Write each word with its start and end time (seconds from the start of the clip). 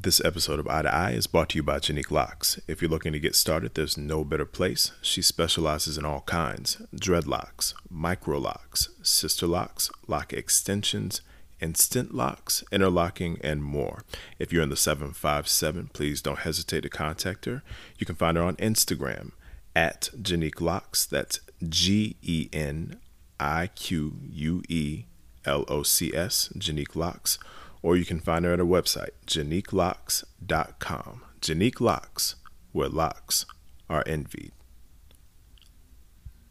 This 0.00 0.24
episode 0.24 0.60
of 0.60 0.68
Eye 0.68 0.82
to 0.82 0.94
Eye 0.94 1.10
is 1.10 1.26
brought 1.26 1.48
to 1.48 1.58
you 1.58 1.64
by 1.64 1.80
Genique 1.80 2.12
Locs. 2.12 2.60
If 2.68 2.80
you're 2.80 2.88
looking 2.88 3.12
to 3.14 3.18
get 3.18 3.34
started, 3.34 3.74
there's 3.74 3.96
no 3.96 4.22
better 4.22 4.44
place. 4.44 4.92
She 5.02 5.22
specializes 5.22 5.98
in 5.98 6.04
all 6.04 6.20
kinds 6.20 6.80
dreadlocks, 6.94 7.74
micro 7.90 8.38
locks, 8.38 8.90
sister 9.02 9.48
locks, 9.48 9.90
lock 10.06 10.32
extensions, 10.32 11.20
instant 11.60 12.14
locks, 12.14 12.62
interlocking, 12.70 13.40
and 13.42 13.64
more. 13.64 14.04
If 14.38 14.52
you're 14.52 14.62
in 14.62 14.68
the 14.68 14.76
757, 14.76 15.90
please 15.92 16.22
don't 16.22 16.38
hesitate 16.38 16.82
to 16.82 16.88
contact 16.88 17.46
her. 17.46 17.64
You 17.98 18.06
can 18.06 18.14
find 18.14 18.36
her 18.36 18.44
on 18.44 18.54
Instagram 18.56 19.32
at 19.74 20.10
Genique 20.22 20.60
Locs. 20.60 21.06
That's 21.06 21.40
G 21.68 22.14
E 22.22 22.48
N 22.52 23.00
I 23.40 23.66
Q 23.74 24.20
U 24.30 24.62
E 24.68 25.06
L 25.44 25.64
O 25.66 25.82
C 25.82 26.14
S, 26.14 26.50
Genique 26.56 26.94
Locs 26.94 27.40
or 27.82 27.96
you 27.96 28.04
can 28.04 28.20
find 28.20 28.44
her 28.44 28.52
at 28.52 28.58
her 28.58 28.64
website, 28.64 29.10
geniquelocs.com. 29.26 31.22
Genique 31.40 31.80
Locs, 31.80 32.34
where 32.72 32.88
locks 32.88 33.46
are 33.88 34.02
envied. 34.06 34.52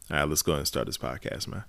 All 0.09 0.17
right, 0.17 0.29
let's 0.29 0.41
go 0.41 0.53
ahead 0.53 0.59
and 0.59 0.67
start 0.67 0.85
this 0.85 0.97
podcast, 0.97 1.47
man. 1.47 1.65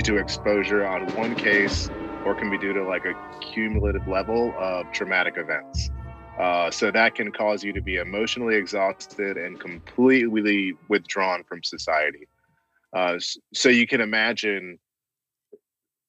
Due 0.00 0.14
to 0.14 0.20
exposure 0.20 0.86
on 0.86 1.06
one 1.14 1.34
case 1.34 1.90
or 2.24 2.34
can 2.34 2.50
be 2.50 2.58
due 2.58 2.72
to 2.72 2.82
like 2.84 3.04
a 3.04 3.14
cumulative 3.40 4.06
level 4.08 4.54
of 4.58 4.90
traumatic 4.92 5.34
events. 5.36 5.90
Uh, 6.38 6.70
so 6.70 6.90
that 6.90 7.14
can 7.14 7.30
cause 7.30 7.62
you 7.62 7.72
to 7.72 7.82
be 7.82 7.96
emotionally 7.96 8.56
exhausted 8.56 9.36
and 9.36 9.60
completely 9.60 10.74
withdrawn 10.88 11.44
from 11.44 11.62
society. 11.62 12.26
Uh, 12.94 13.18
so 13.52 13.68
you 13.68 13.86
can 13.86 14.00
imagine 14.00 14.78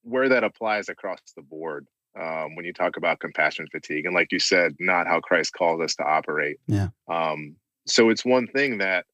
where 0.03 0.29
that 0.29 0.43
applies 0.43 0.87
across 0.87 1.19
the 1.35 1.41
board 1.41 1.85
um, 2.19 2.55
when 2.55 2.63
you 2.63 2.73
talk 2.73 2.95
about 2.95 3.19
compassion 3.19 3.67
fatigue. 3.71 4.05
And 4.05 4.15
like 4.15 4.31
you 4.31 4.39
said, 4.39 4.73
not 4.79 5.05
how 5.05 5.19
Christ 5.19 5.53
calls 5.53 5.81
us 5.81 5.95
to 5.95 6.03
operate. 6.03 6.57
Yeah. 6.67 6.89
Um, 7.09 7.55
so 7.87 8.09
it's 8.09 8.23
one 8.23 8.47
thing 8.47 8.77
that 8.77 9.05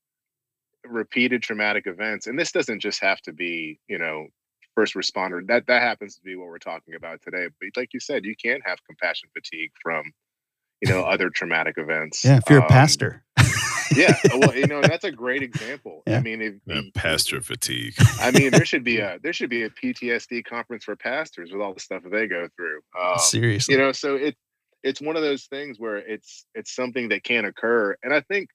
repeated 0.85 1.41
traumatic 1.41 1.87
events, 1.87 2.27
and 2.27 2.37
this 2.37 2.51
doesn't 2.51 2.79
just 2.79 3.01
have 3.01 3.19
to 3.21 3.33
be, 3.33 3.79
you 3.87 3.97
know, 3.97 4.27
first 4.77 4.93
responder. 4.93 5.45
That 5.47 5.65
that 5.67 5.81
happens 5.81 6.15
to 6.17 6.21
be 6.21 6.35
what 6.35 6.47
we're 6.47 6.59
talking 6.59 6.93
about 6.93 7.19
today. 7.23 7.47
But 7.59 7.69
like 7.75 7.89
you 7.93 7.99
said, 7.99 8.25
you 8.25 8.35
can't 8.35 8.61
have 8.63 8.77
compassion 8.85 9.27
fatigue 9.33 9.71
from, 9.81 10.03
you 10.81 10.91
know, 10.91 11.01
other 11.01 11.29
traumatic 11.31 11.75
events. 11.79 12.23
Yeah, 12.23 12.37
if 12.37 12.43
you're 12.47 12.59
a 12.59 12.61
Um, 12.61 12.67
pastor. 12.69 13.23
yeah. 13.95 14.15
Well, 14.35 14.55
you 14.55 14.67
know, 14.67 14.81
that's 14.91 15.03
a 15.03 15.11
great 15.11 15.41
example. 15.41 16.03
I 16.05 16.19
mean, 16.19 16.41
if, 16.43 16.53
Uh, 16.71 16.81
pastor 16.93 17.41
fatigue. 17.41 17.95
I 18.21 18.29
mean, 18.29 18.51
there 18.51 18.65
should 18.65 18.83
be 18.83 18.99
a 19.07 19.17
there 19.23 19.33
should 19.33 19.49
be 19.49 19.63
a 19.63 19.69
PTSD 19.71 20.45
conference 20.45 20.83
for 20.83 20.95
pastors 20.95 21.51
with 21.51 21.59
all 21.61 21.73
the 21.73 21.79
stuff 21.79 22.03
that 22.03 22.11
they 22.11 22.27
go 22.27 22.47
through. 22.55 22.81
Um, 23.01 23.17
Seriously. 23.17 23.73
you 23.73 23.79
know 23.81 23.91
so 23.91 24.15
it 24.15 24.35
it's 24.83 25.01
one 25.01 25.15
of 25.15 25.23
those 25.23 25.45
things 25.45 25.79
where 25.79 25.97
it's 25.97 26.45
it's 26.53 26.75
something 26.75 27.09
that 27.09 27.23
can 27.23 27.45
occur 27.45 27.97
and 28.03 28.13
i 28.13 28.21
think 28.21 28.47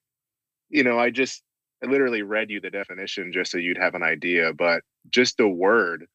you 0.71 0.85
know 0.85 0.97
i 0.97 1.11
just 1.11 1.43
i 1.83 1.87
literally 1.87 2.23
read 2.23 2.51
you 2.51 2.61
the 2.61 2.71
definition 2.71 3.33
just 3.33 3.51
so 3.51 3.59
you'd 3.59 3.79
have 3.79 3.95
an 3.95 4.03
idea 4.03 4.53
but 4.53 4.83
just 5.11 5.37
the 5.37 5.49
word 5.49 6.07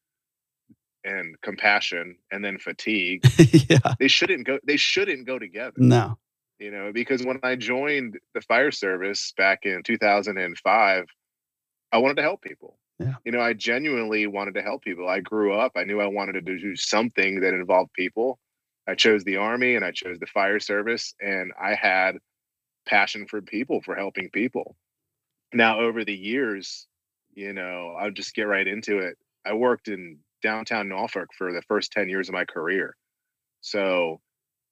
and 1.04 1.40
compassion 1.42 2.16
and 2.32 2.44
then 2.44 2.58
fatigue 2.58 3.22
yeah. 3.70 3.94
they 3.98 4.08
shouldn't 4.08 4.46
go 4.46 4.58
they 4.66 4.76
shouldn't 4.76 5.26
go 5.26 5.38
together 5.38 5.74
No. 5.78 6.18
you 6.58 6.70
know 6.70 6.92
because 6.92 7.24
when 7.24 7.38
i 7.42 7.54
joined 7.54 8.18
the 8.34 8.40
fire 8.42 8.70
service 8.72 9.32
back 9.36 9.60
in 9.64 9.82
2005 9.84 11.04
i 11.92 11.98
wanted 11.98 12.16
to 12.16 12.22
help 12.22 12.42
people 12.42 12.78
Yeah. 12.98 13.14
you 13.24 13.32
know 13.32 13.40
i 13.40 13.52
genuinely 13.52 14.26
wanted 14.26 14.54
to 14.54 14.62
help 14.62 14.82
people 14.82 15.08
i 15.08 15.20
grew 15.20 15.54
up 15.54 15.72
i 15.76 15.84
knew 15.84 16.00
i 16.00 16.06
wanted 16.06 16.32
to 16.32 16.40
do 16.58 16.74
something 16.76 17.40
that 17.40 17.54
involved 17.54 17.92
people 17.94 18.38
i 18.88 18.94
chose 18.94 19.22
the 19.24 19.36
army 19.36 19.76
and 19.76 19.84
i 19.84 19.92
chose 19.92 20.18
the 20.18 20.26
fire 20.26 20.58
service 20.58 21.14
and 21.20 21.52
i 21.62 21.74
had 21.74 22.16
passion 22.86 23.26
for 23.28 23.40
people 23.40 23.80
for 23.82 23.94
helping 23.94 24.28
people 24.30 24.74
now 25.52 25.80
over 25.80 26.04
the 26.04 26.14
years 26.14 26.86
you 27.34 27.52
know 27.52 27.94
i'll 28.00 28.10
just 28.10 28.34
get 28.34 28.42
right 28.44 28.66
into 28.66 28.98
it. 28.98 29.16
I 29.46 29.54
worked 29.54 29.88
in 29.88 30.18
downtown 30.42 30.88
norfolk 30.88 31.28
for 31.36 31.52
the 31.52 31.62
first 31.62 31.90
10 31.92 32.08
years 32.08 32.28
of 32.28 32.34
my 32.34 32.44
career. 32.44 32.96
So 33.60 34.20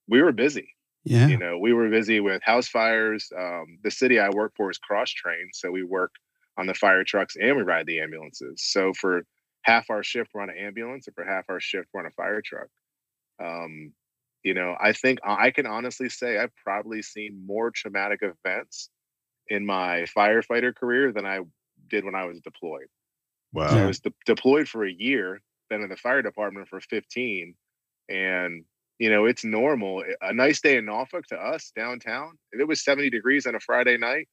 we 0.08 0.22
were 0.22 0.32
busy 0.32 0.70
Yeah. 1.04 1.26
you 1.28 1.36
know 1.38 1.58
we 1.58 1.72
were 1.72 1.88
busy 1.90 2.20
with 2.20 2.42
house 2.44 2.68
fires 2.68 3.32
um, 3.36 3.78
the 3.84 3.90
city 3.90 4.18
i 4.20 4.28
work 4.30 4.52
for 4.56 4.70
is 4.70 4.78
cross 4.78 5.10
trained 5.10 5.50
so 5.54 5.70
we 5.70 5.82
work 5.84 6.12
on 6.58 6.66
the 6.66 6.74
fire 6.74 7.04
trucks 7.04 7.36
and 7.40 7.56
we 7.56 7.62
ride 7.62 7.86
the 7.86 8.00
ambulances. 8.00 8.62
So 8.62 8.92
for 8.94 9.24
half 9.62 9.90
our 9.90 10.02
shift 10.02 10.30
we're 10.34 10.42
on 10.42 10.50
an 10.50 10.56
ambulance 10.58 11.06
and 11.06 11.14
for 11.14 11.24
half 11.24 11.46
our 11.48 11.60
shift 11.60 11.88
we're 11.92 12.00
on 12.00 12.06
a 12.06 12.10
fire 12.10 12.42
truck. 12.42 12.68
Um, 13.42 13.92
you 14.42 14.54
know 14.54 14.76
i 14.80 14.92
think 14.92 15.18
i 15.24 15.50
can 15.50 15.66
honestly 15.66 16.08
say 16.08 16.38
i've 16.38 16.54
probably 16.56 17.02
seen 17.02 17.44
more 17.46 17.70
traumatic 17.72 18.20
events 18.22 18.90
in 19.48 19.64
my 19.66 20.04
firefighter 20.16 20.74
career 20.74 21.12
than 21.12 21.26
i 21.26 21.40
did 21.88 22.04
when 22.04 22.14
i 22.14 22.24
was 22.24 22.40
deployed 22.40 22.86
Wow. 23.52 23.68
so 23.68 23.76
I 23.78 23.86
was 23.86 24.00
de- 24.00 24.12
deployed 24.26 24.68
for 24.68 24.84
a 24.84 24.92
year, 24.92 25.40
been 25.70 25.80
in 25.80 25.88
the 25.88 25.96
fire 25.96 26.20
department 26.20 26.68
for 26.68 26.78
15. 26.80 27.54
And, 28.10 28.64
you 28.98 29.08
know, 29.08 29.24
it's 29.24 29.44
normal. 29.44 30.04
A 30.20 30.32
nice 30.34 30.60
day 30.60 30.76
in 30.76 30.84
Norfolk 30.84 31.26
to 31.28 31.36
us 31.36 31.72
downtown, 31.74 32.36
if 32.52 32.60
it 32.60 32.68
was 32.68 32.84
70 32.84 33.08
degrees 33.08 33.46
on 33.46 33.54
a 33.54 33.60
Friday 33.60 33.96
night, 33.96 34.28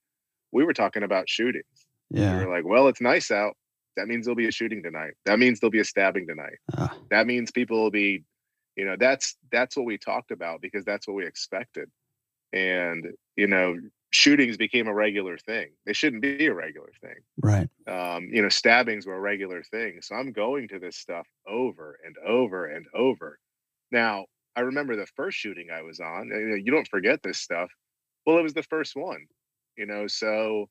we 0.51 0.65
were 0.65 0.73
talking 0.73 1.03
about 1.03 1.29
shootings. 1.29 1.63
Yeah. 2.09 2.37
We 2.39 2.45
were 2.45 2.51
like, 2.53 2.65
well, 2.65 2.87
it's 2.89 2.99
nice 2.99 3.31
out. 3.31 3.55
That 3.95 4.07
means 4.07 4.25
there'll 4.25 4.35
be 4.35 4.47
a 4.47 4.51
shooting 4.51 4.83
tonight. 4.83 5.13
That 5.25 5.39
means 5.39 5.59
there'll 5.59 5.71
be 5.71 5.79
a 5.79 5.85
stabbing 5.85 6.27
tonight. 6.27 6.57
Ah. 6.75 6.93
That 7.09 7.25
means 7.25 7.49
people 7.51 7.81
will 7.81 7.91
be, 7.91 8.23
you 8.75 8.83
know, 8.85 8.95
that's 8.99 9.37
that's 9.53 9.77
what 9.77 9.85
we 9.85 9.97
talked 9.97 10.31
about 10.31 10.59
because 10.59 10.83
that's 10.83 11.07
what 11.07 11.13
we 11.15 11.25
expected. 11.25 11.89
And, 12.51 13.13
you 13.37 13.47
know, 13.47 13.77
shootings 14.13 14.57
became 14.57 14.87
a 14.87 14.93
regular 14.93 15.37
thing. 15.37 15.71
They 15.85 15.93
shouldn't 15.93 16.21
be 16.21 16.45
a 16.47 16.53
regular 16.53 16.91
thing 17.01 17.15
Right. 17.41 17.69
um, 17.87 18.29
you 18.31 18.41
know, 18.41 18.49
stabbings 18.49 19.05
were 19.05 19.15
a 19.15 19.19
regular 19.19 19.63
thing. 19.63 19.99
So 20.01 20.15
I'm 20.15 20.31
going 20.31 20.69
to 20.69 20.79
this 20.79 20.97
stuff 20.97 21.27
over 21.47 21.99
and 22.05 22.15
over 22.25 22.67
and 22.67 22.85
over. 22.93 23.39
Now, 23.91 24.25
I 24.55 24.61
remember 24.61 24.95
the 24.95 25.07
first 25.15 25.37
shooting 25.37 25.69
I 25.71 25.81
was 25.81 25.99
on. 25.99 26.27
You, 26.27 26.39
know, 26.49 26.55
you 26.55 26.71
don't 26.71 26.87
forget 26.87 27.21
this 27.23 27.39
stuff. 27.39 27.71
Well, 28.25 28.37
it 28.37 28.43
was 28.43 28.53
the 28.53 28.63
first 28.63 28.95
one, 28.95 29.25
you 29.77 29.85
know, 29.85 30.07
so 30.07 30.69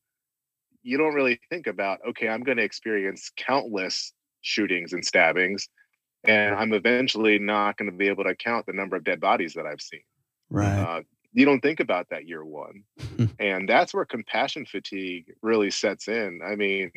you 0.83 0.99
don't 0.99 1.15
really 1.15 1.41
think 1.51 1.67
about, 1.67 2.01
okay, 2.09 2.29
I'm 2.29 2.43
going 2.43 2.59
to 2.59 2.65
experience 2.65 3.31
countless 3.37 4.13
shootings 4.41 4.93
and 4.95 5.05
stabbings, 5.05 5.69
and 6.25 6.55
I'm 6.55 6.73
eventually 6.73 7.39
not 7.39 7.77
going 7.77 7.91
to 7.91 7.97
be 7.97 8.09
able 8.09 8.25
to 8.25 8.35
count 8.35 8.67
the 8.67 8.73
number 8.73 8.97
of 8.97 9.05
dead 9.05 9.21
bodies 9.21 9.55
that 9.55 9.67
I've 9.67 9.81
seen 9.83 10.03
Right. 10.51 10.79
uh, 10.79 11.03
you 11.33 11.45
don't 11.45 11.61
think 11.61 11.81
about 11.81 12.07
that 12.11 12.27
year 12.29 12.45
one 12.45 12.85
and 13.39 13.69
that's 13.69 13.95
where 13.95 14.05
compassion 14.05 14.65
fatigue 14.67 15.33
really 15.43 15.71
sets 15.71 16.09
in 16.09 16.41
i 16.45 16.55
mean 16.55 16.91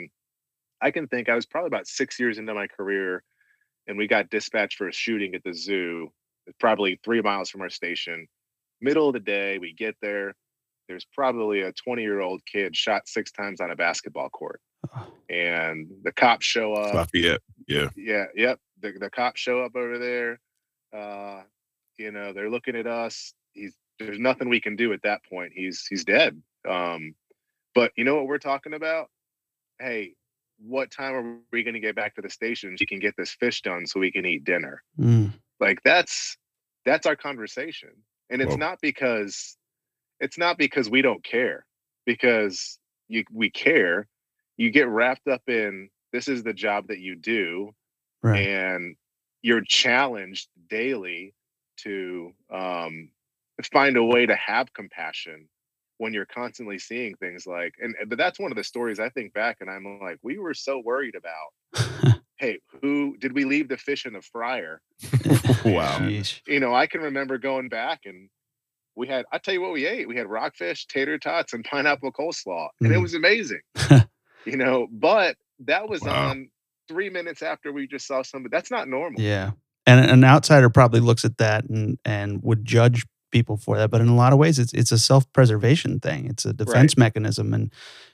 i 0.81 0.91
can 0.91 1.07
think 1.07 1.29
i 1.29 1.35
was 1.35 1.45
probably 1.45 1.67
about 1.67 1.87
six 1.87 2.19
years 2.19 2.37
into 2.37 2.53
my 2.53 2.67
career 2.67 3.23
and 3.87 3.97
we 3.97 4.07
got 4.07 4.29
dispatched 4.29 4.77
for 4.77 4.87
a 4.87 4.93
shooting 4.93 5.35
at 5.35 5.43
the 5.43 5.53
zoo 5.53 6.09
probably 6.59 6.99
three 7.03 7.21
miles 7.21 7.49
from 7.49 7.61
our 7.61 7.69
station 7.69 8.27
middle 8.81 9.07
of 9.07 9.13
the 9.13 9.19
day 9.19 9.57
we 9.57 9.73
get 9.73 9.95
there 10.01 10.33
there's 10.87 11.05
probably 11.13 11.61
a 11.61 11.71
20 11.71 12.01
year 12.01 12.19
old 12.21 12.41
kid 12.45 12.75
shot 12.75 13.07
six 13.07 13.31
times 13.31 13.59
on 13.61 13.71
a 13.71 13.75
basketball 13.75 14.29
court 14.29 14.59
Oh. 14.95 15.07
and 15.31 15.89
the 16.03 16.11
cops 16.11 16.45
show 16.45 16.73
up 16.73 16.93
Lafayette. 16.93 17.41
Yeah. 17.67 17.89
yeah, 17.95 18.25
yep. 18.35 18.59
The 18.81 18.91
the 18.99 19.09
cops 19.09 19.39
show 19.41 19.61
up 19.61 19.75
over 19.75 19.97
there. 19.97 20.39
Uh, 20.95 21.41
you 21.97 22.11
know, 22.11 22.33
they're 22.33 22.51
looking 22.51 22.75
at 22.75 22.85
us. 22.85 23.33
He's 23.53 23.73
there's 23.99 24.19
nothing 24.19 24.49
we 24.49 24.61
can 24.61 24.75
do 24.75 24.93
at 24.93 25.01
that 25.03 25.21
point. 25.25 25.51
He's 25.53 25.85
he's 25.89 26.03
dead. 26.03 26.41
Um, 26.67 27.15
but 27.73 27.91
you 27.95 28.03
know 28.03 28.15
what 28.15 28.27
we're 28.27 28.37
talking 28.37 28.73
about? 28.73 29.09
Hey, 29.79 30.13
what 30.57 30.91
time 30.91 31.13
are 31.13 31.37
we 31.51 31.63
going 31.63 31.73
to 31.73 31.79
get 31.79 31.95
back 31.95 32.15
to 32.15 32.21
the 32.21 32.29
station? 32.29 32.77
so 32.77 32.81
You 32.81 32.87
can 32.87 32.99
get 32.99 33.15
this 33.17 33.31
fish 33.31 33.61
done 33.61 33.85
so 33.85 33.99
we 33.99 34.11
can 34.11 34.25
eat 34.25 34.43
dinner. 34.43 34.81
Mm. 34.99 35.33
Like 35.59 35.79
that's 35.83 36.37
that's 36.85 37.05
our 37.05 37.15
conversation, 37.15 37.89
and 38.29 38.41
it's 38.41 38.51
Whoa. 38.51 38.57
not 38.57 38.79
because 38.81 39.57
it's 40.19 40.37
not 40.37 40.57
because 40.57 40.89
we 40.89 41.01
don't 41.01 41.23
care. 41.23 41.65
Because 42.05 42.79
you 43.07 43.23
we 43.31 43.49
care. 43.49 44.07
You 44.57 44.71
get 44.71 44.87
wrapped 44.87 45.27
up 45.27 45.41
in 45.47 45.89
this 46.13 46.27
is 46.27 46.43
the 46.43 46.53
job 46.53 46.87
that 46.87 46.99
you 46.99 47.15
do, 47.15 47.71
right. 48.23 48.47
and 48.47 48.95
you're 49.41 49.61
challenged 49.61 50.47
daily 50.69 51.33
to 51.77 52.31
um, 52.49 53.09
find 53.63 53.97
a 53.97 54.03
way 54.03 54.25
to 54.25 54.35
have 54.35 54.73
compassion 54.73 55.47
when 55.97 56.13
you're 56.13 56.25
constantly 56.25 56.77
seeing 56.77 57.15
things 57.15 57.45
like 57.47 57.73
and 57.79 57.95
but 58.07 58.17
that's 58.17 58.39
one 58.39 58.51
of 58.51 58.57
the 58.57 58.63
stories 58.63 58.99
I 58.99 59.09
think 59.09 59.33
back 59.33 59.57
and 59.61 59.69
I'm 59.69 59.99
like 60.01 60.17
we 60.21 60.37
were 60.37 60.53
so 60.53 60.81
worried 60.83 61.15
about 61.15 62.15
hey 62.37 62.59
who 62.81 63.15
did 63.17 63.33
we 63.33 63.45
leave 63.45 63.69
the 63.69 63.77
fish 63.77 64.05
in 64.05 64.13
the 64.13 64.21
fryer? 64.21 64.81
Wow. 65.63 65.97
And, 65.99 66.41
you 66.47 66.59
know 66.59 66.75
I 66.75 66.85
can 66.85 67.01
remember 67.01 67.37
going 67.37 67.69
back 67.69 68.01
and 68.05 68.29
we 68.95 69.07
had 69.07 69.25
I 69.31 69.37
tell 69.39 69.53
you 69.53 69.61
what 69.61 69.73
we 69.73 69.85
ate. 69.85 70.07
We 70.07 70.15
had 70.15 70.27
rockfish 70.27 70.85
tater 70.85 71.17
tots 71.17 71.53
and 71.53 71.63
pineapple 71.63 72.11
coleslaw 72.11 72.67
and 72.81 72.91
mm. 72.91 72.95
it 72.95 72.99
was 72.99 73.13
amazing 73.13 73.61
you 74.45 74.57
know 74.57 74.87
but 74.91 75.37
that 75.59 75.87
was 75.87 76.01
wow. 76.01 76.29
on 76.29 76.49
3 76.89 77.09
minutes 77.09 77.41
after 77.41 77.71
we 77.71 77.87
just 77.87 78.05
saw 78.05 78.21
somebody 78.21 78.51
that's 78.51 78.69
not 78.69 78.87
normal. 78.87 79.21
Yeah 79.21 79.51
and 79.87 80.09
an 80.09 80.23
outsider 80.23 80.69
probably 80.69 80.99
looks 80.99 81.25
at 81.25 81.37
that 81.37 81.65
and 81.69 81.97
and 82.05 82.41
would 82.43 82.65
judge 82.65 83.05
people 83.35 83.57
for 83.57 83.75
that. 83.77 83.91
But 83.91 83.99
in 83.99 84.07
a 84.07 84.15
lot 84.15 84.31
of 84.31 84.39
ways, 84.39 84.59
it's 84.59 84.73
it's 84.73 84.93
a 84.93 84.97
self 84.97 85.31
preservation 85.33 85.99
thing. 85.99 86.25
It's 86.27 86.45
a 86.45 86.53
defense 86.53 86.93
right. 86.93 86.99
mechanism. 86.99 87.53
And 87.53 87.69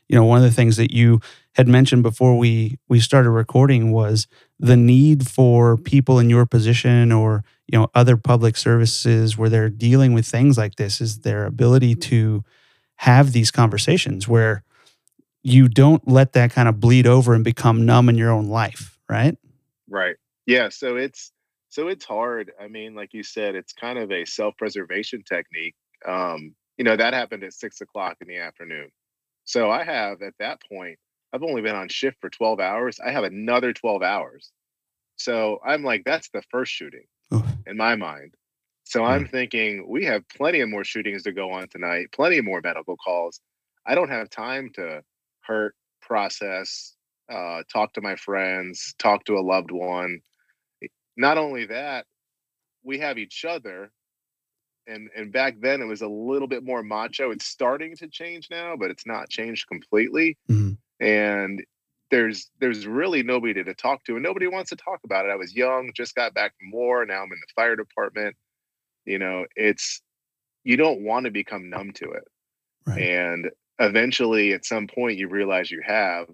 you 0.09 0.15
know, 0.15 0.25
one 0.25 0.39
of 0.39 0.44
the 0.44 0.56
things 0.56 0.77
that 0.77 0.91
you 0.91 1.21
had 1.53 1.68
mentioned 1.68 2.01
before 2.01 2.39
we 2.39 2.79
we 2.89 3.00
started 3.00 3.29
recording 3.29 3.91
was 3.91 4.27
the 4.59 4.75
need 4.75 5.27
for 5.27 5.77
people 5.77 6.18
in 6.18 6.27
your 6.27 6.47
position 6.47 7.12
or 7.12 7.44
you 7.68 7.77
know 7.77 7.88
other 7.94 8.18
public 8.18 8.57
services 8.57 9.38
where 9.38 9.50
they're 9.50 9.69
dealing 9.69 10.13
with 10.15 10.25
things 10.25 10.57
like 10.57 10.75
this 10.75 11.00
is 11.00 11.19
their 11.19 11.45
ability 11.45 11.94
to 11.94 12.44
have 12.95 13.31
these 13.31 13.51
conversations 13.51 14.27
where 14.27 14.63
you 15.44 15.68
don't 15.68 16.07
let 16.07 16.33
that 16.33 16.51
kind 16.51 16.68
of 16.68 16.79
bleed 16.79 17.06
over 17.06 17.33
and 17.35 17.44
become 17.44 17.85
numb 17.85 18.09
in 18.09 18.15
your 18.15 18.31
own 18.31 18.47
life 18.47 18.97
right 19.07 19.38
right 19.88 20.15
yeah 20.47 20.69
so 20.69 20.95
it's 20.95 21.31
so 21.71 21.88
it's 21.88 22.03
hard. 22.03 22.51
I 22.59 22.68
mean, 22.68 22.95
like 22.95 23.13
you 23.13 23.23
said, 23.23 23.56
it's 23.56 23.71
kind 23.71 23.97
of 23.97 24.12
a 24.12 24.25
self-preservation 24.25 25.23
technique. 25.23 25.73
Um, 26.06 26.53
you 26.77 26.83
know, 26.83 26.97
that 26.97 27.13
happened 27.13 27.45
at 27.45 27.53
six 27.53 27.79
o'clock 27.79 28.18
in 28.19 28.27
the 28.27 28.39
afternoon. 28.39 28.89
So 29.45 29.71
I 29.71 29.85
have 29.85 30.21
at 30.21 30.33
that 30.39 30.59
point, 30.69 31.00
I've 31.31 31.44
only 31.44 31.62
been 31.62 31.77
on 31.77 31.88
shift 31.88 32.18
for 32.19 32.29
12 32.29 32.59
hours. 32.59 33.00
I 33.00 33.12
have 33.12 33.23
another 33.23 33.71
12 33.71 34.03
hours. 34.03 34.51
So 35.15 35.59
I'm 35.65 35.81
like, 35.81 36.03
that's 36.03 36.29
the 36.33 36.41
first 36.51 36.73
shooting 36.73 37.06
in 37.65 37.77
my 37.77 37.95
mind. 37.95 38.33
So 38.83 39.06
I'm 39.06 39.25
thinking 39.25 39.85
we 39.88 40.03
have 40.03 40.27
plenty 40.27 40.59
of 40.59 40.68
more 40.68 40.83
shootings 40.83 41.23
to 41.23 41.31
go 41.31 41.51
on 41.51 41.69
tonight, 41.69 42.07
plenty 42.12 42.41
more 42.41 42.59
medical 42.62 42.97
calls. 42.97 43.39
I 43.88 43.95
don't 43.95 44.09
have 44.09 44.29
time 44.29 44.71
to 44.75 45.03
hurt, 45.39 45.73
process, 46.01 46.97
uh, 47.31 47.62
talk 47.71 47.94
to 47.94 48.01
my 48.01 48.18
friends, 48.18 48.94
talk 49.00 49.23
to 49.25 49.38
a 49.38 49.39
loved 49.39 49.71
one 49.71 50.19
not 51.18 51.38
only 51.38 51.66
that, 51.66 52.06
we 52.84 53.00
have 53.00 53.18
each 53.18 53.46
other. 53.46 53.92
And 54.88 55.10
and 55.16 55.31
back 55.31 55.56
then 55.62 55.81
it 55.81 55.86
was 55.86 56.02
a 56.02 56.08
little 56.08 56.48
bit 56.48 56.63
more 56.63 56.81
macho. 56.81 57.31
It's 57.31 57.46
starting 57.46 57.96
to 57.98 58.08
change 58.08 58.48
now, 58.50 58.75
but 58.75 58.90
it's 58.90 59.06
not 59.06 59.30
changed 59.30 59.68
completely. 59.68 60.38
Mm-hmm. 60.50 61.06
And 61.06 61.63
there's 62.10 62.50
there's 62.60 62.88
really 62.88 63.22
nobody 63.22 63.63
to 63.63 63.74
talk 63.75 64.04
to, 64.06 64.16
and 64.16 64.24
nobody 64.24 64.48
wants 64.48 64.72
to 64.72 64.75
talk 64.75 65.00
about 65.04 65.25
it. 65.25 65.31
I 65.31 65.36
was 65.36 65.56
young, 65.56 65.92
just 65.96 66.16
got 66.16 66.34
back 66.34 66.54
from 66.60 66.72
war. 66.72 67.06
Now 67.06 67.22
I'm 67.22 67.31
in 67.31 67.40
the 67.40 67.54
fire 67.56 67.75
department. 67.75 68.36
You 69.06 69.19
know, 69.19 69.46
it's 69.56 70.02
you 70.64 70.78
don't 70.78 71.04
want 71.04 71.25
to 71.25 71.31
become 71.31 71.69
numb 71.69 71.92
to 71.94 72.12
it. 72.12 72.28
Right. 72.86 73.02
And 73.02 73.50
eventually, 73.80 74.54
at 74.54 74.66
some 74.66 74.88
point, 74.88 75.18
you 75.18 75.28
realize 75.28 75.69
you 75.69 75.81
have. 75.86 76.28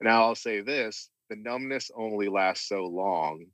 Now 0.00 0.22
I'll 0.22 0.34
say 0.36 0.60
this: 0.60 1.10
the 1.30 1.36
numbness 1.36 1.90
only 1.96 2.28
lasts 2.28 2.68
so 2.68 2.86
long 2.86 3.46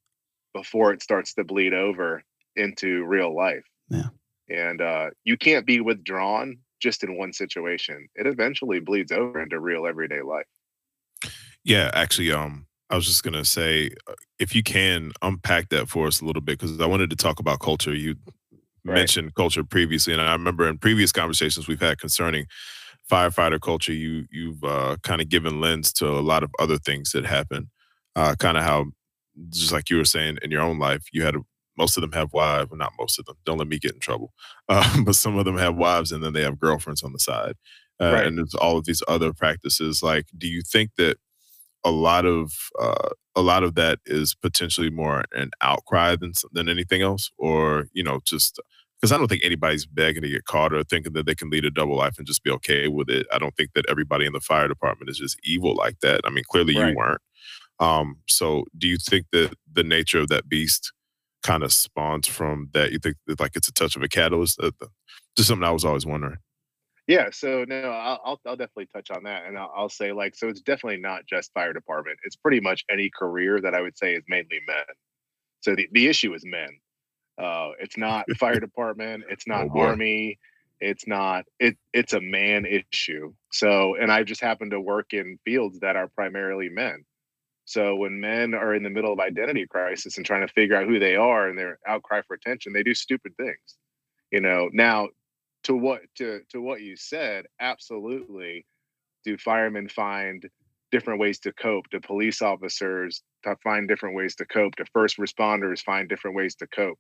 before 0.59 0.93
it 0.93 1.01
starts 1.01 1.35
to 1.35 1.45
bleed 1.45 1.73
over 1.73 2.23
into 2.57 3.05
real 3.05 3.35
life. 3.35 3.65
Yeah. 3.89 4.09
And 4.51 4.81
uh, 4.81 5.11
you 5.23 5.37
can't 5.37 5.65
be 5.65 5.81
withdrawn 5.81 6.59
just 6.81 7.05
in 7.05 7.17
one 7.17 7.33
situation. 7.33 8.09
It 8.17 8.27
eventually 8.27 8.81
bleeds 8.81 9.13
over 9.13 9.41
into 9.41 9.61
real 9.61 9.87
everyday 9.87 10.23
life. 10.23 10.47
Yeah, 11.65 11.91
actually, 11.95 12.33
um, 12.33 12.67
I 12.91 12.97
was 12.97 13.07
just 13.07 13.23
gonna 13.23 13.45
say, 13.45 13.91
uh, 14.09 14.15
if 14.39 14.55
you 14.55 14.63
can 14.63 15.13
unpack 15.23 15.69
that 15.69 15.89
for 15.89 16.07
us 16.07 16.21
a 16.21 16.25
little 16.25 16.41
bit, 16.41 16.59
because 16.59 16.81
I 16.81 16.87
wanted 16.87 17.11
to 17.11 17.17
talk 17.17 17.39
about 17.39 17.61
culture. 17.61 17.95
You 17.95 18.17
right. 18.85 18.95
mentioned 18.95 19.35
culture 19.35 19.63
previously, 19.63 20.13
and 20.13 20.23
I 20.23 20.33
remember 20.33 20.67
in 20.67 20.79
previous 20.79 21.13
conversations 21.13 21.69
we've 21.69 21.81
had 21.81 21.99
concerning 21.99 22.47
firefighter 23.11 23.61
culture, 23.61 23.93
you 23.93 24.25
you've 24.31 24.65
uh, 24.65 24.97
kind 25.03 25.21
of 25.21 25.29
given 25.29 25.61
lens 25.61 25.93
to 25.95 26.09
a 26.09 26.23
lot 26.23 26.43
of 26.43 26.51
other 26.59 26.79
things 26.79 27.13
that 27.13 27.27
happen. 27.27 27.71
Uh, 28.17 28.35
kind 28.39 28.57
of 28.57 28.65
how 28.65 28.87
just 29.51 29.73
like 29.73 29.91
you 29.91 29.97
were 29.97 30.05
saying 30.05 30.39
in 30.43 30.51
your 30.51 30.63
own 30.63 30.79
life, 30.79 31.07
you 31.13 31.25
had 31.25 31.37
a, 31.37 31.41
most 31.77 31.97
of 31.97 32.01
them 32.01 32.13
have 32.13 32.33
wives, 32.33 32.71
well, 32.71 32.79
not 32.79 32.93
most 32.99 33.19
of 33.19 33.25
them. 33.27 33.37
Don't 33.45 33.59
let 33.59 33.69
me 33.69 33.79
get 33.79 33.95
in 33.95 34.01
trouble. 34.01 34.33
Uh, 34.71 35.03
but 35.03 35.17
some 35.17 35.39
of 35.39 35.47
them 35.47 35.57
have 35.57 35.77
wives, 35.77 36.13
and 36.13 36.23
then 36.23 36.35
they 36.35 36.43
have 36.43 36.59
girlfriends 36.59 37.03
on 37.03 37.15
the 37.15 37.19
side, 37.19 37.55
uh, 38.03 38.13
right. 38.13 38.27
and 38.27 38.37
there's 38.37 38.55
all 38.55 38.77
of 38.77 38.85
these 38.85 39.03
other 39.09 39.33
practices. 39.33 40.03
Like, 40.03 40.27
do 40.37 40.47
you 40.47 40.61
think 40.61 40.91
that 40.99 41.17
a 41.85 41.91
lot 41.91 42.27
of 42.27 42.53
uh, 42.79 43.09
a 43.35 43.41
lot 43.41 43.63
of 43.63 43.77
that 43.77 43.99
is 44.05 44.35
potentially 44.35 44.91
more 44.91 45.25
an 45.33 45.53
outcry 45.63 46.17
than 46.17 46.33
than 46.53 46.69
anything 46.69 47.01
else, 47.01 47.31
or 47.39 47.87
you 47.95 48.03
know, 48.03 48.21
just 48.27 48.61
because 49.01 49.13
I 49.13 49.17
don't 49.17 49.29
think 49.29 49.45
anybody's 49.45 49.87
begging 49.87 50.23
to 50.23 50.29
get 50.29 50.45
caught 50.45 50.75
or 50.75 50.83
thinking 50.83 51.13
that 51.13 51.25
they 51.25 51.35
can 51.35 51.51
lead 51.51 51.65
a 51.65 51.71
double 51.71 51.97
life 51.97 52.19
and 52.19 52.27
just 52.27 52.43
be 52.43 52.51
okay 52.51 52.89
with 52.89 53.09
it. 53.09 53.27
I 53.33 53.39
don't 53.39 53.57
think 53.57 53.73
that 53.75 53.87
everybody 53.89 54.27
in 54.27 54.33
the 54.33 54.41
fire 54.41 54.67
department 54.69 55.09
is 55.09 55.19
just 55.19 55.39
evil 55.45 55.75
like 55.75 56.01
that. 56.01 56.23
I 56.25 56.31
mean, 56.31 56.45
clearly 56.49 56.77
right. 56.77 56.91
you 56.91 56.97
weren't. 56.97 57.21
Um, 57.81 58.19
so 58.29 58.65
do 58.77 58.89
you 58.89 58.97
think 58.99 59.27
that 59.33 59.55
the 59.73 59.85
nature 59.85 60.21
of 60.21 60.29
that 60.29 60.49
beast 60.49 60.93
kind 61.43 61.63
of 61.63 61.73
spawns 61.73 62.27
from 62.27 62.71
that? 62.75 62.93
You 62.93 62.99
think 62.99 63.17
that, 63.27 63.41
like 63.41 63.57
it's 63.57 63.69
a 63.69 63.73
touch 63.73 63.97
of 63.97 64.03
a 64.03 64.09
catalyst? 64.09 64.61
Uh, 64.61 64.71
just 65.37 65.49
something 65.49 65.67
I 65.67 65.71
was 65.71 65.85
always 65.85 66.07
wondering. 66.07 66.39
Yeah, 67.07 67.29
so 67.33 67.65
no, 67.67 67.91
I'll, 67.91 68.21
I'll, 68.23 68.41
I'll 68.47 68.57
definitely 68.57 68.89
touch 68.95 69.11
on 69.11 69.23
that, 69.23 69.47
and 69.47 69.57
I'll, 69.57 69.73
I'll, 69.75 69.89
say 69.89 70.13
like, 70.13 70.37
so 70.37 70.47
it's 70.49 70.61
definitely 70.61 71.01
not 71.01 71.25
just 71.27 71.55
fire 71.55 71.73
department. 71.73 72.19
It's 72.23 72.37
pretty 72.37 72.61
much 72.61 72.85
any 72.91 73.11
career 73.19 73.63
that 73.63 73.75
I 73.75 73.81
would 73.81 73.97
say 73.97 74.13
is 74.13 74.23
mainly 74.29 74.61
men. 74.67 74.85
So 75.61 75.75
the, 75.75 75.89
the 75.93 76.07
issue 76.07 76.35
is 76.35 76.45
men. 76.45 76.69
Uh, 77.43 77.71
it's 77.81 77.97
not 77.97 78.27
fire 78.39 78.61
department. 78.61 79.25
It's 79.31 79.47
not 79.47 79.69
oh 79.75 79.81
army. 79.81 80.39
It's 80.81 81.07
not 81.07 81.47
it. 81.59 81.79
It's 81.95 82.13
a 82.13 82.21
man 82.21 82.67
issue. 82.67 83.33
So, 83.53 83.97
and 83.97 84.13
I 84.13 84.23
just 84.23 84.43
happen 84.43 84.69
to 84.71 84.81
work 84.81 85.13
in 85.13 85.39
fields 85.47 85.81
that 85.81 85.97
are 85.97 86.09
primarily 86.09 86.69
men. 86.69 87.05
So 87.69 87.97
when 87.97 88.19
men 88.19 88.55
are 88.55 88.75
in 88.75 88.83
the 88.83 88.89
middle 88.89 89.13
of 89.13 89.21
identity 89.21 89.67
crisis 89.67 90.17
and 90.17 90.25
trying 90.25 90.41
to 90.41 90.51
figure 90.55 90.75
out 90.75 90.87
who 90.87 90.99
they 90.99 91.17
are 91.17 91.51
and 91.51 91.59
their 91.59 91.79
outcry 91.87 92.23
for 92.27 92.33
attention, 92.33 92.73
they 92.73 92.83
do 92.83 92.95
stupid 92.95 93.37
things. 93.37 93.77
You 94.31 94.41
know, 94.41 94.71
now 94.73 95.09
to 95.65 95.77
what 95.77 96.01
to 96.15 96.41
to 96.49 96.63
what 96.63 96.81
you 96.81 96.97
said, 96.97 97.45
absolutely 97.61 98.65
do 99.23 99.37
firemen 99.37 99.87
find 99.87 100.49
different 100.91 101.21
ways 101.21 101.41
to 101.41 101.53
cope? 101.53 101.91
Do 101.91 102.01
police 102.01 102.41
officers 102.41 103.23
to 103.45 103.55
find 103.63 103.87
different 103.87 104.17
ways 104.17 104.35
to 104.37 104.47
cope? 104.47 104.77
Do 104.77 104.85
first 104.95 105.19
responders 105.19 105.85
find 105.85 106.09
different 106.09 106.39
ways 106.39 106.55
to 106.57 106.67
cope? 106.69 106.99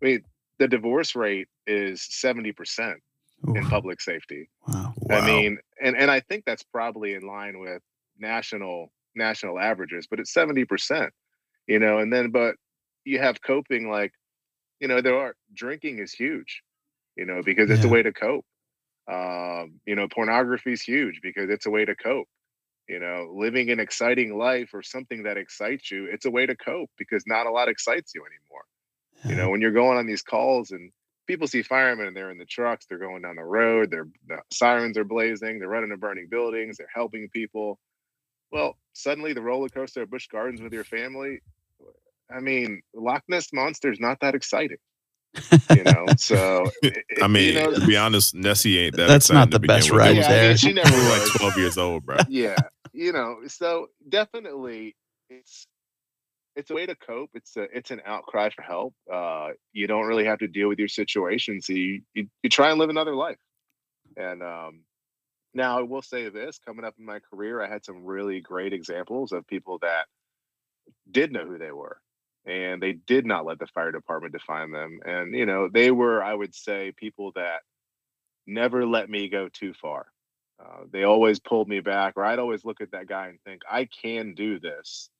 I 0.00 0.06
mean, 0.06 0.22
the 0.58 0.66
divorce 0.66 1.14
rate 1.14 1.48
is 1.66 2.00
70% 2.00 2.94
in 3.54 3.66
public 3.66 4.00
safety. 4.00 4.48
Wow. 4.66 4.94
I 5.10 5.26
mean, 5.26 5.58
and, 5.78 5.94
and 5.94 6.10
I 6.10 6.20
think 6.20 6.44
that's 6.46 6.62
probably 6.62 7.12
in 7.12 7.26
line 7.26 7.58
with 7.58 7.82
national 8.18 8.90
national 9.16 9.58
averages, 9.58 10.06
but 10.08 10.20
it's 10.20 10.32
70%, 10.32 11.08
you 11.66 11.78
know, 11.78 11.98
and 11.98 12.12
then, 12.12 12.30
but 12.30 12.56
you 13.04 13.18
have 13.18 13.40
coping 13.42 13.88
like, 13.88 14.12
you 14.80 14.88
know, 14.88 15.00
there 15.00 15.18
are 15.18 15.34
drinking 15.54 15.98
is 15.98 16.12
huge, 16.12 16.62
you 17.16 17.24
know, 17.24 17.42
because 17.42 17.70
it's 17.70 17.82
yeah. 17.82 17.88
a 17.88 17.92
way 17.92 18.02
to 18.02 18.12
cope. 18.12 18.44
Um, 19.10 19.80
you 19.86 19.94
know, 19.94 20.08
pornography 20.08 20.72
is 20.72 20.82
huge 20.82 21.20
because 21.22 21.48
it's 21.48 21.66
a 21.66 21.70
way 21.70 21.84
to 21.84 21.94
cope. 21.94 22.26
You 22.88 23.00
know, 23.00 23.32
living 23.34 23.70
an 23.70 23.80
exciting 23.80 24.36
life 24.36 24.70
or 24.72 24.82
something 24.82 25.24
that 25.24 25.36
excites 25.36 25.90
you, 25.90 26.06
it's 26.06 26.24
a 26.24 26.30
way 26.30 26.46
to 26.46 26.54
cope 26.54 26.90
because 26.98 27.24
not 27.26 27.46
a 27.46 27.50
lot 27.50 27.68
excites 27.68 28.12
you 28.14 28.22
anymore. 28.22 28.64
Yeah. 29.24 29.30
You 29.30 29.36
know, 29.36 29.50
when 29.50 29.60
you're 29.60 29.72
going 29.72 29.98
on 29.98 30.06
these 30.06 30.22
calls 30.22 30.70
and 30.70 30.92
people 31.26 31.48
see 31.48 31.62
firemen 31.62 32.06
and 32.06 32.16
they're 32.16 32.30
in 32.30 32.38
the 32.38 32.44
trucks, 32.44 32.86
they're 32.86 32.98
going 32.98 33.22
down 33.22 33.36
the 33.36 33.44
road, 33.44 33.90
their 33.90 34.08
the 34.28 34.38
sirens 34.52 34.96
are 34.96 35.04
blazing, 35.04 35.58
they're 35.58 35.68
running 35.68 35.90
to 35.90 35.96
burning 35.96 36.28
buildings, 36.30 36.76
they're 36.76 36.86
helping 36.94 37.28
people. 37.30 37.78
Well, 38.52 38.76
suddenly 38.92 39.32
the 39.32 39.42
roller 39.42 39.68
coaster 39.68 40.02
at 40.02 40.10
Busch 40.10 40.28
Gardens 40.28 40.60
with 40.60 40.72
your 40.72 40.84
family. 40.84 41.40
I 42.30 42.40
mean, 42.40 42.82
Loch 42.94 43.22
Ness 43.28 43.52
monster 43.52 43.90
is 43.90 44.00
not 44.00 44.20
that 44.20 44.34
exciting. 44.34 44.78
you 45.74 45.84
know, 45.84 46.06
so 46.16 46.64
I 47.22 47.28
mean, 47.28 47.54
you 47.54 47.60
know, 47.60 47.74
to 47.74 47.86
be 47.86 47.96
honest, 47.96 48.34
Nessie 48.34 48.78
ain't 48.78 48.96
that. 48.96 49.08
That's 49.08 49.30
not 49.30 49.50
the 49.50 49.60
best 49.60 49.90
ride 49.90 50.16
yeah, 50.16 50.28
there. 50.28 50.44
I 50.44 50.48
mean, 50.48 50.56
she 50.56 50.72
never 50.72 50.90
was 50.90 51.08
like 51.10 51.32
twelve 51.38 51.56
years 51.58 51.76
old, 51.76 52.06
bro. 52.06 52.16
Yeah, 52.28 52.56
you 52.92 53.12
know, 53.12 53.40
so 53.46 53.88
definitely, 54.08 54.96
it's 55.28 55.66
it's 56.56 56.70
a 56.70 56.74
way 56.74 56.86
to 56.86 56.96
cope. 56.96 57.30
It's 57.34 57.56
a 57.56 57.64
it's 57.76 57.90
an 57.90 58.00
outcry 58.06 58.48
for 58.48 58.62
help. 58.62 58.94
Uh, 59.12 59.50
you 59.72 59.86
don't 59.86 60.06
really 60.06 60.24
have 60.24 60.38
to 60.38 60.48
deal 60.48 60.68
with 60.68 60.78
your 60.78 60.88
situation, 60.88 61.60
so 61.60 61.74
you, 61.74 62.00
you 62.14 62.28
you 62.42 62.48
try 62.50 62.70
and 62.70 62.78
live 62.78 62.88
another 62.88 63.14
life. 63.14 63.36
And 64.16 64.42
um, 64.42 64.80
Now, 65.56 65.78
I 65.78 65.82
will 65.82 66.02
say 66.02 66.28
this 66.28 66.58
coming 66.64 66.84
up 66.84 66.94
in 66.98 67.04
my 67.04 67.18
career, 67.18 67.62
I 67.62 67.68
had 67.68 67.84
some 67.84 68.04
really 68.04 68.40
great 68.40 68.72
examples 68.72 69.32
of 69.32 69.46
people 69.46 69.78
that 69.80 70.06
did 71.10 71.32
know 71.32 71.46
who 71.46 71.58
they 71.58 71.72
were 71.72 71.98
and 72.46 72.80
they 72.80 72.92
did 72.92 73.26
not 73.26 73.44
let 73.44 73.58
the 73.58 73.66
fire 73.66 73.90
department 73.90 74.32
define 74.32 74.70
them. 74.70 75.00
And, 75.04 75.34
you 75.34 75.46
know, 75.46 75.68
they 75.68 75.90
were, 75.90 76.22
I 76.22 76.32
would 76.32 76.54
say, 76.54 76.92
people 76.96 77.32
that 77.34 77.62
never 78.46 78.86
let 78.86 79.10
me 79.10 79.28
go 79.28 79.48
too 79.48 79.74
far. 79.74 80.06
Uh, 80.60 80.84
they 80.90 81.02
always 81.02 81.40
pulled 81.40 81.68
me 81.68 81.80
back, 81.80 82.14
or 82.16 82.24
I'd 82.24 82.38
always 82.38 82.64
look 82.64 82.80
at 82.80 82.92
that 82.92 83.08
guy 83.08 83.26
and 83.28 83.40
think, 83.42 83.62
I 83.68 83.86
can 83.86 84.34
do 84.34 84.60
this. 84.60 85.10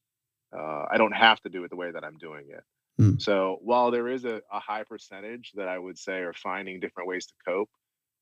Uh, 0.56 0.84
I 0.88 0.96
don't 0.98 1.14
have 1.16 1.40
to 1.40 1.48
do 1.48 1.64
it 1.64 1.70
the 1.70 1.76
way 1.76 1.90
that 1.90 2.04
I'm 2.04 2.16
doing 2.18 2.46
it. 2.48 2.62
Mm. 3.00 3.20
So 3.20 3.58
while 3.60 3.90
there 3.90 4.08
is 4.08 4.24
a, 4.24 4.40
a 4.50 4.60
high 4.60 4.84
percentage 4.84 5.52
that 5.56 5.68
I 5.68 5.78
would 5.78 5.98
say 5.98 6.18
are 6.20 6.32
finding 6.32 6.80
different 6.80 7.08
ways 7.08 7.26
to 7.26 7.34
cope, 7.44 7.70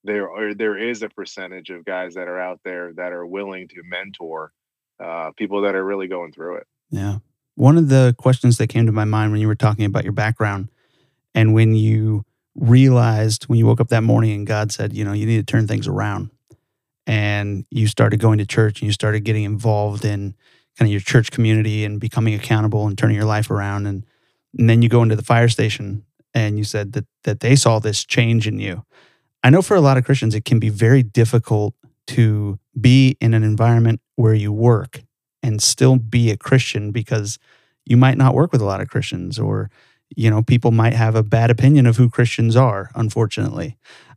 there 0.04 0.30
are 0.30 0.54
there 0.54 0.76
is 0.76 1.02
a 1.02 1.08
percentage 1.08 1.70
of 1.70 1.84
guys 1.84 2.14
that 2.14 2.28
are 2.28 2.40
out 2.40 2.60
there 2.64 2.92
that 2.94 3.12
are 3.12 3.26
willing 3.26 3.68
to 3.68 3.82
mentor 3.84 4.52
uh, 5.02 5.32
people 5.36 5.62
that 5.62 5.74
are 5.74 5.84
really 5.84 6.06
going 6.06 6.32
through 6.32 6.56
it. 6.56 6.66
Yeah. 6.90 7.18
One 7.56 7.78
of 7.78 7.88
the 7.88 8.14
questions 8.18 8.58
that 8.58 8.68
came 8.68 8.86
to 8.86 8.92
my 8.92 9.04
mind 9.04 9.32
when 9.32 9.40
you 9.40 9.48
were 9.48 9.54
talking 9.54 9.84
about 9.84 10.04
your 10.04 10.12
background 10.12 10.70
and 11.34 11.54
when 11.54 11.74
you 11.74 12.24
realized 12.54 13.44
when 13.44 13.58
you 13.58 13.66
woke 13.66 13.80
up 13.80 13.88
that 13.88 14.02
morning 14.02 14.32
and 14.32 14.46
God 14.46 14.70
said, 14.70 14.92
you 14.92 15.04
know, 15.04 15.12
you 15.12 15.26
need 15.26 15.38
to 15.38 15.52
turn 15.52 15.66
things 15.66 15.88
around 15.88 16.30
and 17.06 17.66
you 17.70 17.86
started 17.86 18.20
going 18.20 18.38
to 18.38 18.46
church 18.46 18.80
and 18.80 18.86
you 18.86 18.92
started 18.92 19.20
getting 19.20 19.44
involved 19.44 20.04
in 20.04 20.34
kind 20.78 20.88
of 20.88 20.92
your 20.92 21.00
church 21.00 21.30
community 21.30 21.84
and 21.84 22.00
becoming 22.00 22.34
accountable 22.34 22.86
and 22.86 22.96
turning 22.96 23.16
your 23.16 23.24
life 23.24 23.50
around 23.50 23.86
and, 23.86 24.04
and 24.56 24.68
then 24.68 24.82
you 24.82 24.88
go 24.88 25.02
into 25.02 25.16
the 25.16 25.24
fire 25.24 25.48
station 25.48 26.04
and 26.34 26.58
you 26.58 26.64
said 26.64 26.92
that 26.92 27.06
that 27.22 27.40
they 27.40 27.56
saw 27.56 27.78
this 27.78 28.04
change 28.04 28.46
in 28.46 28.58
you. 28.58 28.84
I 29.44 29.50
know 29.50 29.60
for 29.60 29.76
a 29.76 29.80
lot 29.82 29.98
of 29.98 30.04
Christians 30.04 30.34
it 30.34 30.46
can 30.46 30.58
be 30.58 30.70
very 30.70 31.02
difficult 31.02 31.74
to 32.08 32.58
be 32.80 33.16
in 33.20 33.34
an 33.34 33.44
environment 33.44 34.00
where 34.16 34.32
you 34.32 34.52
work 34.52 35.02
and 35.42 35.62
still 35.62 35.96
be 35.96 36.30
a 36.30 36.36
Christian 36.36 36.90
because 36.90 37.38
you 37.84 37.98
might 37.98 38.16
not 38.16 38.34
work 38.34 38.52
with 38.52 38.62
a 38.62 38.64
lot 38.64 38.80
of 38.80 38.88
Christians 38.88 39.38
or 39.38 39.70
you 40.16 40.30
know 40.30 40.42
people 40.42 40.70
might 40.70 40.94
have 40.94 41.14
a 41.14 41.22
bad 41.22 41.50
opinion 41.50 41.86
of 41.86 41.96
who 41.96 42.08
Christians 42.08 42.56
are 42.56 42.90
unfortunately. 42.94 43.76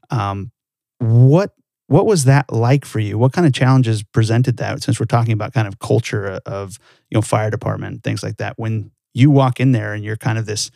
Um, 0.09 0.51
what 0.99 1.51
what 1.87 2.05
was 2.05 2.23
that 2.23 2.51
like 2.51 2.85
for 2.85 2.99
you? 2.99 3.17
What 3.17 3.33
kind 3.33 3.45
of 3.45 3.53
challenges 3.53 4.03
presented 4.03 4.57
that 4.57 4.81
since 4.81 4.97
we're 4.99 5.05
talking 5.05 5.33
about 5.33 5.53
kind 5.53 5.67
of 5.67 5.79
culture 5.79 6.39
of 6.45 6.79
you 7.09 7.15
know 7.15 7.21
fire 7.21 7.51
department 7.51 8.03
things 8.03 8.23
like 8.23 8.37
that 8.37 8.57
when 8.57 8.91
you 9.13 9.29
walk 9.29 9.59
in 9.59 9.73
there 9.73 9.93
and 9.93 10.05
you're 10.05 10.15
kind 10.15 10.37
of 10.37 10.45
this 10.45 10.71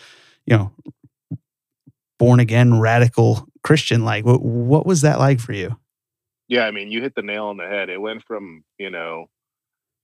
you 0.46 0.58
know 0.58 0.72
born 2.22 2.40
again 2.40 2.80
radical 2.80 3.48
Christian 3.64 4.06
like 4.06 4.24
what 4.24 4.44
what 4.44 4.86
was 4.86 5.02
that 5.02 5.18
like 5.18 5.40
for 5.40 5.54
you? 5.54 5.76
Yeah, 6.48 6.68
I 6.68 6.72
mean, 6.72 6.92
you 6.92 7.02
hit 7.02 7.16
the 7.16 7.24
nail 7.24 7.46
on 7.46 7.58
the 7.58 7.66
head. 7.66 7.90
It 7.90 8.00
went 8.00 8.24
from, 8.24 8.64
you 8.78 8.92
know, 8.92 9.26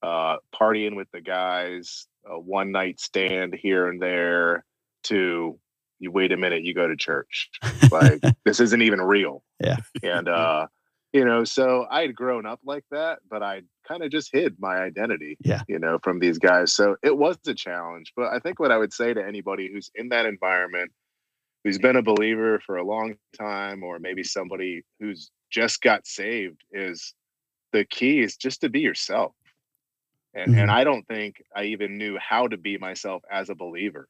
uh, 0.02 0.38
partying 0.56 0.96
with 0.96 1.10
the 1.12 1.22
guys, 1.22 2.08
a 2.26 2.40
one 2.40 2.72
night 2.72 3.00
stand 3.00 3.54
here 3.54 3.88
and 3.88 4.02
there, 4.02 4.66
to 5.04 5.60
you 6.00 6.12
wait 6.12 6.32
a 6.32 6.38
minute, 6.38 6.64
you 6.64 6.74
go 6.74 6.88
to 6.88 6.96
church. 6.96 7.52
Like 7.92 8.22
this 8.46 8.60
isn't 8.62 8.82
even 8.82 9.00
real. 9.00 9.44
Yeah. 9.60 9.78
And 10.02 10.28
uh, 10.40 10.68
you 11.14 11.24
know, 11.24 11.44
so 11.44 11.86
I 11.92 12.02
had 12.02 12.16
grown 12.16 12.48
up 12.48 12.62
like 12.66 12.86
that, 12.90 13.20
but 13.30 13.44
I 13.44 13.62
kind 13.88 14.02
of 14.02 14.10
just 14.10 14.30
hid 14.34 14.56
my 14.58 14.78
identity. 14.78 15.38
Yeah. 15.40 15.62
You 15.68 15.78
know, 15.78 16.00
from 16.02 16.18
these 16.18 16.40
guys. 16.40 16.74
So 16.74 16.96
it 17.04 17.16
was 17.16 17.38
a 17.46 17.54
challenge. 17.54 18.14
But 18.16 18.34
I 18.34 18.40
think 18.40 18.60
what 18.60 18.72
I 18.72 18.78
would 18.78 18.94
say 18.94 19.14
to 19.14 19.24
anybody 19.24 19.70
who's 19.72 19.92
in 19.94 20.10
that 20.10 20.26
environment, 20.26 20.92
who's 21.68 21.78
been 21.78 21.98
a 21.98 22.02
believer 22.02 22.62
for 22.66 22.78
a 22.78 22.84
long 22.84 23.16
time, 23.38 23.84
or 23.84 24.00
maybe 24.00 24.24
somebody 24.24 24.84
who's 25.00 25.32
just 25.52 25.82
got 25.82 26.08
saved, 26.08 26.62
is 26.72 27.14
the 27.74 27.86
key 27.86 28.22
is 28.22 28.38
just 28.38 28.62
to 28.62 28.70
be 28.70 28.80
yourself 28.80 29.34
and 30.38 30.52
mm-hmm. 30.52 30.62
and 30.62 30.72
I 30.72 30.84
don't 30.84 31.06
think 31.08 31.44
I 31.56 31.66
even 31.66 31.98
knew 31.98 32.18
how 32.20 32.48
to 32.48 32.58
be 32.58 32.78
myself 32.78 33.24
as 33.30 33.50
a 33.50 33.56
believer. 33.56 34.08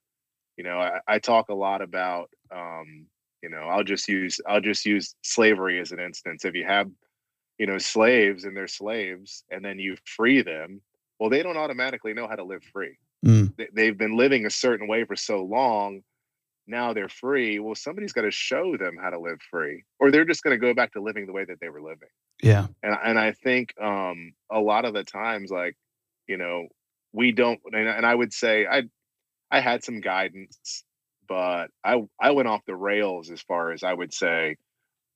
You 0.58 0.64
know, 0.64 0.78
I, 0.80 1.00
I 1.08 1.20
talk 1.20 1.50
a 1.50 1.54
lot 1.54 1.82
about 1.82 2.30
um, 2.54 3.06
you 3.42 3.50
know, 3.50 3.62
I'll 3.62 3.84
just 3.84 4.08
use 4.08 4.40
I'll 4.48 4.62
just 4.62 4.86
use 4.86 5.16
slavery 5.22 5.80
as 5.80 5.92
an 5.92 6.00
instance. 6.00 6.44
If 6.44 6.54
you 6.54 6.66
have, 6.66 6.90
you 7.58 7.66
know, 7.66 7.78
slaves 7.78 8.44
and 8.44 8.56
they're 8.56 8.68
slaves, 8.68 9.44
and 9.50 9.64
then 9.64 9.80
you 9.80 9.96
free 10.06 10.42
them, 10.42 10.82
well, 11.20 11.30
they 11.30 11.44
don't 11.44 11.58
automatically 11.58 12.14
know 12.14 12.28
how 12.28 12.36
to 12.36 12.44
live 12.44 12.64
free. 12.74 12.98
Mm. 13.26 13.56
They, 13.56 13.68
they've 13.74 13.98
been 13.98 14.18
living 14.18 14.46
a 14.46 14.52
certain 14.52 14.88
way 14.88 15.06
for 15.06 15.16
so 15.16 15.44
long. 15.44 16.02
Now 16.68 16.94
they're 16.94 17.10
free. 17.10 17.60
Well, 17.60 17.76
somebody's 17.76 18.14
got 18.14 18.24
to 18.24 18.32
show 18.32 18.76
them 18.78 18.98
how 19.02 19.10
to 19.10 19.20
live 19.20 19.40
free, 19.50 19.84
or 20.00 20.12
they're 20.12 20.26
just 20.26 20.44
going 20.44 20.60
to 20.60 20.66
go 20.66 20.74
back 20.74 20.94
to 20.94 21.02
living 21.02 21.26
the 21.26 21.34
way 21.34 21.46
that 21.46 21.60
they 21.62 21.70
were 21.70 21.82
living. 21.82 22.10
Yeah. 22.44 22.68
And 22.84 22.98
and 23.04 23.20
I 23.20 23.32
think 23.32 23.74
um, 23.82 24.34
a 24.52 24.60
lot 24.60 24.86
of 24.86 24.94
the 24.94 25.04
times, 25.04 25.50
like 25.50 25.76
you 26.28 26.38
know 26.38 26.68
we 27.14 27.32
don't 27.32 27.60
and, 27.72 27.88
and 27.88 28.06
i 28.06 28.14
would 28.14 28.34
say 28.34 28.66
i 28.68 28.84
i 29.50 29.60
had 29.60 29.84
some 29.84 30.02
guidance 30.02 30.84
but 31.28 31.68
i 31.84 32.02
i 32.22 32.32
went 32.32 32.48
off 32.48 32.62
the 32.68 32.76
rails 32.76 33.32
as 33.32 33.42
far 33.42 33.72
as 33.72 33.84
i 33.84 33.94
would 33.94 34.14
say 34.14 34.56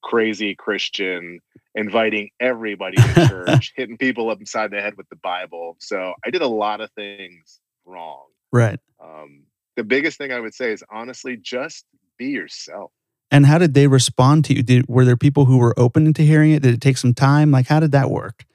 crazy 0.04 0.56
christian 0.56 1.40
inviting 1.76 2.30
everybody 2.40 2.98
to 2.98 3.28
church 3.30 3.74
hitting 3.76 3.98
people 3.98 4.30
upside 4.30 4.72
the 4.72 4.82
head 4.82 4.96
with 4.98 5.08
the 5.10 5.16
bible 5.18 5.78
so 5.80 6.14
i 6.26 6.30
did 6.30 6.42
a 6.42 6.48
lot 6.48 6.82
of 6.82 6.90
things 6.94 7.60
wrong 7.86 8.26
right 8.52 8.80
um 9.04 9.44
the 9.76 9.84
biggest 9.84 10.18
thing 10.18 10.32
i 10.32 10.40
would 10.40 10.54
say 10.54 10.72
is 10.72 10.84
honestly 10.92 11.38
just 11.38 11.86
be 12.18 12.28
yourself 12.28 12.92
and 13.30 13.46
how 13.46 13.58
did 13.58 13.74
they 13.74 13.88
respond 13.88 14.46
to 14.46 14.56
you 14.56 14.64
did 14.64 14.88
were 14.88 15.06
there 15.06 15.18
people 15.18 15.46
who 15.46 15.58
were 15.58 15.78
open 15.78 16.14
to 16.14 16.24
hearing 16.24 16.52
it 16.52 16.62
did 16.62 16.74
it 16.74 16.82
take 16.82 16.98
some 16.98 17.14
time 17.14 17.52
like 17.52 17.68
how 17.68 17.80
did 17.80 17.92
that 17.92 18.10
work 18.10 18.46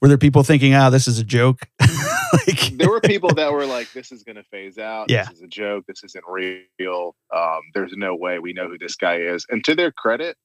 were 0.00 0.08
there 0.08 0.18
people 0.18 0.42
thinking, 0.42 0.74
"Ah, 0.74 0.86
oh, 0.86 0.90
this 0.90 1.06
is 1.06 1.18
a 1.18 1.24
joke"? 1.24 1.60
like, 2.46 2.76
there 2.78 2.88
were 2.88 3.00
people 3.00 3.34
that 3.34 3.52
were 3.52 3.66
like, 3.66 3.92
"This 3.92 4.12
is 4.12 4.22
going 4.22 4.36
to 4.36 4.42
phase 4.44 4.78
out. 4.78 5.10
Yeah. 5.10 5.24
This 5.24 5.38
is 5.38 5.42
a 5.42 5.48
joke. 5.48 5.84
This 5.86 6.02
isn't 6.04 6.24
real. 6.26 7.14
Um, 7.34 7.60
there's 7.74 7.92
no 7.94 8.14
way 8.14 8.38
we 8.38 8.52
know 8.52 8.68
who 8.68 8.78
this 8.78 8.96
guy 8.96 9.16
is." 9.16 9.44
And 9.50 9.62
to 9.64 9.74
their 9.74 9.92
credit, 9.92 10.36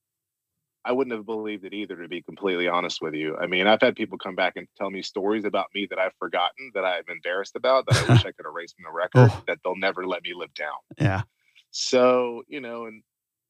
I 0.85 0.91
wouldn't 0.91 1.15
have 1.15 1.25
believed 1.25 1.65
it 1.65 1.73
either. 1.73 1.95
To 1.95 2.07
be 2.07 2.21
completely 2.21 2.67
honest 2.67 3.01
with 3.01 3.13
you, 3.13 3.35
I 3.37 3.47
mean, 3.47 3.67
I've 3.67 3.81
had 3.81 3.95
people 3.95 4.17
come 4.17 4.35
back 4.35 4.53
and 4.55 4.67
tell 4.77 4.89
me 4.89 5.01
stories 5.01 5.45
about 5.45 5.67
me 5.73 5.87
that 5.89 5.99
I've 5.99 6.13
forgotten, 6.19 6.71
that 6.73 6.85
I'm 6.85 7.03
embarrassed 7.09 7.55
about, 7.55 7.85
that 7.87 7.97
I 7.97 8.13
wish 8.13 8.25
I 8.25 8.31
could 8.37 8.45
erase 8.45 8.73
from 8.73 8.85
the 8.85 8.91
record, 8.91 9.31
oh. 9.33 9.43
that 9.47 9.59
they'll 9.63 9.75
never 9.75 10.05
let 10.05 10.23
me 10.23 10.33
live 10.35 10.53
down. 10.53 10.77
Yeah. 10.99 11.23
So 11.71 12.43
you 12.47 12.61
know, 12.61 12.85
and 12.85 13.03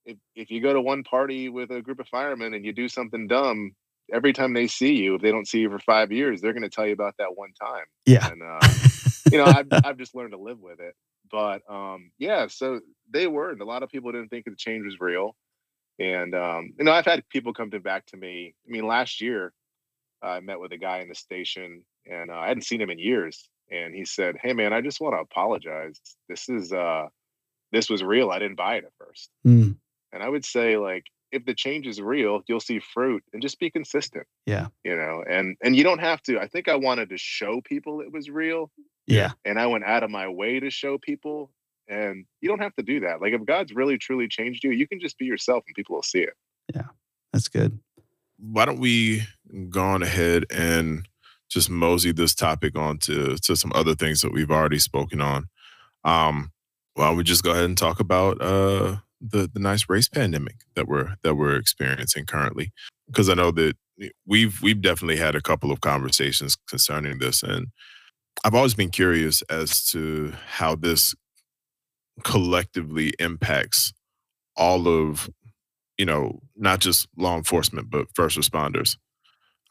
if 0.06 0.18
if 0.36 0.52
you 0.52 0.62
go 0.62 0.74
to 0.74 0.82
one 0.82 1.04
party 1.04 1.50
with 1.50 1.72
a 1.72 1.82
group 1.82 2.00
of 2.00 2.08
firemen 2.08 2.54
and 2.54 2.66
you 2.66 2.74
do 2.74 2.88
something 2.88 3.28
dumb, 3.28 3.76
every 4.14 4.34
time 4.34 4.54
they 4.54 4.68
see 4.68 4.94
you, 4.94 5.16
if 5.16 5.22
they 5.22 5.32
don't 5.32 5.48
see 5.48 5.60
you 5.60 5.70
for 5.70 5.80
five 5.80 6.12
years, 6.12 6.42
they're 6.42 6.54
going 6.54 6.64
to 6.64 6.70
tell 6.70 6.86
you 6.86 6.94
about 6.94 7.16
that 7.18 7.36
one 7.36 7.54
time. 7.60 7.86
Yeah. 8.06 8.30
And, 8.30 8.42
uh, 8.44 8.68
you 9.32 9.38
know, 9.38 9.46
I've, 9.46 9.68
I've 9.72 9.98
just 9.98 10.16
learned 10.16 10.32
to 10.32 10.40
live 10.40 10.60
with 10.60 10.80
it. 10.80 10.96
But 11.32 11.62
um, 11.70 12.12
yeah, 12.20 12.48
so 12.48 12.82
they 13.12 13.28
were, 13.28 13.52
and 13.52 13.62
a 13.62 13.66
lot 13.66 13.84
of 13.84 13.90
people 13.90 14.12
didn't 14.12 14.30
think 14.30 14.46
the 14.46 14.56
change 14.56 14.86
was 14.86 15.00
real. 15.00 15.36
And, 16.00 16.36
um, 16.36 16.74
you 16.78 16.86
know, 16.86 16.92
I've 16.92 17.06
had 17.06 17.28
people 17.30 17.54
come 17.54 17.72
to 17.72 17.80
back 17.80 18.06
to 18.08 18.18
me. 18.18 18.54
I 18.68 18.72
mean, 18.72 18.86
last 18.86 19.22
year, 19.22 19.54
I 20.22 20.40
met 20.40 20.60
with 20.60 20.72
a 20.72 20.78
guy 20.78 21.00
in 21.00 21.10
the 21.10 21.16
station 21.16 21.84
and 22.06 22.32
uh, 22.32 22.36
I 22.36 22.48
hadn't 22.48 22.64
seen 22.64 22.82
him 22.82 22.90
in 22.90 23.00
years. 23.00 23.50
And 23.72 23.96
he 23.96 24.06
said, 24.06 24.36
Hey, 24.42 24.54
man, 24.54 24.74
I 24.74 24.82
just 24.82 25.00
want 25.00 25.16
to 25.16 25.20
apologize. 25.20 26.00
This 26.30 26.50
is, 26.50 26.72
uh, 26.72 27.08
this 27.72 27.90
was 27.90 28.04
real. 28.04 28.30
I 28.30 28.40
didn't 28.40 28.58
buy 28.58 28.76
it 28.76 28.86
at 28.86 28.92
first. 28.98 29.30
Mm. 29.46 29.78
And 30.12 30.24
I 30.24 30.30
would 30.30 30.46
say, 30.46 30.78
like, 30.78 31.06
if 31.32 31.46
the 31.46 31.54
change 31.54 31.88
is 31.88 32.02
real, 32.02 32.42
you'll 32.48 32.60
see 32.60 32.80
fruit 32.80 33.24
and 33.34 33.42
just 33.42 33.60
be 33.60 33.70
consistent. 33.70 34.26
Yeah. 34.46 34.68
You 34.84 34.96
know, 34.96 35.24
and 35.28 35.58
and 35.62 35.76
you 35.76 35.84
don't 35.84 36.00
have 36.00 36.22
to. 36.24 36.40
I 36.40 36.48
think 36.48 36.68
I 36.68 36.76
wanted 36.76 37.10
to 37.10 37.18
show 37.18 37.62
people 37.62 38.02
it 38.02 38.12
was 38.12 38.30
real. 38.30 38.72
Yeah. 39.08 39.32
And 39.44 39.60
I 39.60 39.68
went 39.68 39.84
out 39.84 40.04
of 40.04 40.10
my 40.10 40.28
way 40.28 40.60
to 40.60 40.70
show 40.70 40.98
people. 40.98 41.52
And 41.88 42.26
you 42.42 42.50
don't 42.50 42.62
have 42.62 42.76
to 42.76 42.84
do 42.84 43.00
that. 43.02 43.22
Like 43.22 43.34
if 43.34 43.46
God's 43.46 43.74
really 43.74 43.98
truly 43.98 44.28
changed 44.28 44.64
you, 44.64 44.72
you 44.72 44.88
can 44.88 45.00
just 45.00 45.18
be 45.18 45.26
yourself 45.26 45.64
and 45.68 45.76
people 45.76 45.96
will 45.96 46.04
see 46.04 46.22
it. 46.22 46.34
Yeah. 46.74 46.88
That's 47.32 47.48
good. 47.48 47.80
Why 48.38 48.66
don't 48.66 48.80
we 48.80 49.24
go 49.70 49.82
on 49.82 50.04
ahead 50.04 50.46
and 50.50 51.08
just 51.50 51.70
mosey 51.70 52.12
this 52.12 52.34
topic 52.34 52.78
on 52.78 52.98
to, 53.00 53.38
to 53.38 53.56
some 53.56 53.72
other 53.76 53.96
things 53.96 54.22
that 54.22 54.34
we've 54.34 54.52
already 54.52 54.80
spoken 54.80 55.22
on. 55.22 55.48
Um, 56.04 56.52
well, 56.96 57.16
we 57.16 57.24
just 57.24 57.44
go 57.44 57.52
ahead 57.52 57.66
and 57.66 57.78
talk 57.78 58.00
about 58.00 58.42
uh 58.42 58.98
the 59.22 59.50
the 59.52 59.60
nice 59.60 59.90
race 59.90 60.08
pandemic 60.08 60.58
that 60.76 60.88
we're 60.88 61.16
that 61.24 61.36
we're 61.36 61.56
experiencing 61.56 62.26
currently 62.26 62.72
because 63.08 63.30
I 63.30 63.34
know 63.34 63.52
that 63.52 63.76
we've 64.26 64.62
we've 64.62 64.82
definitely 64.82 65.18
had 65.18 65.36
a 65.36 65.42
couple 65.42 65.72
of 65.72 65.82
conversations 65.82 66.58
concerning 66.68 67.20
this 67.20 67.42
and 67.42 67.68
I've 68.44 68.54
always 68.54 68.74
been 68.74 68.92
curious 68.92 69.42
as 69.44 69.86
to 69.92 70.34
how 70.48 70.76
this 70.76 71.16
collectively 72.24 73.14
impacts 73.20 73.94
all 74.56 74.88
of 74.88 75.30
you 75.98 76.06
know 76.06 76.40
not 76.56 76.80
just 76.80 77.08
law 77.18 77.36
enforcement 77.38 77.90
but 77.90 78.08
first 78.14 78.38
responders. 78.38 78.98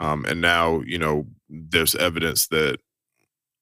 Um, 0.00 0.24
and 0.24 0.40
now 0.40 0.82
you 0.86 0.98
know 0.98 1.26
there's 1.48 1.94
evidence 1.94 2.48
that 2.48 2.78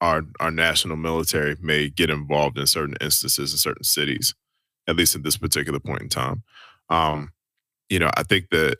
our 0.00 0.22
our 0.40 0.50
national 0.50 0.96
military 0.96 1.56
may 1.60 1.88
get 1.88 2.10
involved 2.10 2.58
in 2.58 2.66
certain 2.66 2.96
instances 3.00 3.52
in 3.52 3.58
certain 3.58 3.84
cities 3.84 4.34
at 4.88 4.96
least 4.96 5.14
at 5.14 5.22
this 5.22 5.36
particular 5.36 5.78
point 5.78 6.02
in 6.02 6.08
time. 6.08 6.42
Um, 6.88 7.32
you 7.88 7.98
know, 7.98 8.10
I 8.16 8.22
think 8.22 8.50
that 8.50 8.78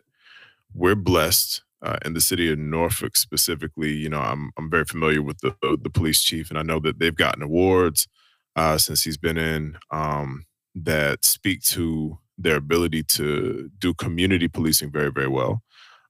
we're 0.75 0.95
blessed 0.95 1.63
uh, 1.83 1.99
in 2.05 2.15
the 2.15 2.21
city 2.21 2.51
of 2.51 2.59
Norfolk 2.59 3.17
specifically, 3.17 3.93
you 3.93 4.09
know, 4.09 4.21
I'm 4.21 4.53
I'm 4.57 4.71
very 4.71 4.85
familiar 4.85 5.23
with 5.23 5.39
the 5.39 5.55
the 5.61 5.91
police 5.91 6.23
chief, 6.23 6.51
and 6.51 6.59
I 6.59 6.63
know 6.63 6.79
that 6.81 6.99
they've 6.99 7.15
gotten 7.15 7.43
awards 7.43 8.09
uh, 8.57 8.79
since 8.79 9.03
he's 9.03 9.17
been 9.17 9.39
in 9.39 9.79
um, 9.91 10.45
that 10.75 11.25
speak 11.25 11.63
to 11.63 12.19
their 12.39 12.57
ability 12.57 13.03
to 13.03 13.71
do 13.79 13.95
community 13.95 14.49
policing 14.49 14.91
very 14.91 15.11
very 15.11 15.29
well, 15.29 15.63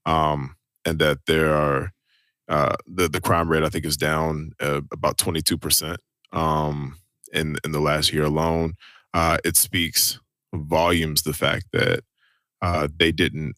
um, 0.07 0.57
and 0.85 0.99
that 0.99 1.19
there 1.27 1.55
are 1.55 1.93
uh, 2.49 2.77
the 2.87 3.09
the 3.09 3.21
crime 3.21 3.49
rate 3.49 3.65
I 3.65 3.69
think 3.69 3.85
is 3.85 3.97
down 3.97 4.53
uh, 4.61 4.83
about 4.93 5.19
22 5.19 5.59
percent 5.59 6.01
um, 6.33 6.99
in 7.33 7.57
in 7.65 7.73
the 7.73 7.81
last 7.81 8.13
year 8.13 8.25
alone. 8.25 8.75
Uh, 9.15 9.39
it 9.45 9.57
speaks 9.57 10.19
volumes 10.55 11.23
the 11.23 11.33
fact 11.33 11.67
that 11.73 12.01
uh, 12.63 12.89
they 12.97 13.13
didn't 13.13 13.57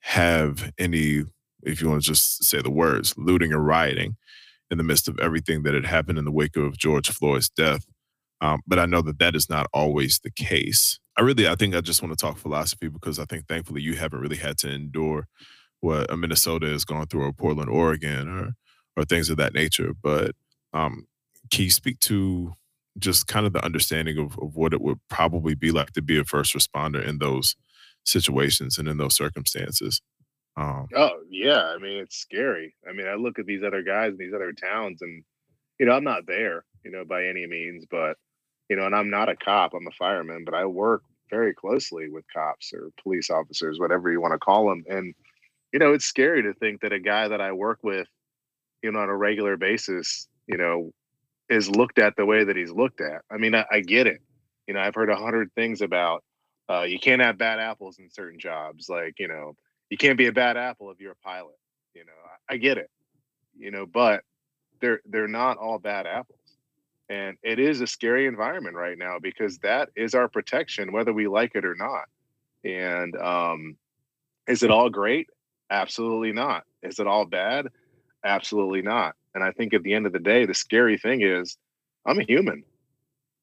have 0.00 0.72
any 0.78 1.24
if 1.62 1.80
you 1.80 1.88
want 1.88 2.02
to 2.02 2.08
just 2.08 2.44
say 2.44 2.60
the 2.62 2.70
words, 2.70 3.14
looting 3.16 3.52
or 3.52 3.58
rioting 3.58 4.16
in 4.70 4.78
the 4.78 4.84
midst 4.84 5.08
of 5.08 5.18
everything 5.18 5.62
that 5.62 5.74
had 5.74 5.86
happened 5.86 6.18
in 6.18 6.24
the 6.24 6.32
wake 6.32 6.56
of 6.56 6.78
George 6.78 7.08
Floyd's 7.10 7.48
death. 7.48 7.86
Um, 8.40 8.62
but 8.66 8.78
I 8.78 8.86
know 8.86 9.02
that 9.02 9.18
that 9.18 9.34
is 9.34 9.48
not 9.48 9.66
always 9.72 10.18
the 10.18 10.30
case. 10.30 10.98
I 11.16 11.22
really, 11.22 11.48
I 11.48 11.54
think 11.54 11.74
I 11.74 11.80
just 11.80 12.02
want 12.02 12.16
to 12.16 12.22
talk 12.22 12.36
philosophy 12.36 12.88
because 12.88 13.18
I 13.18 13.24
think 13.24 13.46
thankfully 13.48 13.80
you 13.80 13.94
haven't 13.94 14.20
really 14.20 14.36
had 14.36 14.58
to 14.58 14.70
endure 14.70 15.26
what 15.80 16.10
a 16.10 16.16
Minnesota 16.16 16.66
has 16.66 16.84
gone 16.84 17.06
through 17.06 17.24
or 17.24 17.32
Portland, 17.32 17.70
Oregon, 17.70 18.28
or 18.28 18.54
or 18.96 19.04
things 19.04 19.30
of 19.30 19.36
that 19.36 19.54
nature. 19.54 19.92
But 20.02 20.32
um, 20.72 21.06
can 21.50 21.64
you 21.64 21.70
speak 21.70 22.00
to 22.00 22.54
just 22.98 23.26
kind 23.26 23.46
of 23.46 23.52
the 23.52 23.64
understanding 23.64 24.18
of, 24.18 24.38
of 24.38 24.56
what 24.56 24.72
it 24.72 24.80
would 24.80 24.98
probably 25.08 25.54
be 25.54 25.70
like 25.70 25.92
to 25.92 26.02
be 26.02 26.18
a 26.18 26.24
first 26.24 26.54
responder 26.54 27.06
in 27.06 27.18
those 27.18 27.56
situations 28.04 28.78
and 28.78 28.88
in 28.88 28.96
those 28.96 29.14
circumstances? 29.14 30.00
Um, 30.56 30.86
oh 30.94 31.20
yeah, 31.30 31.62
I 31.62 31.78
mean 31.78 31.98
it's 31.98 32.16
scary. 32.16 32.74
I 32.88 32.92
mean 32.92 33.06
I 33.06 33.14
look 33.14 33.38
at 33.38 33.46
these 33.46 33.62
other 33.62 33.82
guys 33.82 34.12
in 34.12 34.18
these 34.18 34.34
other 34.34 34.52
towns, 34.52 35.02
and 35.02 35.22
you 35.78 35.86
know 35.86 35.92
I'm 35.92 36.04
not 36.04 36.26
there, 36.26 36.64
you 36.84 36.90
know, 36.90 37.04
by 37.04 37.26
any 37.26 37.46
means, 37.46 37.84
but 37.90 38.16
you 38.68 38.76
know, 38.76 38.86
and 38.86 38.94
I'm 38.94 39.10
not 39.10 39.28
a 39.28 39.36
cop. 39.36 39.74
I'm 39.74 39.86
a 39.86 39.92
fireman, 39.92 40.44
but 40.44 40.54
I 40.54 40.64
work 40.64 41.02
very 41.30 41.54
closely 41.54 42.08
with 42.08 42.24
cops 42.32 42.72
or 42.72 42.90
police 43.02 43.30
officers, 43.30 43.78
whatever 43.78 44.10
you 44.10 44.20
want 44.20 44.32
to 44.32 44.38
call 44.38 44.68
them, 44.68 44.84
and 44.88 45.14
you 45.72 45.78
know 45.78 45.92
it's 45.92 46.04
scary 46.04 46.42
to 46.42 46.54
think 46.54 46.80
that 46.80 46.92
a 46.92 47.00
guy 47.00 47.28
that 47.28 47.40
I 47.40 47.52
work 47.52 47.78
with, 47.82 48.08
you 48.82 48.92
know, 48.92 49.00
on 49.00 49.08
a 49.08 49.16
regular 49.16 49.56
basis, 49.56 50.28
you 50.46 50.56
know, 50.56 50.92
is 51.48 51.68
looked 51.70 51.98
at 51.98 52.16
the 52.16 52.26
way 52.26 52.44
that 52.44 52.56
he's 52.56 52.72
looked 52.72 53.00
at. 53.00 53.22
I 53.30 53.36
mean, 53.38 53.54
I, 53.54 53.64
I 53.70 53.80
get 53.80 54.06
it. 54.06 54.20
You 54.66 54.74
know, 54.74 54.80
I've 54.80 54.94
heard 54.94 55.10
a 55.10 55.16
hundred 55.16 55.52
things 55.54 55.80
about 55.80 56.24
uh, 56.68 56.82
you 56.82 56.98
can't 56.98 57.22
have 57.22 57.38
bad 57.38 57.60
apples 57.60 57.98
in 57.98 58.10
certain 58.10 58.38
jobs, 58.38 58.88
like 58.88 59.14
you 59.18 59.28
know 59.28 59.54
you 59.90 59.96
can't 59.96 60.18
be 60.18 60.26
a 60.26 60.32
bad 60.32 60.56
apple 60.56 60.90
if 60.90 61.00
you're 61.00 61.12
a 61.12 61.26
pilot. 61.26 61.56
You 61.94 62.04
know, 62.04 62.12
I, 62.48 62.54
I 62.54 62.56
get 62.56 62.78
it. 62.78 62.90
You 63.56 63.70
know, 63.70 63.86
but 63.86 64.22
they're 64.80 65.00
they're 65.06 65.28
not 65.28 65.58
all 65.58 65.78
bad 65.78 66.06
apples. 66.06 66.38
And 67.08 67.36
it 67.42 67.58
is 67.58 67.80
a 67.80 67.86
scary 67.86 68.26
environment 68.26 68.76
right 68.76 68.98
now 68.98 69.18
because 69.20 69.58
that 69.58 69.90
is 69.94 70.14
our 70.14 70.28
protection, 70.28 70.92
whether 70.92 71.12
we 71.12 71.28
like 71.28 71.54
it 71.54 71.64
or 71.64 71.76
not. 71.76 72.04
And 72.64 73.16
um, 73.16 73.76
is 74.48 74.62
it 74.62 74.70
all 74.70 74.90
great? 74.90 75.28
Absolutely 75.70 76.32
not. 76.32 76.64
Is 76.82 76.98
it 76.98 77.06
all 77.06 77.24
bad? 77.24 77.68
Absolutely 78.24 78.82
not. 78.82 79.14
And 79.34 79.44
I 79.44 79.52
think 79.52 79.74
at 79.74 79.82
the 79.82 79.94
end 79.94 80.06
of 80.06 80.12
the 80.12 80.18
day, 80.18 80.46
the 80.46 80.54
scary 80.54 80.98
thing 80.98 81.22
is 81.22 81.56
I'm 82.06 82.18
a 82.18 82.24
human. 82.24 82.64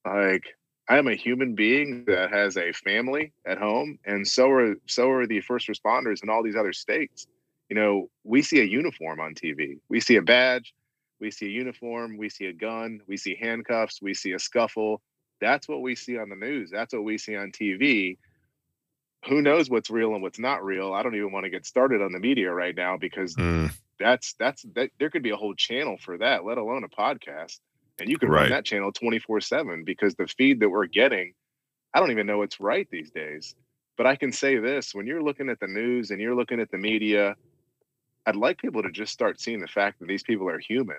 Like 0.05 0.43
I 0.89 0.97
am 0.97 1.07
a 1.07 1.15
human 1.15 1.55
being 1.55 2.03
that 2.05 2.31
has 2.31 2.57
a 2.57 2.73
family 2.73 3.31
at 3.45 3.57
home, 3.57 3.99
and 4.05 4.27
so 4.27 4.49
are 4.51 4.75
so 4.85 5.09
are 5.11 5.27
the 5.27 5.41
first 5.41 5.67
responders 5.69 6.23
in 6.23 6.29
all 6.29 6.43
these 6.43 6.55
other 6.55 6.73
states. 6.73 7.27
You 7.69 7.75
know, 7.75 8.09
we 8.23 8.41
see 8.41 8.59
a 8.59 8.65
uniform 8.65 9.19
on 9.19 9.33
TV, 9.33 9.79
we 9.87 9.99
see 9.99 10.17
a 10.17 10.21
badge, 10.21 10.73
we 11.19 11.31
see 11.31 11.47
a 11.47 11.49
uniform, 11.49 12.17
we 12.17 12.29
see 12.29 12.45
a 12.45 12.53
gun, 12.53 13.01
we 13.07 13.17
see 13.17 13.37
handcuffs, 13.39 14.01
we 14.01 14.13
see 14.13 14.33
a 14.33 14.39
scuffle. 14.39 15.01
That's 15.41 15.67
what 15.67 15.81
we 15.81 15.95
see 15.95 16.17
on 16.17 16.29
the 16.29 16.35
news. 16.35 16.69
That's 16.71 16.93
what 16.93 17.03
we 17.03 17.17
see 17.17 17.35
on 17.35 17.51
TV. 17.51 18.17
Who 19.27 19.41
knows 19.41 19.69
what's 19.69 19.89
real 19.89 20.13
and 20.13 20.21
what's 20.21 20.39
not 20.39 20.63
real? 20.63 20.93
I 20.93 21.03
don't 21.03 21.15
even 21.15 21.31
want 21.31 21.45
to 21.45 21.49
get 21.49 21.65
started 21.65 22.01
on 22.01 22.11
the 22.11 22.19
media 22.19 22.51
right 22.51 22.75
now 22.75 22.97
because 22.97 23.35
mm. 23.35 23.71
that's 23.99 24.33
that's 24.39 24.63
that 24.75 24.89
there 24.99 25.09
could 25.09 25.23
be 25.23 25.31
a 25.31 25.37
whole 25.37 25.55
channel 25.55 25.97
for 25.97 26.17
that, 26.17 26.45
let 26.45 26.57
alone 26.57 26.83
a 26.83 26.89
podcast 26.89 27.59
and 27.99 28.09
you 28.09 28.17
can 28.17 28.29
right. 28.29 28.41
run 28.41 28.49
that 28.49 28.65
channel 28.65 28.91
24 28.91 29.41
7 29.41 29.83
because 29.83 30.15
the 30.15 30.27
feed 30.27 30.59
that 30.59 30.69
we're 30.69 30.85
getting 30.85 31.33
i 31.93 31.99
don't 31.99 32.11
even 32.11 32.27
know 32.27 32.39
what's 32.39 32.59
right 32.59 32.87
these 32.91 33.11
days 33.11 33.55
but 33.97 34.07
i 34.07 34.15
can 34.15 34.31
say 34.31 34.57
this 34.57 34.93
when 34.93 35.07
you're 35.07 35.23
looking 35.23 35.49
at 35.49 35.59
the 35.59 35.67
news 35.67 36.11
and 36.11 36.19
you're 36.19 36.35
looking 36.35 36.59
at 36.59 36.71
the 36.71 36.77
media 36.77 37.35
i'd 38.25 38.35
like 38.35 38.57
people 38.57 38.83
to 38.83 38.91
just 38.91 39.13
start 39.13 39.39
seeing 39.39 39.59
the 39.59 39.67
fact 39.67 39.99
that 39.99 40.07
these 40.07 40.23
people 40.23 40.47
are 40.49 40.59
human 40.59 40.97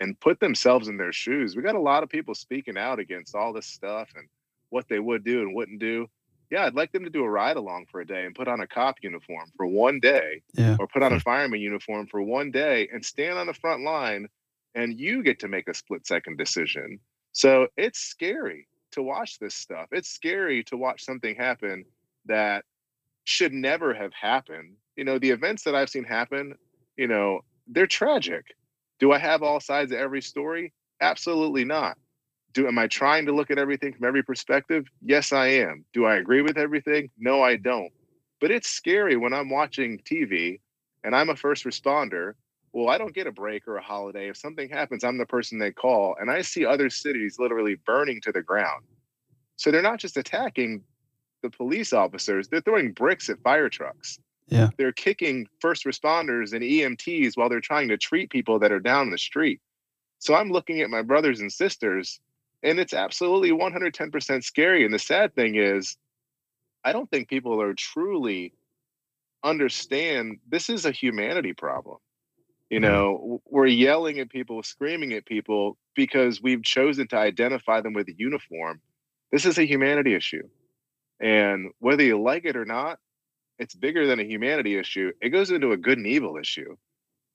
and 0.00 0.18
put 0.20 0.40
themselves 0.40 0.88
in 0.88 0.96
their 0.96 1.12
shoes 1.12 1.56
we 1.56 1.62
got 1.62 1.74
a 1.74 1.80
lot 1.80 2.02
of 2.02 2.08
people 2.08 2.34
speaking 2.34 2.76
out 2.76 2.98
against 2.98 3.34
all 3.34 3.52
this 3.52 3.66
stuff 3.66 4.08
and 4.16 4.28
what 4.70 4.88
they 4.88 4.98
would 4.98 5.24
do 5.24 5.42
and 5.42 5.54
wouldn't 5.54 5.80
do 5.80 6.08
yeah 6.50 6.64
i'd 6.64 6.74
like 6.74 6.92
them 6.92 7.04
to 7.04 7.10
do 7.10 7.24
a 7.24 7.30
ride 7.30 7.56
along 7.56 7.86
for 7.90 8.00
a 8.00 8.06
day 8.06 8.24
and 8.24 8.34
put 8.34 8.48
on 8.48 8.60
a 8.60 8.66
cop 8.66 8.96
uniform 9.02 9.50
for 9.56 9.66
one 9.66 10.00
day 10.00 10.42
yeah. 10.54 10.76
or 10.78 10.86
put 10.86 11.02
on 11.02 11.12
a 11.12 11.20
fireman 11.20 11.60
uniform 11.60 12.06
for 12.06 12.22
one 12.22 12.50
day 12.50 12.88
and 12.92 13.04
stand 13.04 13.38
on 13.38 13.46
the 13.46 13.54
front 13.54 13.82
line 13.82 14.28
and 14.74 14.98
you 14.98 15.22
get 15.22 15.38
to 15.40 15.48
make 15.48 15.68
a 15.68 15.74
split 15.74 16.06
second 16.06 16.36
decision. 16.36 16.98
So 17.32 17.68
it's 17.76 17.98
scary 17.98 18.68
to 18.92 19.02
watch 19.02 19.38
this 19.38 19.54
stuff. 19.54 19.88
It's 19.92 20.08
scary 20.08 20.64
to 20.64 20.76
watch 20.76 21.04
something 21.04 21.34
happen 21.34 21.84
that 22.26 22.64
should 23.24 23.52
never 23.52 23.94
have 23.94 24.12
happened. 24.12 24.74
You 24.96 25.04
know, 25.04 25.18
the 25.18 25.30
events 25.30 25.64
that 25.64 25.74
I've 25.74 25.88
seen 25.88 26.04
happen, 26.04 26.54
you 26.96 27.06
know, 27.06 27.40
they're 27.66 27.86
tragic. 27.86 28.44
Do 28.98 29.12
I 29.12 29.18
have 29.18 29.42
all 29.42 29.60
sides 29.60 29.92
of 29.92 29.98
every 29.98 30.22
story? 30.22 30.72
Absolutely 31.00 31.64
not. 31.64 31.96
Do 32.52 32.68
am 32.68 32.78
I 32.78 32.86
trying 32.86 33.26
to 33.26 33.32
look 33.32 33.50
at 33.50 33.58
everything 33.58 33.92
from 33.92 34.06
every 34.06 34.22
perspective? 34.22 34.86
Yes, 35.02 35.32
I 35.32 35.46
am. 35.46 35.84
Do 35.92 36.04
I 36.04 36.16
agree 36.16 36.42
with 36.42 36.56
everything? 36.56 37.10
No, 37.18 37.42
I 37.42 37.56
don't. 37.56 37.92
But 38.40 38.50
it's 38.50 38.68
scary 38.68 39.16
when 39.16 39.32
I'm 39.32 39.50
watching 39.50 39.98
TV 39.98 40.60
and 41.02 41.16
I'm 41.16 41.30
a 41.30 41.36
first 41.36 41.64
responder 41.64 42.34
well, 42.74 42.88
I 42.88 42.98
don't 42.98 43.14
get 43.14 43.28
a 43.28 43.32
break 43.32 43.68
or 43.68 43.76
a 43.76 43.82
holiday. 43.82 44.28
If 44.28 44.36
something 44.36 44.68
happens, 44.68 45.04
I'm 45.04 45.16
the 45.16 45.24
person 45.24 45.60
they 45.60 45.70
call. 45.70 46.16
And 46.20 46.28
I 46.28 46.42
see 46.42 46.66
other 46.66 46.90
cities 46.90 47.36
literally 47.38 47.76
burning 47.86 48.20
to 48.22 48.32
the 48.32 48.42
ground. 48.42 48.82
So 49.54 49.70
they're 49.70 49.80
not 49.80 50.00
just 50.00 50.16
attacking 50.16 50.82
the 51.42 51.50
police 51.50 51.92
officers, 51.92 52.48
they're 52.48 52.62
throwing 52.62 52.92
bricks 52.92 53.28
at 53.30 53.40
fire 53.42 53.68
trucks. 53.68 54.18
Yeah. 54.48 54.68
They're 54.76 54.92
kicking 54.92 55.48
first 55.60 55.84
responders 55.84 56.52
and 56.52 56.62
EMTs 56.62 57.36
while 57.36 57.48
they're 57.48 57.60
trying 57.60 57.88
to 57.88 57.96
treat 57.96 58.30
people 58.30 58.58
that 58.58 58.72
are 58.72 58.80
down 58.80 59.10
the 59.10 59.18
street. 59.18 59.60
So 60.18 60.34
I'm 60.34 60.50
looking 60.50 60.80
at 60.80 60.90
my 60.90 61.02
brothers 61.02 61.40
and 61.40 61.52
sisters, 61.52 62.20
and 62.62 62.78
it's 62.78 62.94
absolutely 62.94 63.50
110% 63.50 64.44
scary. 64.44 64.84
And 64.84 64.92
the 64.92 64.98
sad 64.98 65.34
thing 65.34 65.56
is, 65.56 65.96
I 66.84 66.92
don't 66.92 67.10
think 67.10 67.28
people 67.28 67.60
are 67.60 67.74
truly 67.74 68.52
understand 69.42 70.38
this 70.48 70.68
is 70.68 70.84
a 70.86 70.90
humanity 70.90 71.52
problem. 71.52 71.98
You 72.70 72.80
know, 72.80 73.42
we're 73.46 73.66
yelling 73.66 74.18
at 74.18 74.30
people, 74.30 74.62
screaming 74.62 75.12
at 75.12 75.26
people 75.26 75.76
because 75.94 76.42
we've 76.42 76.62
chosen 76.62 77.06
to 77.08 77.16
identify 77.16 77.80
them 77.80 77.92
with 77.92 78.08
a 78.08 78.14
uniform. 78.16 78.80
This 79.30 79.44
is 79.44 79.58
a 79.58 79.64
humanity 79.64 80.14
issue. 80.14 80.48
And 81.20 81.70
whether 81.78 82.02
you 82.02 82.20
like 82.20 82.44
it 82.46 82.56
or 82.56 82.64
not, 82.64 82.98
it's 83.58 83.74
bigger 83.74 84.06
than 84.06 84.20
a 84.20 84.24
humanity 84.24 84.76
issue. 84.76 85.12
It 85.20 85.30
goes 85.30 85.50
into 85.50 85.72
a 85.72 85.76
good 85.76 85.98
and 85.98 86.06
evil 86.06 86.36
issue. 86.36 86.76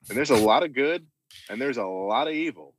And 0.09 0.17
there's 0.17 0.29
a 0.29 0.35
lot 0.45 0.63
of 0.63 0.73
good 0.73 1.05
and 1.49 1.61
there's 1.61 1.77
a 1.77 1.85
lot 1.85 2.27
of 2.27 2.33
evil. 2.33 2.75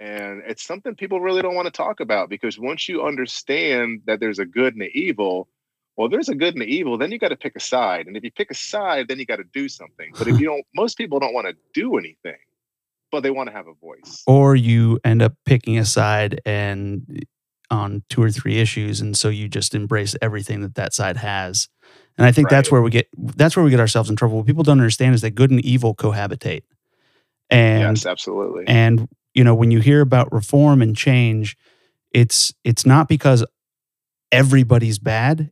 And 0.00 0.42
it's 0.46 0.64
something 0.64 0.94
people 0.94 1.20
really 1.20 1.42
don't 1.42 1.54
want 1.54 1.66
to 1.66 1.72
talk 1.72 2.00
about 2.00 2.28
because 2.28 2.58
once 2.58 2.88
you 2.88 3.04
understand 3.04 4.02
that 4.06 4.20
there's 4.20 4.38
a 4.38 4.44
good 4.44 4.74
and 4.74 4.82
an 4.82 4.90
evil, 4.92 5.48
well, 5.96 6.08
there's 6.08 6.28
a 6.28 6.34
good 6.34 6.54
and 6.54 6.62
the 6.62 6.66
evil, 6.66 6.98
then 6.98 7.12
you 7.12 7.18
got 7.18 7.28
to 7.28 7.36
pick 7.36 7.54
a 7.56 7.60
side. 7.60 8.06
And 8.06 8.16
if 8.16 8.24
you 8.24 8.32
pick 8.32 8.50
a 8.50 8.54
side, 8.54 9.06
then 9.08 9.18
you 9.18 9.26
got 9.26 9.36
to 9.36 9.44
do 9.52 9.68
something. 9.68 10.10
But 10.18 10.26
if 10.26 10.40
you 10.40 10.46
don't, 10.50 10.64
most 10.74 10.98
people 10.98 11.20
don't 11.20 11.32
want 11.32 11.46
to 11.46 11.54
do 11.72 11.96
anything, 11.96 12.36
but 13.12 13.22
they 13.22 13.30
want 13.30 13.48
to 13.48 13.54
have 13.54 13.66
a 13.68 13.74
voice. 13.74 14.22
Or 14.26 14.56
you 14.56 14.98
end 15.04 15.22
up 15.22 15.34
picking 15.44 15.78
a 15.78 15.84
side 15.84 16.40
and 16.44 17.06
eh, 17.16 17.20
on 17.70 18.02
two 18.08 18.22
or 18.22 18.30
three 18.30 18.58
issues, 18.58 19.00
and 19.00 19.16
so 19.16 19.28
you 19.28 19.48
just 19.48 19.74
embrace 19.74 20.16
everything 20.20 20.60
that 20.62 20.74
that 20.74 20.92
side 20.92 21.16
has. 21.18 21.68
And 22.16 22.26
I 22.26 22.32
think 22.32 22.46
right. 22.46 22.56
that's 22.56 22.70
where 22.70 22.82
we 22.82 22.90
get 22.90 23.08
that's 23.16 23.56
where 23.56 23.64
we 23.64 23.70
get 23.70 23.80
ourselves 23.80 24.10
in 24.10 24.16
trouble. 24.16 24.38
What 24.38 24.46
people 24.46 24.62
don't 24.62 24.78
understand 24.78 25.14
is 25.14 25.22
that 25.22 25.32
good 25.32 25.50
and 25.50 25.64
evil 25.64 25.94
cohabitate. 25.94 26.62
And 27.50 27.96
yes, 27.96 28.06
absolutely. 28.06 28.64
And 28.66 29.08
you 29.34 29.44
know, 29.44 29.54
when 29.54 29.70
you 29.70 29.80
hear 29.80 30.00
about 30.00 30.32
reform 30.32 30.80
and 30.80 30.96
change, 30.96 31.56
it's 32.12 32.54
it's 32.62 32.86
not 32.86 33.08
because 33.08 33.44
everybody's 34.32 34.98
bad 34.98 35.50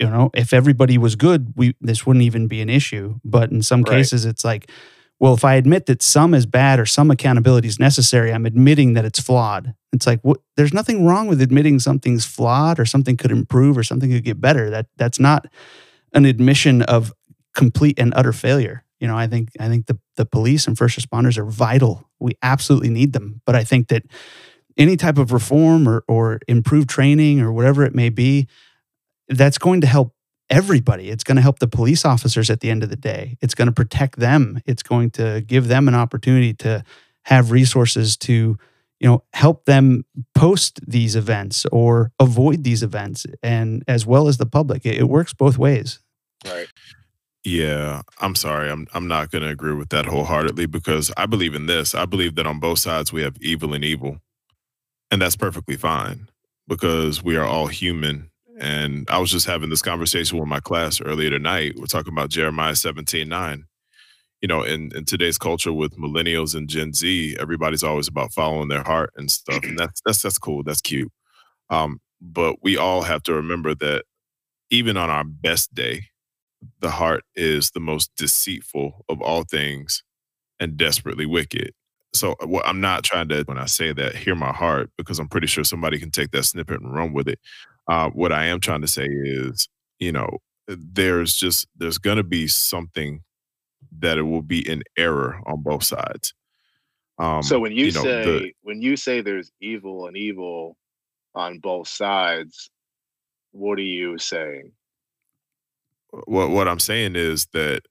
you 0.00 0.08
know 0.08 0.30
if 0.34 0.52
everybody 0.52 0.98
was 0.98 1.16
good 1.16 1.52
we 1.56 1.74
this 1.80 2.06
wouldn't 2.06 2.24
even 2.24 2.48
be 2.48 2.60
an 2.60 2.70
issue 2.70 3.18
but 3.24 3.50
in 3.50 3.62
some 3.62 3.82
right. 3.82 3.98
cases 3.98 4.24
it's 4.24 4.44
like 4.44 4.70
well 5.20 5.34
if 5.34 5.44
i 5.44 5.54
admit 5.54 5.86
that 5.86 6.02
some 6.02 6.34
is 6.34 6.46
bad 6.46 6.78
or 6.78 6.86
some 6.86 7.10
accountability 7.10 7.68
is 7.68 7.78
necessary 7.78 8.32
i'm 8.32 8.46
admitting 8.46 8.94
that 8.94 9.04
it's 9.04 9.20
flawed 9.20 9.74
it's 9.92 10.06
like 10.06 10.20
what, 10.22 10.38
there's 10.56 10.74
nothing 10.74 11.06
wrong 11.06 11.26
with 11.26 11.40
admitting 11.40 11.78
something's 11.78 12.26
flawed 12.26 12.78
or 12.78 12.84
something 12.84 13.16
could 13.16 13.30
improve 13.30 13.78
or 13.78 13.82
something 13.82 14.10
could 14.10 14.24
get 14.24 14.40
better 14.40 14.70
that 14.70 14.86
that's 14.96 15.20
not 15.20 15.46
an 16.16 16.26
admission 16.26 16.82
of 16.84 17.12
complete 17.54 17.98
and 18.00 18.14
utter 18.16 18.34
failure 18.34 18.84
You 19.00 19.08
know, 19.08 19.18
I 19.18 19.28
think 19.28 19.50
I 19.60 19.68
think 19.68 19.86
the 19.86 19.98
the 20.16 20.26
police 20.26 20.68
and 20.68 20.78
first 20.78 20.98
responders 20.98 21.38
are 21.38 21.46
vital. 21.46 22.08
We 22.20 22.32
absolutely 22.42 22.90
need 22.90 23.12
them. 23.12 23.42
But 23.46 23.56
I 23.56 23.64
think 23.64 23.88
that 23.88 24.04
any 24.78 24.96
type 24.96 25.18
of 25.18 25.32
reform 25.32 25.88
or 25.88 26.04
or 26.08 26.40
improved 26.48 26.88
training 26.90 27.40
or 27.40 27.52
whatever 27.52 27.84
it 27.84 27.94
may 27.94 28.10
be, 28.10 28.48
that's 29.28 29.58
going 29.58 29.80
to 29.82 29.86
help 29.86 30.12
everybody. 30.48 31.10
It's 31.10 31.24
going 31.24 31.36
to 31.36 31.42
help 31.42 31.58
the 31.58 31.68
police 31.68 32.04
officers 32.04 32.50
at 32.50 32.60
the 32.60 32.70
end 32.70 32.82
of 32.82 32.90
the 32.90 32.96
day. 32.96 33.36
It's 33.42 33.54
going 33.54 33.66
to 33.66 33.72
protect 33.72 34.18
them. 34.18 34.60
It's 34.66 34.82
going 34.82 35.10
to 35.12 35.42
give 35.46 35.68
them 35.68 35.88
an 35.88 35.94
opportunity 35.94 36.54
to 36.54 36.84
have 37.24 37.50
resources 37.50 38.16
to 38.18 38.56
you 39.00 39.08
know 39.08 39.24
help 39.34 39.64
them 39.66 40.04
post 40.34 40.80
these 40.86 41.16
events 41.16 41.66
or 41.72 42.12
avoid 42.20 42.64
these 42.64 42.82
events 42.82 43.26
and 43.42 43.84
as 43.88 44.06
well 44.06 44.28
as 44.28 44.38
the 44.38 44.46
public 44.46 44.86
it, 44.86 44.96
it 44.96 45.08
works 45.08 45.34
both 45.34 45.58
ways 45.58 46.00
right 46.44 46.68
yeah 47.44 48.02
i'm 48.20 48.34
sorry 48.34 48.70
i'm 48.70 48.86
i'm 48.94 49.06
not 49.06 49.30
going 49.30 49.42
to 49.42 49.50
agree 49.50 49.74
with 49.74 49.88
that 49.90 50.06
wholeheartedly 50.06 50.66
because 50.66 51.12
i 51.16 51.26
believe 51.26 51.54
in 51.54 51.66
this 51.66 51.94
i 51.94 52.04
believe 52.04 52.34
that 52.34 52.46
on 52.46 52.60
both 52.60 52.78
sides 52.78 53.12
we 53.12 53.22
have 53.22 53.36
evil 53.40 53.74
and 53.74 53.84
evil 53.84 54.18
and 55.10 55.22
that's 55.22 55.36
perfectly 55.36 55.76
fine 55.76 56.28
because 56.68 57.22
we 57.22 57.36
are 57.36 57.46
all 57.46 57.66
human 57.66 58.30
and 58.60 59.08
i 59.10 59.18
was 59.18 59.30
just 59.30 59.46
having 59.46 59.70
this 59.70 59.82
conversation 59.82 60.38
with 60.38 60.48
my 60.48 60.60
class 60.60 61.00
earlier 61.00 61.30
tonight 61.30 61.74
we're 61.78 61.86
talking 61.86 62.12
about 62.12 62.30
jeremiah 62.30 62.74
17 62.74 63.28
9 63.28 63.64
you 64.42 64.48
know, 64.48 64.62
in, 64.62 64.90
in 64.94 65.04
today's 65.04 65.38
culture 65.38 65.72
with 65.72 65.96
millennials 65.98 66.54
and 66.54 66.68
Gen 66.68 66.92
Z, 66.92 67.36
everybody's 67.40 67.82
always 67.82 68.08
about 68.08 68.32
following 68.32 68.68
their 68.68 68.82
heart 68.82 69.12
and 69.16 69.30
stuff. 69.30 69.64
And 69.64 69.78
that's 69.78 70.00
that's 70.04 70.22
that's 70.22 70.38
cool. 70.38 70.62
That's 70.62 70.80
cute. 70.80 71.10
Um, 71.70 72.00
but 72.20 72.56
we 72.62 72.76
all 72.76 73.02
have 73.02 73.22
to 73.24 73.34
remember 73.34 73.74
that 73.76 74.04
even 74.70 74.96
on 74.96 75.10
our 75.10 75.24
best 75.24 75.74
day, 75.74 76.08
the 76.80 76.90
heart 76.90 77.24
is 77.34 77.70
the 77.70 77.80
most 77.80 78.10
deceitful 78.16 79.04
of 79.08 79.20
all 79.20 79.44
things 79.44 80.02
and 80.60 80.76
desperately 80.76 81.26
wicked. 81.26 81.72
So 82.14 82.32
uh, 82.42 82.46
what 82.46 82.66
I'm 82.66 82.80
not 82.80 83.04
trying 83.04 83.28
to 83.28 83.42
when 83.44 83.58
I 83.58 83.66
say 83.66 83.92
that 83.92 84.16
hear 84.16 84.34
my 84.34 84.52
heart 84.52 84.90
because 84.96 85.18
I'm 85.18 85.28
pretty 85.28 85.46
sure 85.46 85.64
somebody 85.64 85.98
can 85.98 86.10
take 86.10 86.30
that 86.30 86.44
snippet 86.44 86.80
and 86.80 86.94
run 86.94 87.12
with 87.12 87.28
it. 87.28 87.38
Uh, 87.88 88.10
what 88.10 88.32
I 88.32 88.46
am 88.46 88.60
trying 88.60 88.80
to 88.80 88.88
say 88.88 89.06
is, 89.06 89.68
you 89.98 90.12
know, 90.12 90.38
there's 90.66 91.34
just 91.34 91.66
there's 91.76 91.98
going 91.98 92.16
to 92.16 92.24
be 92.24 92.48
something 92.48 93.20
that 93.98 94.18
it 94.18 94.22
will 94.22 94.42
be 94.42 94.68
an 94.70 94.82
error 94.96 95.40
on 95.46 95.62
both 95.62 95.84
sides. 95.84 96.34
Um, 97.18 97.42
so 97.42 97.58
when 97.58 97.72
you, 97.72 97.86
you 97.86 97.92
know, 97.92 98.02
say 98.02 98.24
the, 98.24 98.52
when 98.62 98.82
you 98.82 98.96
say 98.96 99.20
there's 99.20 99.50
evil 99.60 100.06
and 100.06 100.16
evil 100.16 100.76
on 101.34 101.58
both 101.60 101.88
sides, 101.88 102.70
what 103.52 103.78
are 103.78 103.82
you 103.82 104.18
saying? 104.18 104.72
What 106.24 106.50
what 106.50 106.68
I'm 106.68 106.78
saying 106.78 107.16
is 107.16 107.46
that 107.52 107.82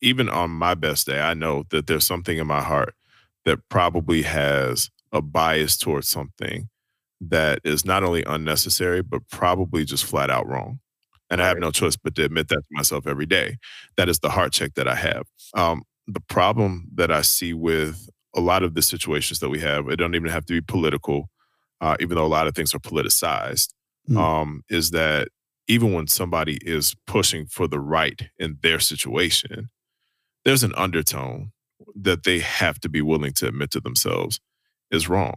even 0.00 0.28
on 0.28 0.50
my 0.50 0.74
best 0.74 1.06
day, 1.06 1.20
I 1.20 1.34
know 1.34 1.64
that 1.70 1.86
there's 1.86 2.06
something 2.06 2.38
in 2.38 2.46
my 2.46 2.62
heart 2.62 2.94
that 3.44 3.58
probably 3.68 4.22
has 4.22 4.90
a 5.12 5.22
bias 5.22 5.76
towards 5.76 6.08
something 6.08 6.68
that 7.20 7.60
is 7.64 7.84
not 7.84 8.04
only 8.04 8.22
unnecessary 8.24 9.02
but 9.02 9.28
probably 9.30 9.84
just 9.84 10.04
flat 10.04 10.30
out 10.30 10.46
wrong 10.46 10.78
and 11.30 11.40
right. 11.40 11.46
I 11.46 11.48
have 11.48 11.58
no 11.58 11.70
choice 11.70 11.96
but 11.96 12.14
to 12.16 12.24
admit 12.24 12.48
that 12.48 12.56
to 12.56 12.66
myself 12.70 13.06
every 13.06 13.26
day. 13.26 13.56
That 13.96 14.08
is 14.08 14.20
the 14.20 14.30
heart 14.30 14.52
check 14.52 14.74
that 14.74 14.88
I 14.88 14.94
have. 14.94 15.26
Um, 15.54 15.82
the 16.06 16.20
problem 16.20 16.88
that 16.94 17.10
I 17.10 17.22
see 17.22 17.52
with 17.52 18.08
a 18.34 18.40
lot 18.40 18.62
of 18.62 18.74
the 18.74 18.82
situations 18.82 19.40
that 19.40 19.48
we 19.48 19.60
have, 19.60 19.88
it 19.88 19.96
don't 19.96 20.14
even 20.14 20.30
have 20.30 20.46
to 20.46 20.54
be 20.54 20.60
political, 20.60 21.28
uh, 21.80 21.96
even 22.00 22.16
though 22.16 22.26
a 22.26 22.28
lot 22.28 22.46
of 22.46 22.54
things 22.54 22.74
are 22.74 22.78
politicized, 22.78 23.68
mm. 24.08 24.16
um, 24.16 24.62
is 24.68 24.90
that 24.90 25.28
even 25.68 25.92
when 25.92 26.06
somebody 26.08 26.58
is 26.62 26.96
pushing 27.06 27.46
for 27.46 27.68
the 27.68 27.80
right 27.80 28.30
in 28.38 28.58
their 28.62 28.80
situation, 28.80 29.70
there's 30.44 30.64
an 30.64 30.74
undertone 30.76 31.52
that 31.94 32.24
they 32.24 32.40
have 32.40 32.80
to 32.80 32.88
be 32.88 33.02
willing 33.02 33.32
to 33.34 33.46
admit 33.48 33.70
to 33.72 33.80
themselves 33.80 34.40
is 34.90 35.08
wrong. 35.08 35.34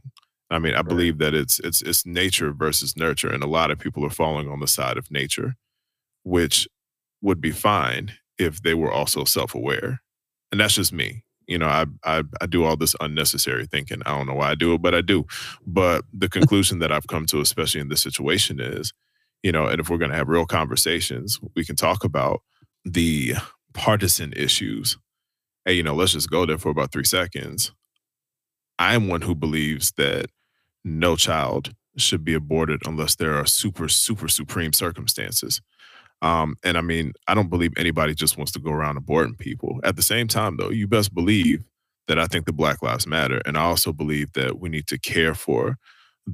I 0.50 0.60
mean, 0.60 0.74
I 0.74 0.78
right. 0.78 0.88
believe 0.88 1.18
that 1.20 1.34
it's 1.34 1.60
it's 1.60 1.82
it's 1.82 2.06
nature 2.06 2.54
versus 2.54 2.98
nurture, 2.98 3.32
and 3.32 3.44
a 3.44 3.48
lot 3.48 3.72
of 3.72 3.80
people 3.80 4.06
are 4.06 4.10
falling 4.10 4.50
on 4.50 4.60
the 4.60 4.68
side 4.68 4.98
of 4.98 5.12
nature 5.12 5.56
which 6.24 6.68
would 7.22 7.42
be 7.42 7.52
fine 7.52 8.14
if 8.38 8.62
they 8.64 8.74
were 8.74 8.92
also 8.92 9.24
self-aware. 9.24 10.02
And 10.52 10.62
that's 10.62 10.76
just 10.76 10.94
me. 10.94 11.24
You 11.48 11.58
know, 11.58 11.68
I, 11.68 11.86
I 12.06 12.24
I 12.42 12.46
do 12.46 12.64
all 12.64 12.78
this 12.78 12.96
unnecessary 13.02 13.66
thinking. 13.66 14.02
I 14.06 14.16
don't 14.18 14.28
know 14.28 14.36
why 14.36 14.52
I 14.52 14.56
do 14.56 14.74
it, 14.76 14.82
but 14.82 14.96
I 14.96 15.02
do. 15.02 15.26
But 15.66 16.06
the 16.14 16.30
conclusion 16.30 16.80
that 16.80 16.92
I've 16.92 17.08
come 17.08 17.26
to, 17.28 17.42
especially 17.42 17.82
in 17.82 17.90
this 17.90 18.02
situation, 18.02 18.60
is, 18.60 18.94
you 19.44 19.52
know, 19.52 19.66
and 19.66 19.80
if 19.80 19.90
we're 19.90 19.98
going 19.98 20.12
to 20.12 20.18
have 20.18 20.30
real 20.30 20.46
conversations, 20.46 21.40
we 21.56 21.66
can 21.66 21.76
talk 21.76 22.04
about 22.04 22.42
the 22.86 23.34
partisan 23.74 24.34
issues. 24.34 24.98
Hey, 25.66 25.74
you 25.74 25.84
know, 25.84 25.96
let's 25.96 26.14
just 26.14 26.30
go 26.30 26.46
there 26.46 26.58
for 26.58 26.70
about 26.70 26.92
three 26.92 27.04
seconds. 27.04 27.72
I'm 28.80 29.08
one 29.08 29.22
who 29.22 29.36
believes 29.36 29.92
that 29.98 30.28
no 30.84 31.16
child 31.16 31.74
should 31.98 32.24
be 32.24 32.34
aborted 32.34 32.82
unless 32.86 33.16
there 33.16 33.36
are 33.36 33.46
super, 33.46 33.88
super, 33.88 34.28
supreme 34.28 34.74
circumstances. 34.74 35.62
Um, 36.22 36.56
and 36.64 36.78
I 36.78 36.82
mean, 36.82 37.14
I 37.28 37.34
don't 37.34 37.50
believe 37.50 37.74
anybody 37.78 38.14
just 38.14 38.38
wants 38.38 38.52
to 38.54 38.60
go 38.60 38.72
around 38.72 38.98
aborting 38.98 39.38
people. 39.38 39.80
At 39.84 39.96
the 39.96 40.02
same 40.02 40.28
time, 40.28 40.58
though, 40.58 40.70
you 40.70 40.88
best 40.88 41.14
believe 41.14 41.64
that 42.08 42.20
I 42.20 42.26
think 42.26 42.46
the 42.46 42.54
Black 42.54 42.82
Lives 42.82 43.08
Matter. 43.08 43.42
And 43.46 43.58
I 43.58 43.62
also 43.62 43.92
believe 43.92 44.34
that 44.34 44.60
we 44.60 44.70
need 44.70 44.88
to 44.88 45.00
care 45.00 45.34
for 45.34 45.78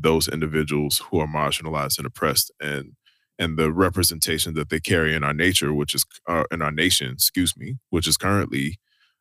those 0.02 0.28
individuals 0.28 1.02
who 1.10 1.20
are 1.20 1.28
marginalized 1.28 1.98
and 1.98 2.08
oppressed 2.08 2.52
and 2.62 2.94
and 3.40 3.58
the 3.58 3.72
representation 3.72 4.56
that 4.56 4.70
they 4.70 4.80
carry 4.80 5.14
in 5.14 5.24
our 5.24 5.34
nature, 5.34 5.72
which 5.74 5.94
is 5.94 6.06
uh, 6.28 6.44
in 6.52 6.62
our 6.62 6.72
nation, 6.72 7.12
excuse 7.12 7.56
me, 7.56 7.78
which 7.92 8.08
is 8.08 8.18
currently 8.18 8.80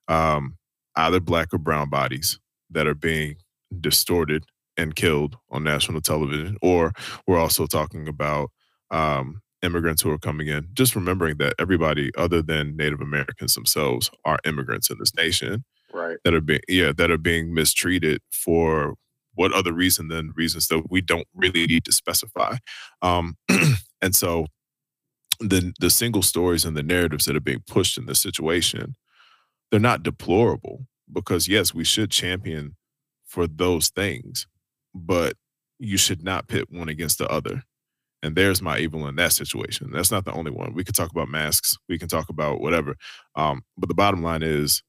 um, 0.09 0.57
either 0.97 1.21
black 1.21 1.53
or 1.53 1.59
brown 1.59 1.91
bodies 1.91 2.39
that 2.71 2.87
are 2.87 2.95
being 2.95 3.37
distorted 3.81 4.45
and 4.77 4.95
killed 4.95 5.37
on 5.51 5.65
national 5.65 6.01
television, 6.01 6.57
or 6.62 6.93
we're 7.27 7.39
also 7.39 7.67
talking 7.67 8.09
about 8.09 8.51
um, 8.91 9.41
immigrants 9.62 10.03
who 10.03 10.11
are 10.11 10.19
coming 10.19 10.49
in, 10.49 10.69
just 10.73 10.95
remembering 10.95 11.37
that 11.39 11.55
everybody 11.59 12.11
other 12.17 12.43
than 12.43 12.77
Native 12.77 13.01
Americans 13.01 13.55
themselves 13.55 14.11
are 14.25 14.39
immigrants 14.45 14.91
in 14.91 14.99
this 14.99 15.15
nation. 15.15 15.65
Right. 15.93 16.17
That 16.25 16.35
are 16.35 16.41
being 16.41 16.61
yeah, 16.69 16.93
that 16.97 17.11
are 17.11 17.19
being 17.19 17.55
mistreated 17.55 18.21
for 18.31 18.97
what 19.37 19.53
other 19.53 19.72
reason 19.72 20.09
than 20.09 20.33
reasons 20.35 20.68
that 20.68 20.90
we 20.90 21.01
don't 21.01 21.29
really 21.35 21.66
need 21.66 21.85
to 21.85 21.92
specify. 21.92 22.57
Um, 23.03 23.37
and 24.03 24.14
so 24.14 24.46
the 25.38 25.72
the 25.79 25.90
single 25.90 26.22
stories 26.22 26.64
and 26.64 26.77
the 26.77 26.83
narratives 26.83 27.27
that 27.27 27.37
are 27.37 27.40
being 27.40 27.62
pushed 27.66 27.96
in 27.96 28.07
this 28.07 28.20
situation, 28.20 28.96
they're 29.70 29.81
not 29.81 30.03
deplorable 30.03 30.87
because 31.12 31.49
yes, 31.49 31.75
we 31.75 31.85
should 31.85 32.11
champion 32.11 32.77
for 33.25 33.46
those 33.46 33.88
things, 33.90 34.46
but 34.94 35.35
you 35.79 35.96
should 35.96 36.25
not 36.25 36.49
pit 36.49 36.66
one 36.70 36.88
against 36.88 37.18
the 37.18 37.29
other. 37.29 37.62
And 38.22 38.35
there's 38.35 38.62
my 38.62 38.79
evil 38.79 39.07
in 39.07 39.16
that 39.16 39.33
situation. 39.33 39.90
That's 39.92 40.11
not 40.11 40.25
the 40.25 40.33
only 40.33 40.51
one. 40.51 40.72
We 40.75 40.85
could 40.85 40.94
talk 40.94 41.11
about 41.11 41.29
masks. 41.29 41.77
We 41.88 41.99
can 41.99 42.09
talk 42.09 42.29
about 42.29 42.61
whatever. 42.61 42.96
Um, 43.35 43.62
but 43.77 43.88
the 43.88 43.94
bottom 43.94 44.22
line 44.22 44.42
is 44.42 44.83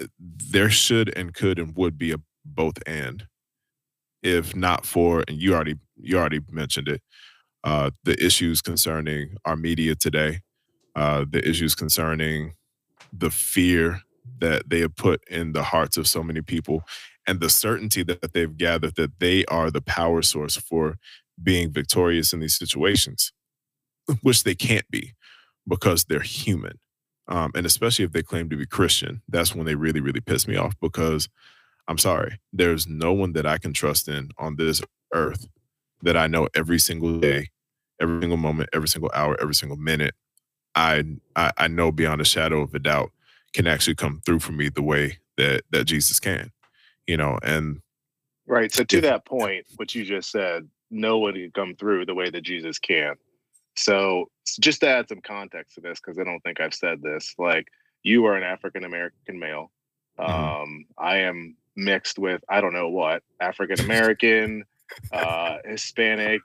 eh, 0.00 0.06
there 0.18 0.70
should 0.70 1.16
and 1.16 1.34
could 1.34 1.58
and 1.58 1.76
would 1.76 1.98
be 1.98 2.12
a 2.12 2.16
both 2.44 2.78
and 2.86 3.26
if 4.22 4.54
not 4.54 4.86
for 4.86 5.24
and 5.28 5.40
you 5.40 5.54
already 5.54 5.76
you 5.96 6.18
already 6.18 6.40
mentioned 6.50 6.88
it 6.88 7.02
uh, 7.64 7.90
the 8.04 8.22
issues 8.24 8.62
concerning 8.62 9.36
our 9.44 9.56
media 9.56 9.94
today 9.94 10.40
uh, 10.96 11.24
the 11.30 11.46
issues 11.48 11.74
concerning 11.74 12.54
the 13.12 13.30
fear 13.30 14.02
that 14.38 14.68
they 14.68 14.80
have 14.80 14.96
put 14.96 15.22
in 15.28 15.52
the 15.52 15.62
hearts 15.62 15.96
of 15.96 16.06
so 16.06 16.22
many 16.22 16.40
people 16.40 16.82
and 17.26 17.40
the 17.40 17.50
certainty 17.50 18.02
that 18.02 18.32
they've 18.32 18.56
gathered 18.56 18.96
that 18.96 19.18
they 19.20 19.44
are 19.46 19.70
the 19.70 19.80
power 19.80 20.22
source 20.22 20.56
for 20.56 20.96
being 21.42 21.72
victorious 21.72 22.32
in 22.32 22.40
these 22.40 22.56
situations, 22.56 23.32
which 24.22 24.44
they 24.44 24.54
can't 24.54 24.88
be 24.90 25.14
because 25.68 26.04
they're 26.04 26.20
human. 26.20 26.78
Um, 27.28 27.52
and 27.54 27.64
especially 27.64 28.04
if 28.04 28.12
they 28.12 28.22
claim 28.22 28.48
to 28.50 28.56
be 28.56 28.66
Christian, 28.66 29.22
that's 29.28 29.54
when 29.54 29.64
they 29.64 29.76
really, 29.76 30.00
really 30.00 30.20
piss 30.20 30.48
me 30.48 30.56
off 30.56 30.74
because 30.80 31.28
I'm 31.90 31.98
sorry, 31.98 32.38
there's 32.52 32.86
no 32.86 33.12
one 33.12 33.32
that 33.32 33.46
I 33.46 33.58
can 33.58 33.72
trust 33.72 34.06
in 34.06 34.30
on 34.38 34.54
this 34.54 34.80
earth 35.12 35.48
that 36.02 36.16
I 36.16 36.28
know 36.28 36.46
every 36.54 36.78
single 36.78 37.18
day, 37.18 37.48
every 38.00 38.20
single 38.20 38.36
moment, 38.36 38.70
every 38.72 38.86
single 38.86 39.10
hour, 39.12 39.36
every 39.42 39.56
single 39.56 39.76
minute. 39.76 40.14
I, 40.76 41.02
I, 41.34 41.50
I 41.58 41.66
know 41.66 41.90
beyond 41.90 42.20
a 42.20 42.24
shadow 42.24 42.62
of 42.62 42.72
a 42.74 42.78
doubt 42.78 43.10
can 43.54 43.66
actually 43.66 43.96
come 43.96 44.22
through 44.24 44.38
for 44.38 44.52
me 44.52 44.68
the 44.68 44.82
way 44.82 45.18
that 45.36 45.62
that 45.70 45.86
Jesus 45.86 46.20
can, 46.20 46.52
you 47.08 47.16
know. 47.16 47.40
And 47.42 47.80
right. 48.46 48.72
So 48.72 48.84
to 48.84 49.00
that 49.00 49.24
point, 49.24 49.66
what 49.74 49.92
you 49.92 50.04
just 50.04 50.30
said, 50.30 50.68
nobody 50.92 51.42
can 51.42 51.50
come 51.50 51.74
through 51.74 52.06
the 52.06 52.14
way 52.14 52.30
that 52.30 52.42
Jesus 52.42 52.78
can. 52.78 53.16
So 53.74 54.30
just 54.60 54.80
to 54.82 54.88
add 54.88 55.08
some 55.08 55.22
context 55.22 55.74
to 55.74 55.80
this, 55.80 55.98
because 55.98 56.20
I 56.20 56.22
don't 56.22 56.40
think 56.44 56.60
I've 56.60 56.72
said 56.72 57.02
this, 57.02 57.34
like 57.36 57.66
you 58.04 58.26
are 58.26 58.36
an 58.36 58.44
African 58.44 58.84
American 58.84 59.40
male. 59.40 59.72
Mm-hmm. 60.20 60.62
Um, 60.62 60.84
I 60.96 61.16
am 61.18 61.56
mixed 61.80 62.18
with 62.18 62.42
I 62.48 62.60
don't 62.60 62.72
know 62.72 62.88
what 62.88 63.22
African 63.40 63.80
American, 63.80 64.64
uh, 65.12 65.58
Hispanic, 65.64 66.42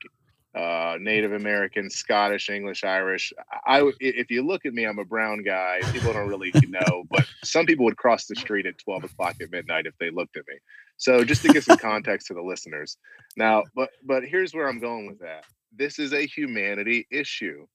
uh, 0.56 0.98
Native 1.00 1.34
American, 1.34 1.90
Scottish, 1.90 2.50
English, 2.50 2.84
Irish. 2.84 3.34
I, 3.68 3.92
if 4.00 4.32
you 4.32 4.46
look 4.46 4.66
at 4.66 4.74
me, 4.74 4.86
I'm 4.86 5.00
a 5.00 5.06
brown 5.06 5.44
guy. 5.44 5.82
People 5.92 6.14
don't 6.14 6.30
really 6.30 6.54
know, 6.68 7.04
but 7.10 7.26
some 7.44 7.66
people 7.66 7.86
would 7.86 7.98
cross 7.98 8.26
the 8.26 8.36
street 8.36 8.66
at 8.66 8.78
12 8.78 9.04
o'clock 9.06 9.36
at 9.42 9.52
midnight 9.52 9.86
if 9.86 9.98
they 10.00 10.10
looked 10.10 10.38
at 10.38 10.48
me. 10.48 10.56
So 10.98 11.26
just 11.26 11.42
to 11.42 11.50
give 11.50 11.66
some 11.66 11.78
context 11.78 12.28
to 12.28 12.34
the 12.34 12.42
listeners. 12.42 12.98
Now, 13.36 13.64
but 13.76 13.90
but 14.06 14.24
here's 14.24 14.54
where 14.54 14.70
I'm 14.70 14.80
going 14.80 15.08
with 15.08 15.20
that. 15.20 15.44
This 15.76 16.00
is 16.00 16.14
a 16.14 16.26
humanity 16.26 17.06
issue. 17.12 17.68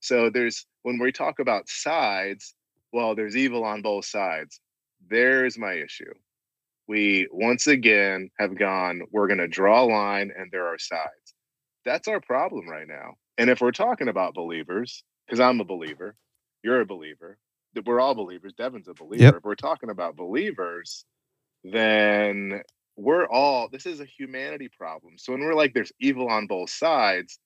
So 0.00 0.30
there's 0.30 0.64
when 0.82 1.00
we 1.00 1.10
talk 1.10 1.40
about 1.40 1.68
sides, 1.68 2.54
well, 2.92 3.16
there's 3.16 3.36
evil 3.36 3.64
on 3.64 3.82
both 3.82 4.04
sides. 4.04 4.60
There's 5.10 5.58
my 5.58 5.72
issue. 5.72 6.12
We 6.88 7.28
once 7.30 7.66
again 7.66 8.30
have 8.38 8.58
gone, 8.58 9.02
we're 9.12 9.28
going 9.28 9.38
to 9.38 9.48
draw 9.48 9.82
a 9.82 9.86
line 9.86 10.32
and 10.36 10.50
there 10.50 10.66
are 10.68 10.78
sides 10.78 11.34
that's 11.88 12.08
our 12.08 12.20
problem 12.20 12.68
right 12.68 12.86
now. 12.86 13.14
And 13.38 13.50
if 13.50 13.60
we're 13.60 13.72
talking 13.72 14.08
about 14.08 14.34
believers, 14.34 15.02
because 15.26 15.40
I'm 15.40 15.60
a 15.60 15.64
believer, 15.64 16.14
you're 16.62 16.80
a 16.80 16.86
believer, 16.86 17.38
that 17.74 17.86
we're 17.86 18.00
all 18.00 18.14
believers, 18.14 18.52
Devin's 18.52 18.88
a 18.88 18.94
believer. 18.94 19.24
Yep. 19.24 19.34
If 19.36 19.44
we're 19.44 19.54
talking 19.54 19.90
about 19.90 20.16
believers, 20.16 21.04
then 21.64 22.62
we're 22.96 23.26
all 23.26 23.68
this 23.70 23.86
is 23.86 24.00
a 24.00 24.04
humanity 24.04 24.68
problem. 24.76 25.14
So 25.16 25.32
when 25.32 25.42
we're 25.42 25.54
like 25.54 25.72
there's 25.72 25.92
evil 26.00 26.28
on 26.28 26.46
both 26.46 26.70
sides, 26.70 27.38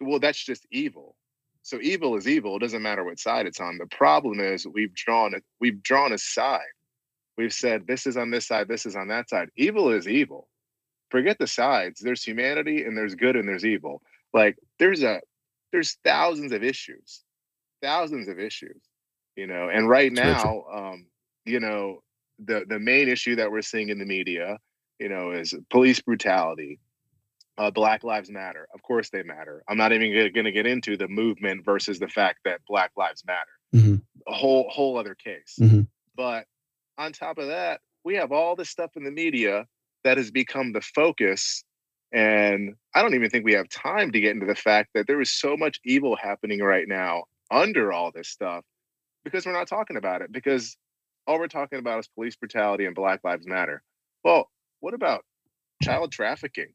well, 0.00 0.18
that's 0.18 0.42
just 0.42 0.66
evil. 0.70 1.16
So 1.62 1.78
evil 1.80 2.16
is 2.16 2.28
evil. 2.28 2.56
It 2.56 2.60
doesn't 2.60 2.82
matter 2.82 3.04
what 3.04 3.18
side 3.18 3.46
it's 3.46 3.60
on. 3.60 3.78
The 3.78 3.86
problem 3.86 4.40
is 4.40 4.66
we've 4.66 4.94
drawn 4.94 5.34
it, 5.34 5.44
we've 5.60 5.82
drawn 5.82 6.12
a 6.12 6.18
side. 6.18 6.60
We've 7.36 7.52
said 7.52 7.86
this 7.86 8.06
is 8.06 8.16
on 8.16 8.30
this 8.30 8.46
side, 8.46 8.68
this 8.68 8.86
is 8.86 8.96
on 8.96 9.08
that 9.08 9.28
side. 9.28 9.48
Evil 9.56 9.90
is 9.90 10.06
evil 10.06 10.48
forget 11.14 11.38
the 11.38 11.46
sides. 11.46 12.00
There's 12.00 12.24
humanity 12.24 12.82
and 12.82 12.98
there's 12.98 13.14
good 13.14 13.36
and 13.36 13.48
there's 13.48 13.64
evil. 13.64 14.02
Like 14.32 14.58
there's 14.80 15.04
a 15.04 15.20
there's 15.70 15.96
thousands 16.04 16.50
of 16.50 16.64
issues, 16.64 17.22
thousands 17.80 18.26
of 18.26 18.40
issues, 18.40 18.82
you 19.36 19.46
know. 19.46 19.68
And 19.68 19.88
right 19.88 20.12
now, 20.12 20.64
um, 20.72 21.06
you 21.44 21.60
know, 21.60 22.02
the 22.44 22.64
the 22.68 22.80
main 22.80 23.08
issue 23.08 23.36
that 23.36 23.52
we're 23.52 23.62
seeing 23.62 23.90
in 23.90 24.00
the 24.00 24.04
media, 24.04 24.58
you 24.98 25.08
know, 25.08 25.30
is 25.30 25.54
police 25.70 26.00
brutality. 26.00 26.80
Uh, 27.56 27.70
Black 27.70 28.02
Lives 28.02 28.30
Matter. 28.32 28.66
Of 28.74 28.82
course, 28.82 29.10
they 29.10 29.22
matter. 29.22 29.62
I'm 29.68 29.78
not 29.78 29.92
even 29.92 30.32
going 30.34 30.44
to 30.44 30.50
get 30.50 30.66
into 30.66 30.96
the 30.96 31.06
movement 31.06 31.64
versus 31.64 32.00
the 32.00 32.08
fact 32.08 32.40
that 32.44 32.60
Black 32.66 32.90
Lives 32.96 33.22
Matter. 33.24 33.54
Mm-hmm. 33.72 33.94
A 34.26 34.34
whole 34.34 34.68
whole 34.68 34.98
other 34.98 35.14
case. 35.14 35.54
Mm-hmm. 35.60 35.82
But 36.16 36.46
on 36.98 37.12
top 37.12 37.38
of 37.38 37.48
that, 37.48 37.80
we 38.04 38.14
have 38.16 38.32
all 38.32 38.56
this 38.56 38.70
stuff 38.70 38.90
in 38.96 39.04
the 39.04 39.10
media 39.10 39.66
that 40.04 40.18
has 40.18 40.30
become 40.30 40.72
the 40.72 40.80
focus. 40.80 41.64
And 42.12 42.74
I 42.94 43.02
don't 43.02 43.14
even 43.14 43.30
think 43.30 43.44
we 43.44 43.54
have 43.54 43.68
time 43.68 44.12
to 44.12 44.20
get 44.20 44.32
into 44.32 44.46
the 44.46 44.54
fact 44.54 44.90
that 44.94 45.06
there 45.06 45.20
is 45.20 45.32
so 45.32 45.56
much 45.56 45.80
evil 45.84 46.16
happening 46.16 46.60
right 46.60 46.86
now 46.86 47.24
under 47.50 47.92
all 47.92 48.12
this 48.12 48.28
stuff 48.28 48.64
because 49.24 49.46
we're 49.46 49.52
not 49.52 49.68
talking 49.68 49.96
about 49.96 50.22
it. 50.22 50.30
Because 50.30 50.76
all 51.26 51.38
we're 51.38 51.48
talking 51.48 51.78
about 51.78 52.00
is 52.00 52.08
police 52.08 52.36
brutality 52.36 52.84
and 52.84 52.94
Black 52.94 53.20
Lives 53.24 53.46
Matter. 53.46 53.82
Well, 54.22 54.50
what 54.80 54.94
about 54.94 55.24
child 55.82 56.12
trafficking? 56.12 56.72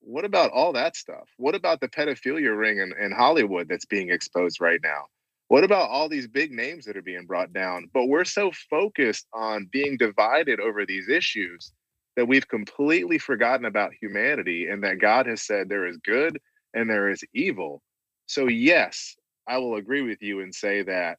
What 0.00 0.24
about 0.24 0.50
all 0.52 0.72
that 0.72 0.96
stuff? 0.96 1.28
What 1.36 1.54
about 1.54 1.80
the 1.80 1.88
pedophilia 1.88 2.56
ring 2.56 2.78
in, 2.78 2.92
in 2.98 3.12
Hollywood 3.12 3.68
that's 3.68 3.84
being 3.84 4.10
exposed 4.10 4.60
right 4.60 4.80
now? 4.82 5.04
What 5.50 5.64
about 5.64 5.90
all 5.90 6.08
these 6.08 6.28
big 6.28 6.52
names 6.52 6.84
that 6.84 6.96
are 6.96 7.02
being 7.02 7.26
brought 7.26 7.52
down? 7.52 7.90
But 7.92 8.06
we're 8.06 8.24
so 8.24 8.52
focused 8.70 9.26
on 9.34 9.68
being 9.72 9.96
divided 9.96 10.60
over 10.60 10.86
these 10.86 11.08
issues 11.08 11.72
that 12.14 12.28
we've 12.28 12.46
completely 12.46 13.18
forgotten 13.18 13.66
about 13.66 13.90
humanity 14.00 14.68
and 14.68 14.84
that 14.84 15.00
God 15.00 15.26
has 15.26 15.42
said 15.42 15.68
there 15.68 15.88
is 15.88 15.96
good 16.04 16.40
and 16.72 16.88
there 16.88 17.10
is 17.10 17.24
evil. 17.34 17.82
So, 18.26 18.46
yes, 18.46 19.16
I 19.48 19.58
will 19.58 19.74
agree 19.74 20.02
with 20.02 20.22
you 20.22 20.38
and 20.38 20.54
say 20.54 20.82
that, 20.82 21.18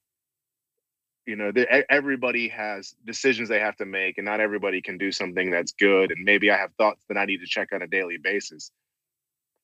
you 1.25 1.35
know, 1.35 1.51
everybody 1.89 2.47
has 2.47 2.95
decisions 3.05 3.49
they 3.49 3.59
have 3.59 3.75
to 3.75 3.85
make, 3.85 4.17
and 4.17 4.23
not 4.23 4.39
everybody 4.39 4.81
can 4.81 4.97
do 4.97 5.11
something 5.11 5.51
that's 5.51 5.73
good. 5.73 6.09
And 6.09 6.23
maybe 6.23 6.49
I 6.49 6.55
have 6.57 6.71
thoughts 6.77 7.03
that 7.09 7.17
I 7.17 7.25
need 7.25 7.39
to 7.39 7.47
check 7.47 7.73
on 7.73 7.81
a 7.81 7.87
daily 7.87 8.17
basis. 8.17 8.71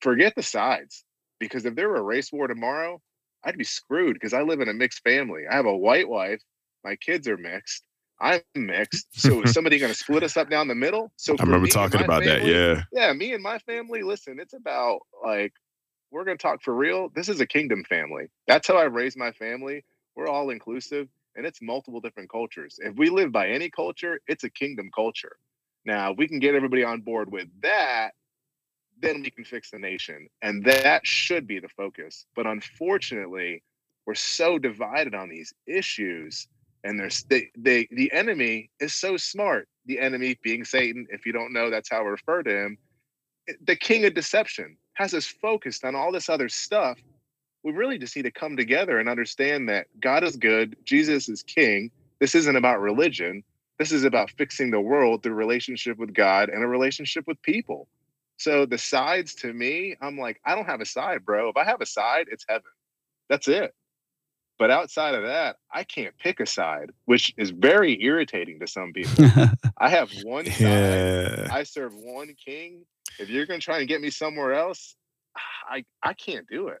Forget 0.02 0.34
the 0.36 0.42
sides, 0.42 1.06
because 1.40 1.64
if 1.64 1.74
there 1.74 1.88
were 1.88 1.96
a 1.96 2.02
race 2.02 2.30
war 2.30 2.48
tomorrow, 2.48 3.00
I'd 3.44 3.58
be 3.58 3.64
screwed 3.64 4.14
because 4.14 4.34
I 4.34 4.42
live 4.42 4.60
in 4.60 4.68
a 4.68 4.74
mixed 4.74 5.02
family. 5.02 5.44
I 5.50 5.54
have 5.54 5.66
a 5.66 5.76
white 5.76 6.08
wife, 6.08 6.42
my 6.84 6.96
kids 6.96 7.28
are 7.28 7.36
mixed, 7.36 7.84
I'm 8.20 8.40
mixed. 8.54 9.06
So 9.12 9.42
is 9.42 9.52
somebody 9.52 9.78
going 9.78 9.92
to 9.92 9.98
split 9.98 10.22
us 10.22 10.36
up 10.36 10.50
down 10.50 10.68
the 10.68 10.74
middle? 10.74 11.12
So 11.16 11.36
I 11.38 11.44
remember 11.44 11.68
talking 11.68 12.02
about 12.02 12.24
family, 12.24 12.52
that. 12.52 12.82
Yeah. 12.92 13.06
Yeah. 13.06 13.12
Me 13.12 13.32
and 13.32 13.42
my 13.42 13.58
family, 13.60 14.02
listen, 14.02 14.38
it's 14.40 14.54
about 14.54 15.00
like, 15.24 15.52
we're 16.10 16.24
going 16.24 16.38
to 16.38 16.42
talk 16.42 16.62
for 16.62 16.74
real. 16.74 17.10
This 17.14 17.28
is 17.28 17.40
a 17.40 17.46
kingdom 17.46 17.84
family. 17.84 18.28
That's 18.46 18.66
how 18.66 18.76
I 18.76 18.84
raised 18.84 19.16
my 19.16 19.30
family. 19.32 19.84
We're 20.16 20.28
all 20.28 20.50
inclusive 20.50 21.08
and 21.36 21.46
it's 21.46 21.62
multiple 21.62 22.00
different 22.00 22.30
cultures. 22.30 22.80
If 22.80 22.96
we 22.96 23.10
live 23.10 23.30
by 23.30 23.48
any 23.48 23.70
culture, 23.70 24.20
it's 24.26 24.42
a 24.42 24.50
kingdom 24.50 24.90
culture. 24.92 25.36
Now, 25.84 26.12
we 26.12 26.26
can 26.26 26.40
get 26.40 26.54
everybody 26.54 26.82
on 26.82 27.02
board 27.02 27.30
with 27.30 27.48
that, 27.62 28.10
then 29.00 29.22
we 29.22 29.30
can 29.30 29.44
fix 29.44 29.70
the 29.70 29.78
nation. 29.78 30.28
And 30.42 30.64
that 30.64 31.06
should 31.06 31.46
be 31.46 31.60
the 31.60 31.68
focus. 31.68 32.26
But 32.34 32.46
unfortunately, 32.46 33.62
we're 34.06 34.14
so 34.14 34.58
divided 34.58 35.14
on 35.14 35.28
these 35.28 35.52
issues 35.66 36.48
and 36.84 36.98
there's 36.98 37.24
they, 37.24 37.50
they 37.56 37.88
the 37.90 38.10
enemy 38.12 38.70
is 38.80 38.94
so 38.94 39.16
smart 39.16 39.68
the 39.86 39.98
enemy 39.98 40.38
being 40.42 40.64
satan. 40.64 41.06
If 41.10 41.26
you 41.26 41.32
don't 41.32 41.52
know 41.52 41.70
that's 41.70 41.90
how 41.90 42.04
we 42.04 42.10
refer 42.10 42.42
to 42.42 42.64
him. 42.64 42.78
Eh, 43.48 43.54
the 43.66 43.76
king 43.76 44.04
of 44.04 44.14
deception 44.14 44.76
has 44.94 45.12
us 45.12 45.26
focused 45.26 45.84
on 45.84 45.94
all 45.94 46.12
this 46.12 46.28
other 46.28 46.48
stuff. 46.48 46.98
We 47.64 47.72
really 47.72 47.98
just 47.98 48.16
need 48.16 48.22
to 48.22 48.30
come 48.30 48.56
together 48.56 48.98
and 48.98 49.08
understand 49.08 49.68
that 49.68 49.88
god 50.00 50.24
is 50.24 50.36
good 50.36 50.76
jesus 50.84 51.28
is 51.28 51.42
king. 51.42 51.90
This 52.20 52.34
isn't 52.34 52.56
about 52.56 52.80
religion. 52.80 53.42
This 53.78 53.92
is 53.92 54.04
about 54.04 54.30
fixing 54.30 54.70
the 54.70 54.80
world 54.80 55.22
through 55.22 55.34
relationship 55.34 55.98
with 55.98 56.14
god 56.14 56.48
and 56.48 56.64
a 56.64 56.66
relationship 56.66 57.26
with 57.26 57.40
people 57.42 57.88
so 58.38 58.64
the 58.64 58.78
sides 58.78 59.34
to 59.34 59.52
me 59.52 59.94
i'm 60.00 60.18
like 60.18 60.40
i 60.44 60.54
don't 60.54 60.66
have 60.66 60.80
a 60.80 60.86
side 60.86 61.24
bro 61.24 61.48
if 61.48 61.56
i 61.56 61.64
have 61.64 61.80
a 61.80 61.86
side 61.86 62.26
it's 62.30 62.44
heaven 62.48 62.70
that's 63.28 63.48
it 63.48 63.74
but 64.58 64.70
outside 64.72 65.14
of 65.14 65.22
that, 65.22 65.56
I 65.72 65.84
can't 65.84 66.16
pick 66.18 66.40
a 66.40 66.46
side, 66.46 66.90
which 67.04 67.32
is 67.38 67.50
very 67.50 68.02
irritating 68.02 68.58
to 68.58 68.66
some 68.66 68.92
people. 68.92 69.24
I 69.78 69.88
have 69.88 70.10
one 70.24 70.46
side. 70.46 70.60
Yeah. 70.60 71.48
I 71.50 71.62
serve 71.62 71.94
one 71.94 72.34
king. 72.44 72.84
If 73.20 73.30
you're 73.30 73.46
going 73.46 73.60
to 73.60 73.64
try 73.64 73.78
and 73.78 73.88
get 73.88 74.00
me 74.00 74.10
somewhere 74.10 74.54
else, 74.54 74.96
I 75.68 75.84
I 76.02 76.12
can't 76.14 76.46
do 76.50 76.68
it. 76.68 76.80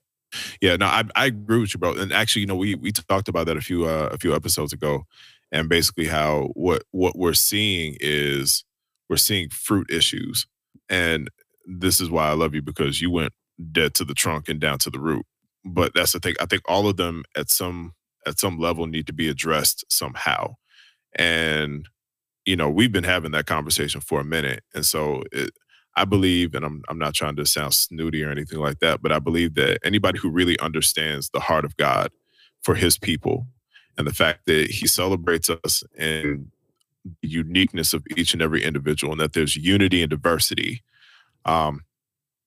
Yeah, 0.60 0.76
no, 0.76 0.86
I 0.86 1.04
I 1.14 1.26
agree 1.26 1.60
with 1.60 1.72
you, 1.72 1.78
bro. 1.78 1.94
And 1.94 2.12
actually, 2.12 2.40
you 2.40 2.46
know, 2.46 2.56
we 2.56 2.74
we 2.74 2.90
talked 2.90 3.28
about 3.28 3.46
that 3.46 3.56
a 3.56 3.60
few 3.60 3.86
uh, 3.86 4.08
a 4.12 4.18
few 4.18 4.34
episodes 4.34 4.72
ago, 4.72 5.04
and 5.52 5.68
basically 5.68 6.06
how 6.06 6.50
what 6.54 6.82
what 6.90 7.16
we're 7.16 7.34
seeing 7.34 7.96
is 8.00 8.64
we're 9.08 9.16
seeing 9.16 9.50
fruit 9.50 9.88
issues, 9.90 10.46
and 10.88 11.30
this 11.68 12.00
is 12.00 12.10
why 12.10 12.28
I 12.28 12.32
love 12.32 12.54
you 12.54 12.62
because 12.62 13.00
you 13.00 13.10
went 13.10 13.32
dead 13.72 13.94
to 13.94 14.04
the 14.04 14.14
trunk 14.14 14.48
and 14.48 14.58
down 14.60 14.78
to 14.78 14.90
the 14.90 14.98
root 15.00 15.26
but 15.64 15.92
that's 15.94 16.12
the 16.12 16.20
thing. 16.20 16.34
I 16.40 16.46
think 16.46 16.62
all 16.66 16.88
of 16.88 16.96
them 16.96 17.24
at 17.36 17.50
some 17.50 17.94
at 18.26 18.38
some 18.38 18.58
level 18.58 18.86
need 18.86 19.06
to 19.06 19.12
be 19.12 19.28
addressed 19.28 19.84
somehow. 19.88 20.56
And 21.14 21.88
you 22.44 22.56
know, 22.56 22.70
we've 22.70 22.92
been 22.92 23.04
having 23.04 23.32
that 23.32 23.46
conversation 23.46 24.00
for 24.00 24.20
a 24.20 24.24
minute, 24.24 24.62
and 24.74 24.84
so 24.84 25.22
it, 25.32 25.50
I 25.96 26.04
believe, 26.04 26.54
and 26.54 26.64
I'm 26.64 26.82
I'm 26.88 26.98
not 26.98 27.14
trying 27.14 27.36
to 27.36 27.46
sound 27.46 27.74
snooty 27.74 28.24
or 28.24 28.30
anything 28.30 28.58
like 28.58 28.78
that, 28.80 29.02
but 29.02 29.12
I 29.12 29.18
believe 29.18 29.54
that 29.54 29.78
anybody 29.84 30.18
who 30.18 30.30
really 30.30 30.58
understands 30.60 31.30
the 31.30 31.40
heart 31.40 31.64
of 31.64 31.76
God 31.76 32.10
for 32.62 32.74
His 32.74 32.98
people 32.98 33.46
and 33.96 34.06
the 34.06 34.14
fact 34.14 34.46
that 34.46 34.70
He 34.70 34.86
celebrates 34.86 35.50
us 35.50 35.82
and 35.98 36.50
uniqueness 37.22 37.92
of 37.92 38.04
each 38.16 38.32
and 38.32 38.42
every 38.42 38.64
individual, 38.64 39.12
and 39.12 39.20
that 39.20 39.34
there's 39.34 39.56
unity 39.56 40.02
and 40.02 40.10
diversity. 40.10 40.82
Um, 41.48 41.82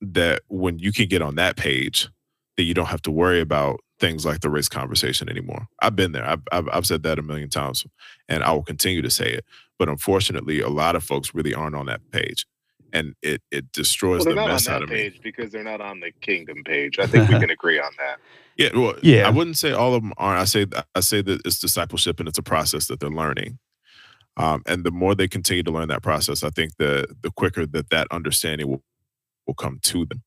that 0.02 0.42
when 0.48 0.80
you 0.80 0.92
can 0.92 1.08
get 1.08 1.22
on 1.22 1.36
that 1.36 1.58
page, 1.58 2.10
that 2.58 2.64
you 2.64 2.74
don't 2.74 2.88
have 2.88 3.02
to 3.04 3.12
worry 3.12 3.40
about 3.40 3.80
things 4.00 4.26
like 4.26 4.42
the 4.42 4.50
race 4.50 4.68
conversation 4.68 5.30
anymore. 5.30 5.68
I've 5.82 5.96
been 5.96 6.12
there. 6.12 6.28
I've, 6.28 6.42
I've, 6.52 6.68
I've 6.72 6.86
said 6.86 7.04
that 7.04 7.20
a 7.20 7.22
million 7.22 7.50
times, 7.50 7.86
and 8.28 8.44
I 8.44 8.52
will 8.52 8.64
continue 8.64 9.02
to 9.02 9.10
say 9.10 9.32
it. 9.32 9.46
But 9.80 9.88
unfortunately, 9.90 10.60
a 10.60 10.70
lot 10.70 10.96
of 10.96 11.04
folks 11.04 11.34
really 11.34 11.54
aren't 11.54 11.76
on 11.76 11.86
that 11.86 12.02
page, 12.12 12.46
and 12.92 13.16
it 13.22 13.42
it 13.52 13.72
destroys 13.72 14.26
well, 14.26 14.36
the 14.36 14.48
mess 14.48 14.68
out 14.68 14.84
of 14.84 14.90
page 14.90 15.14
me. 15.14 15.20
Because 15.24 15.52
they're 15.52 15.64
not 15.64 15.82
on 15.82 16.02
the 16.02 16.12
kingdom 16.22 16.64
page. 16.64 17.00
I 17.00 17.08
think 17.08 17.30
we 17.30 17.40
can 17.40 17.50
agree 17.58 17.80
on 17.80 17.92
that. 17.98 18.18
Yeah, 18.58 18.70
well, 18.78 18.96
yeah. 19.02 19.28
I 19.28 19.30
wouldn't 19.30 19.58
say 19.58 19.72
all 19.72 19.94
of 19.94 20.04
them 20.04 20.14
aren't. 20.18 20.40
I 20.40 20.46
say 20.46 20.66
I 20.94 21.00
say 21.00 21.22
that 21.22 21.42
it's 21.46 21.60
discipleship 21.60 22.20
and 22.20 22.28
it's 22.28 22.40
a 22.40 22.44
process 22.44 22.88
that 22.88 23.00
they're 23.00 23.10
learning. 23.10 23.60
Um, 24.38 24.62
and 24.66 24.84
the 24.84 24.92
more 24.92 25.14
they 25.14 25.28
continue 25.28 25.64
to 25.64 25.72
learn 25.72 25.90
that 25.90 26.04
process, 26.04 26.44
I 26.44 26.50
think 26.50 26.78
the 26.78 27.08
the 27.22 27.32
quicker 27.32 27.66
that 27.66 27.90
that 27.90 28.08
understanding 28.12 28.68
will 28.68 28.84
will 29.52 29.66
come 29.66 29.80
to 29.84 30.06
them. 30.06 30.24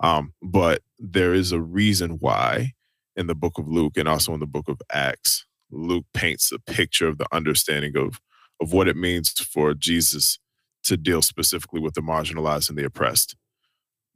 Um, 0.00 0.34
but 0.42 0.82
there 0.98 1.34
is 1.34 1.52
a 1.52 1.60
reason 1.60 2.12
why 2.20 2.74
in 3.16 3.28
the 3.28 3.34
book 3.36 3.58
of 3.58 3.68
Luke 3.68 3.96
and 3.96 4.08
also 4.08 4.34
in 4.34 4.40
the 4.40 4.46
book 4.46 4.68
of 4.68 4.80
Acts, 4.92 5.46
Luke 5.70 6.06
paints 6.14 6.52
a 6.52 6.60
picture 6.60 7.08
of 7.08 7.18
the 7.18 7.28
understanding 7.32 7.96
of 7.96 8.20
of 8.60 8.72
what 8.72 8.88
it 8.88 8.96
means 8.96 9.30
for 9.32 9.74
Jesus 9.74 10.38
to 10.84 10.96
deal 10.96 11.22
specifically 11.22 11.80
with 11.80 11.94
the 11.94 12.02
marginalized 12.02 12.70
and 12.70 12.78
the 12.78 12.84
oppressed. 12.84 13.26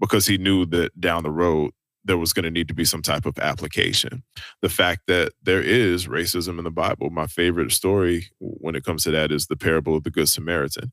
because 0.01 0.27
he 0.27 0.39
knew 0.39 0.67
that 0.67 0.99
down 1.01 1.23
the 1.23 1.31
road 1.31 1.73
there 2.05 2.19
was 2.19 2.33
going 2.33 2.45
to 2.45 2.53
need 2.53 2.69
to 2.69 2.75
be 2.75 2.85
some 2.85 3.03
type 3.03 3.27
of 3.27 3.39
application. 3.41 4.23
The 4.63 4.71
fact 4.71 5.03
that 5.09 5.33
there 5.43 5.63
is 5.63 6.07
racism 6.07 6.59
in 6.59 6.65
the 6.65 6.71
Bible, 6.71 7.11
my 7.11 7.27
favorite 7.27 7.73
story 7.73 8.29
when 8.39 8.77
it 8.77 8.85
comes 8.85 9.05
to 9.05 9.13
that 9.13 9.33
is 9.33 9.49
the 9.49 9.57
parable 9.57 9.97
of 9.97 10.05
the 10.05 10.11
Good 10.13 10.29
Samaritan. 10.31 10.93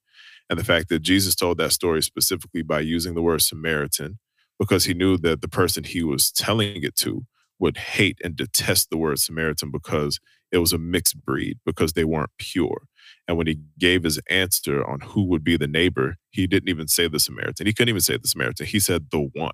And 0.50 0.58
the 0.60 0.64
fact 0.64 0.90
that 0.90 1.00
Jesus 1.00 1.36
told 1.36 1.58
that 1.58 1.74
story 1.74 2.02
specifically 2.02 2.62
by 2.62 2.80
using 2.80 3.16
the 3.16 3.22
word 3.22 3.42
Samaritan 3.42 4.20
because 4.60 4.86
he 4.86 4.94
knew 4.94 5.18
that 5.18 5.42
the 5.42 5.48
person 5.48 5.84
he 5.84 6.04
was 6.04 6.32
telling 6.32 6.84
it 6.84 6.96
to 6.98 7.26
would 7.60 7.78
hate 7.78 8.20
and 8.24 8.36
detest 8.36 8.90
the 8.90 8.98
word 8.98 9.20
Samaritan 9.20 9.72
because 9.72 10.20
it 10.52 10.60
was 10.60 10.74
a 10.74 10.78
mixed 10.78 11.24
breed, 11.24 11.60
because 11.66 11.94
they 11.94 12.06
weren't 12.06 12.30
pure. 12.38 12.84
And 13.28 13.38
when 13.38 13.48
he 13.48 13.60
gave 13.78 14.04
his 14.04 14.20
answer 14.30 14.86
on 14.86 15.02
who 15.02 15.24
would 15.26 15.44
be 15.44 15.58
the 15.58 15.68
neighbor, 15.68 16.16
he 16.30 16.48
didn't 16.48 16.70
even 16.70 16.88
say 16.88 17.08
the 17.08 17.20
Samaritan. 17.20 17.68
He 17.68 17.74
couldn't 17.74 17.90
even 17.90 18.02
say 18.02 18.18
the 18.18 18.28
Samaritan. 18.28 18.66
He 18.66 18.80
said 18.80 19.08
the 19.12 19.30
one. 19.34 19.54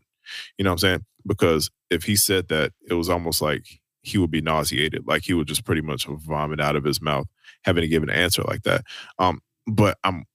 You 0.57 0.63
know 0.63 0.69
what 0.69 0.73
I'm 0.73 0.79
saying? 0.79 1.05
Because 1.25 1.71
if 1.89 2.03
he 2.03 2.15
said 2.15 2.47
that, 2.49 2.73
it 2.89 2.93
was 2.93 3.09
almost 3.09 3.41
like 3.41 3.65
he 4.01 4.17
would 4.17 4.31
be 4.31 4.41
nauseated, 4.41 5.07
like 5.07 5.23
he 5.23 5.33
would 5.33 5.47
just 5.47 5.65
pretty 5.65 5.81
much 5.81 6.05
vomit 6.05 6.59
out 6.59 6.75
of 6.75 6.83
his 6.83 7.01
mouth 7.01 7.27
having 7.63 7.81
to 7.81 7.87
give 7.87 8.03
an 8.03 8.09
answer 8.09 8.43
like 8.43 8.63
that. 8.63 8.83
Um, 9.17 9.41
but 9.65 9.97
I'm, 10.03 10.25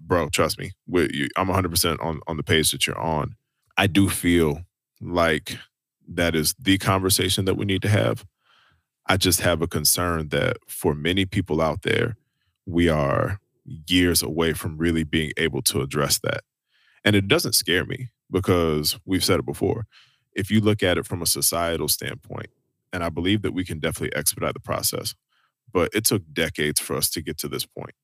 bro, 0.00 0.28
trust 0.28 0.58
me, 0.58 0.72
with 0.86 1.12
you, 1.12 1.28
I'm 1.36 1.48
100% 1.48 2.02
on 2.04 2.20
on 2.26 2.36
the 2.36 2.42
page 2.42 2.70
that 2.72 2.86
you're 2.86 2.98
on. 2.98 3.36
I 3.76 3.86
do 3.86 4.08
feel 4.08 4.62
like 5.00 5.56
that 6.08 6.34
is 6.34 6.54
the 6.58 6.78
conversation 6.78 7.44
that 7.44 7.54
we 7.54 7.64
need 7.64 7.82
to 7.82 7.88
have. 7.88 8.24
I 9.06 9.16
just 9.16 9.40
have 9.40 9.62
a 9.62 9.66
concern 9.66 10.28
that 10.28 10.56
for 10.66 10.94
many 10.94 11.24
people 11.24 11.60
out 11.60 11.82
there, 11.82 12.16
we 12.66 12.88
are 12.88 13.40
years 13.86 14.22
away 14.22 14.52
from 14.52 14.78
really 14.78 15.04
being 15.04 15.32
able 15.36 15.62
to 15.62 15.80
address 15.80 16.18
that. 16.20 16.42
And 17.04 17.14
it 17.14 17.28
doesn't 17.28 17.54
scare 17.54 17.84
me 17.84 18.08
because 18.30 18.98
we've 19.04 19.24
said 19.24 19.40
it 19.40 19.46
before. 19.46 19.86
If 20.34 20.50
you 20.50 20.60
look 20.60 20.82
at 20.82 20.98
it 20.98 21.06
from 21.06 21.22
a 21.22 21.26
societal 21.26 21.88
standpoint, 21.88 22.48
and 22.92 23.04
I 23.04 23.08
believe 23.08 23.42
that 23.42 23.52
we 23.52 23.64
can 23.64 23.78
definitely 23.78 24.16
expedite 24.16 24.54
the 24.54 24.60
process, 24.60 25.14
but 25.72 25.90
it 25.94 26.04
took 26.04 26.22
decades 26.32 26.80
for 26.80 26.96
us 26.96 27.10
to 27.10 27.22
get 27.22 27.38
to 27.38 27.48
this 27.48 27.66
point. 27.66 27.94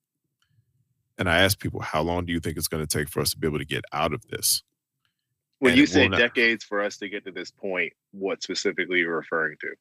And 1.19 1.29
I 1.29 1.39
ask 1.39 1.59
people, 1.59 1.81
how 1.81 2.03
long 2.03 2.27
do 2.27 2.33
you 2.33 2.41
think 2.41 2.57
it's 2.57 2.69
going 2.69 2.85
to 2.85 2.99
take 2.99 3.09
for 3.09 3.21
us 3.21 3.31
to 3.31 3.39
be 3.39 3.47
able 3.47 3.59
to 3.59 3.65
get 3.65 3.85
out 3.93 4.13
of 4.13 4.27
this? 4.29 4.63
When 5.61 5.73
and 5.73 5.81
you 5.81 5.87
say 5.87 6.09
not, 6.09 6.19
decades 6.19 6.65
for 6.65 6.81
us 6.81 6.97
to 6.99 7.09
get 7.09 7.25
to 7.25 7.31
this 7.31 7.51
point, 7.51 7.93
what 8.11 8.43
specifically 8.43 8.99
you're 8.99 9.17
referring 9.17 9.57
to? 9.61 9.75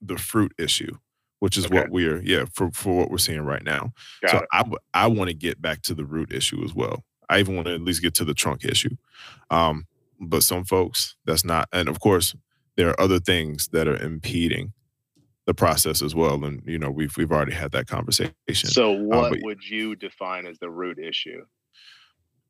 The 0.00 0.16
fruit 0.16 0.52
issue, 0.58 0.96
which 1.40 1.56
is 1.56 1.66
okay. 1.66 1.74
what 1.74 1.90
we're 1.90 2.22
yeah 2.22 2.46
for 2.52 2.70
for 2.72 2.96
what 2.96 3.10
we're 3.10 3.18
seeing 3.18 3.42
right 3.42 3.62
now. 3.62 3.92
Got 4.22 4.30
so 4.30 4.38
it. 4.38 4.44
I 4.52 4.64
I 4.94 5.06
want 5.06 5.28
to 5.28 5.34
get 5.34 5.60
back 5.60 5.82
to 5.82 5.94
the 5.94 6.04
root 6.04 6.32
issue 6.32 6.64
as 6.64 6.74
well. 6.74 7.04
I 7.28 7.40
even 7.40 7.54
want 7.54 7.68
to 7.68 7.74
at 7.74 7.82
least 7.82 8.02
get 8.02 8.14
to 8.14 8.24
the 8.24 8.34
trunk 8.34 8.64
issue. 8.64 8.96
Um, 9.50 9.86
but 10.18 10.42
some 10.42 10.64
folks, 10.64 11.16
that's 11.24 11.44
not. 11.44 11.68
And 11.72 11.88
of 11.88 12.00
course, 12.00 12.34
there 12.76 12.88
are 12.88 13.00
other 13.00 13.20
things 13.20 13.68
that 13.68 13.86
are 13.86 13.96
impeding 13.96 14.72
the 15.48 15.54
process 15.54 16.02
as 16.02 16.14
well. 16.14 16.44
And 16.44 16.62
you 16.66 16.78
know, 16.78 16.90
we've 16.90 17.16
we've 17.16 17.32
already 17.32 17.54
had 17.54 17.72
that 17.72 17.86
conversation. 17.86 18.34
So, 18.50 18.92
um, 18.92 19.06
what 19.06 19.32
um, 19.32 19.38
would 19.42 19.66
you 19.66 19.96
define 19.96 20.46
as 20.46 20.58
the 20.58 20.68
root 20.68 20.98
issue? 20.98 21.46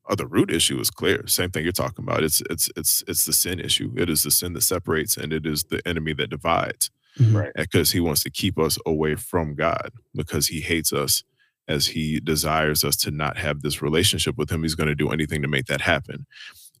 Oh, 0.09 0.15
the 0.15 0.27
root 0.27 0.51
issue 0.51 0.77
is 0.81 0.91
clear. 0.91 1.25
Same 1.25 1.49
thing 1.49 1.63
you're 1.63 1.71
talking 1.71 2.03
about. 2.03 2.23
It's 2.23 2.43
it's 2.49 2.69
it's 2.75 3.05
it's 3.07 3.25
the 3.25 3.31
sin 3.31 3.61
issue. 3.61 3.93
It 3.95 4.09
is 4.09 4.23
the 4.23 4.31
sin 4.31 4.51
that 4.51 4.63
separates, 4.63 5.15
and 5.15 5.31
it 5.31 5.45
is 5.45 5.63
the 5.63 5.81
enemy 5.87 6.13
that 6.15 6.29
divides. 6.29 6.91
Mm-hmm. 7.17 7.37
Right. 7.37 7.51
Because 7.55 7.93
he 7.93 8.01
wants 8.01 8.21
to 8.23 8.29
keep 8.29 8.59
us 8.59 8.77
away 8.85 9.15
from 9.15 9.55
God, 9.55 9.91
because 10.13 10.47
he 10.47 10.59
hates 10.59 10.91
us 10.91 11.23
as 11.69 11.87
he 11.87 12.19
desires 12.19 12.83
us 12.83 12.97
to 12.97 13.11
not 13.11 13.37
have 13.37 13.61
this 13.61 13.81
relationship 13.81 14.37
with 14.37 14.51
him. 14.51 14.63
He's 14.63 14.75
going 14.75 14.89
to 14.89 14.95
do 14.95 15.09
anything 15.09 15.41
to 15.41 15.47
make 15.47 15.67
that 15.67 15.81
happen. 15.81 16.25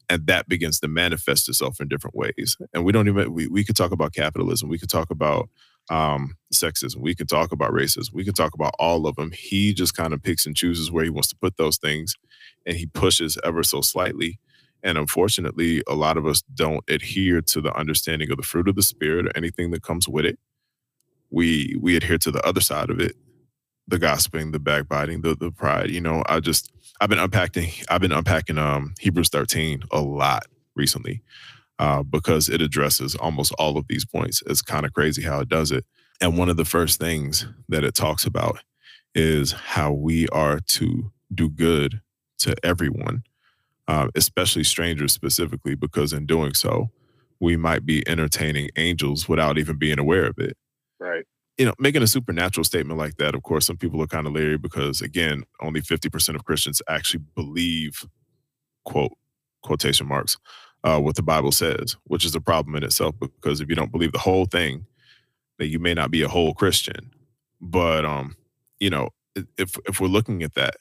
And 0.09 0.27
that 0.27 0.49
begins 0.49 0.79
to 0.81 0.87
manifest 0.87 1.47
itself 1.47 1.79
in 1.79 1.87
different 1.87 2.15
ways. 2.15 2.57
And 2.73 2.83
we 2.83 2.91
don't 2.91 3.07
even, 3.07 3.31
we, 3.31 3.47
we 3.47 3.63
could 3.63 3.75
talk 3.75 3.91
about 3.91 4.13
capitalism. 4.13 4.67
We 4.67 4.79
could 4.79 4.89
talk 4.89 5.11
about 5.11 5.49
um, 5.89 6.35
sexism. 6.53 6.97
We 6.97 7.15
could 7.15 7.29
talk 7.29 7.51
about 7.51 7.71
racism. 7.71 8.13
We 8.13 8.25
could 8.25 8.35
talk 8.35 8.53
about 8.53 8.75
all 8.79 9.07
of 9.07 9.15
them. 9.15 9.31
He 9.31 9.73
just 9.73 9.95
kind 9.95 10.13
of 10.13 10.23
picks 10.23 10.45
and 10.45 10.55
chooses 10.55 10.91
where 10.91 11.03
he 11.03 11.09
wants 11.09 11.29
to 11.29 11.35
put 11.35 11.57
those 11.57 11.77
things 11.77 12.15
and 12.65 12.77
he 12.77 12.85
pushes 12.85 13.37
ever 13.43 13.63
so 13.63 13.81
slightly. 13.81 14.39
And 14.83 14.97
unfortunately, 14.97 15.83
a 15.87 15.95
lot 15.95 16.17
of 16.17 16.25
us 16.25 16.41
don't 16.41 16.83
adhere 16.89 17.41
to 17.41 17.61
the 17.61 17.75
understanding 17.75 18.31
of 18.31 18.37
the 18.37 18.43
fruit 18.43 18.69
of 18.69 18.75
the 18.75 18.83
spirit 18.83 19.27
or 19.27 19.31
anything 19.35 19.71
that 19.71 19.83
comes 19.83 20.07
with 20.07 20.25
it. 20.25 20.39
We 21.31 21.75
we 21.79 21.95
adhere 21.95 22.17
to 22.19 22.31
the 22.31 22.45
other 22.45 22.61
side 22.61 22.89
of 22.89 22.99
it 22.99 23.15
the 23.87 23.99
gossiping, 23.99 24.51
the 24.51 24.59
backbiting, 24.59 25.21
the 25.21 25.35
the 25.35 25.51
pride. 25.51 25.89
You 25.89 26.01
know, 26.01 26.23
I 26.27 26.39
just 26.39 26.71
I've 27.01 27.09
been 27.09 27.19
unpacking 27.19 27.69
I've 27.89 28.01
been 28.01 28.11
unpacking 28.11 28.57
um 28.57 28.93
Hebrews 28.99 29.29
13 29.29 29.83
a 29.91 30.01
lot 30.01 30.45
recently. 30.75 31.21
Uh, 31.79 32.03
because 32.03 32.49
it 32.49 32.61
addresses 32.61 33.15
almost 33.15 33.53
all 33.57 33.77
of 33.77 33.87
these 33.87 34.05
points. 34.05 34.43
It's 34.47 34.61
kind 34.61 34.85
of 34.85 34.91
crazy 34.93 35.23
how 35.23 35.39
it 35.39 35.47
does 35.47 35.71
it. 35.71 35.85
And 36.19 36.37
one 36.37 36.49
of 36.49 36.57
the 36.57 36.65
first 36.65 36.99
things 36.99 37.47
that 37.69 37.85
it 37.85 37.95
talks 37.95 38.25
about 38.25 38.59
is 39.15 39.53
how 39.53 39.93
we 39.93 40.27
are 40.27 40.59
to 40.59 41.11
do 41.33 41.49
good 41.49 42.01
to 42.39 42.53
everyone, 42.65 43.23
uh, 43.87 44.09
especially 44.13 44.65
strangers 44.65 45.13
specifically, 45.13 45.73
because 45.73 46.11
in 46.11 46.25
doing 46.25 46.53
so, 46.53 46.89
we 47.39 47.55
might 47.55 47.85
be 47.85 48.05
entertaining 48.09 48.69
angels 48.75 49.29
without 49.29 49.57
even 49.57 49.77
being 49.77 49.99
aware 49.99 50.25
of 50.25 50.37
it. 50.37 50.57
Right 50.99 51.23
you 51.59 51.65
know, 51.65 51.73
making 51.77 52.01
a 52.01 52.07
supernatural 52.07 52.63
statement 52.63 52.97
like 52.97 53.17
that, 53.17 53.35
of 53.35 53.43
course, 53.43 53.65
some 53.67 53.75
people 53.75 54.01
are 54.01 54.07
kind 54.07 54.25
of 54.25 54.31
leery 54.31 54.57
because, 54.57 55.01
again, 55.01 55.43
only 55.61 55.81
50% 55.81 56.33
of 56.33 56.45
Christians 56.45 56.81
actually 56.87 57.21
believe, 57.35 58.05
quote, 58.85 59.11
quotation 59.61 60.07
marks, 60.07 60.37
uh, 60.83 60.99
what 60.99 61.15
the 61.15 61.23
Bible 61.23 61.51
says, 61.51 61.97
which 62.05 62.25
is 62.25 62.35
a 62.35 62.41
problem 62.41 62.75
in 62.75 62.83
itself 62.83 63.15
because 63.19 63.61
if 63.61 63.69
you 63.69 63.75
don't 63.75 63.91
believe 63.91 64.11
the 64.11 64.19
whole 64.19 64.45
thing, 64.45 64.85
that 65.57 65.67
you 65.67 65.79
may 65.79 65.93
not 65.93 66.11
be 66.11 66.21
a 66.21 66.29
whole 66.29 66.53
Christian. 66.53 67.11
But, 67.59 68.05
um, 68.05 68.35
you 68.79 68.89
know, 68.89 69.09
if, 69.57 69.77
if 69.85 69.99
we're 69.99 70.07
looking 70.07 70.41
at 70.43 70.55
that 70.55 70.75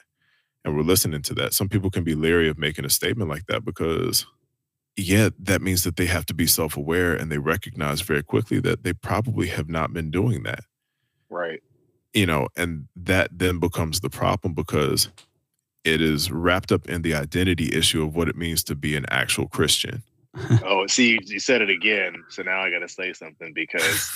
and 0.65 0.77
we're 0.77 0.83
listening 0.83 1.23
to 1.23 1.35
that, 1.35 1.53
some 1.53 1.69
people 1.69 1.91
can 1.91 2.05
be 2.05 2.15
leery 2.15 2.49
of 2.49 2.59
making 2.59 2.85
a 2.85 2.91
statement 2.91 3.29
like 3.29 3.47
that 3.47 3.65
because 3.65 4.27
yet 4.99 5.33
that 5.39 5.63
means 5.63 5.85
that 5.85 5.97
they 5.97 6.07
have 6.07 6.27
to 6.27 6.35
be 6.35 6.47
self-aware 6.47 7.15
and 7.15 7.31
they 7.31 7.39
recognize 7.39 8.01
very 8.01 8.23
quickly 8.23 8.61
that 8.61 8.83
they 8.83 8.93
probably 8.93 9.47
have 9.47 9.69
not 9.69 9.93
been 9.93 10.11
doing 10.11 10.43
that 10.43 10.65
right 11.31 11.63
you 12.13 12.27
know 12.27 12.49
and 12.57 12.89
that 12.97 13.31
then 13.33 13.61
becomes 13.61 14.01
the 14.01 14.11
problem 14.11 14.55
because 14.55 15.09
it 15.85 16.01
is 16.01 16.31
wrapped 16.31 16.73
up 16.73 16.89
in 16.89 17.03
the 17.03 17.15
identity 17.15 17.75
issue 17.75 18.03
of 18.05 18.15
what 18.15 18.29
it 18.29 18.37
means 18.37 18.63
to 18.65 18.75
be 18.75 18.97
an 18.97 19.07
actual 19.11 19.49
christian. 19.49 20.03
Oh 20.63 20.87
see 20.87 21.19
you 21.25 21.41
said 21.41 21.63
it 21.63 21.71
again 21.71 22.23
so 22.29 22.43
now 22.43 22.61
i 22.61 22.71
got 22.71 22.81
to 22.81 22.89
say 22.89 23.13
something 23.13 23.53
because 23.55 24.11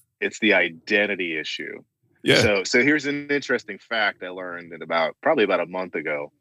it's 0.20 0.38
the 0.38 0.54
identity 0.54 1.38
issue. 1.38 1.82
Yeah. 2.22 2.40
So 2.40 2.64
so 2.64 2.82
here's 2.82 3.06
an 3.06 3.28
interesting 3.30 3.78
fact 3.78 4.22
i 4.22 4.28
learned 4.28 4.72
in 4.72 4.82
about 4.82 5.16
probably 5.22 5.44
about 5.44 5.60
a 5.60 5.66
month 5.66 5.94
ago. 5.94 6.32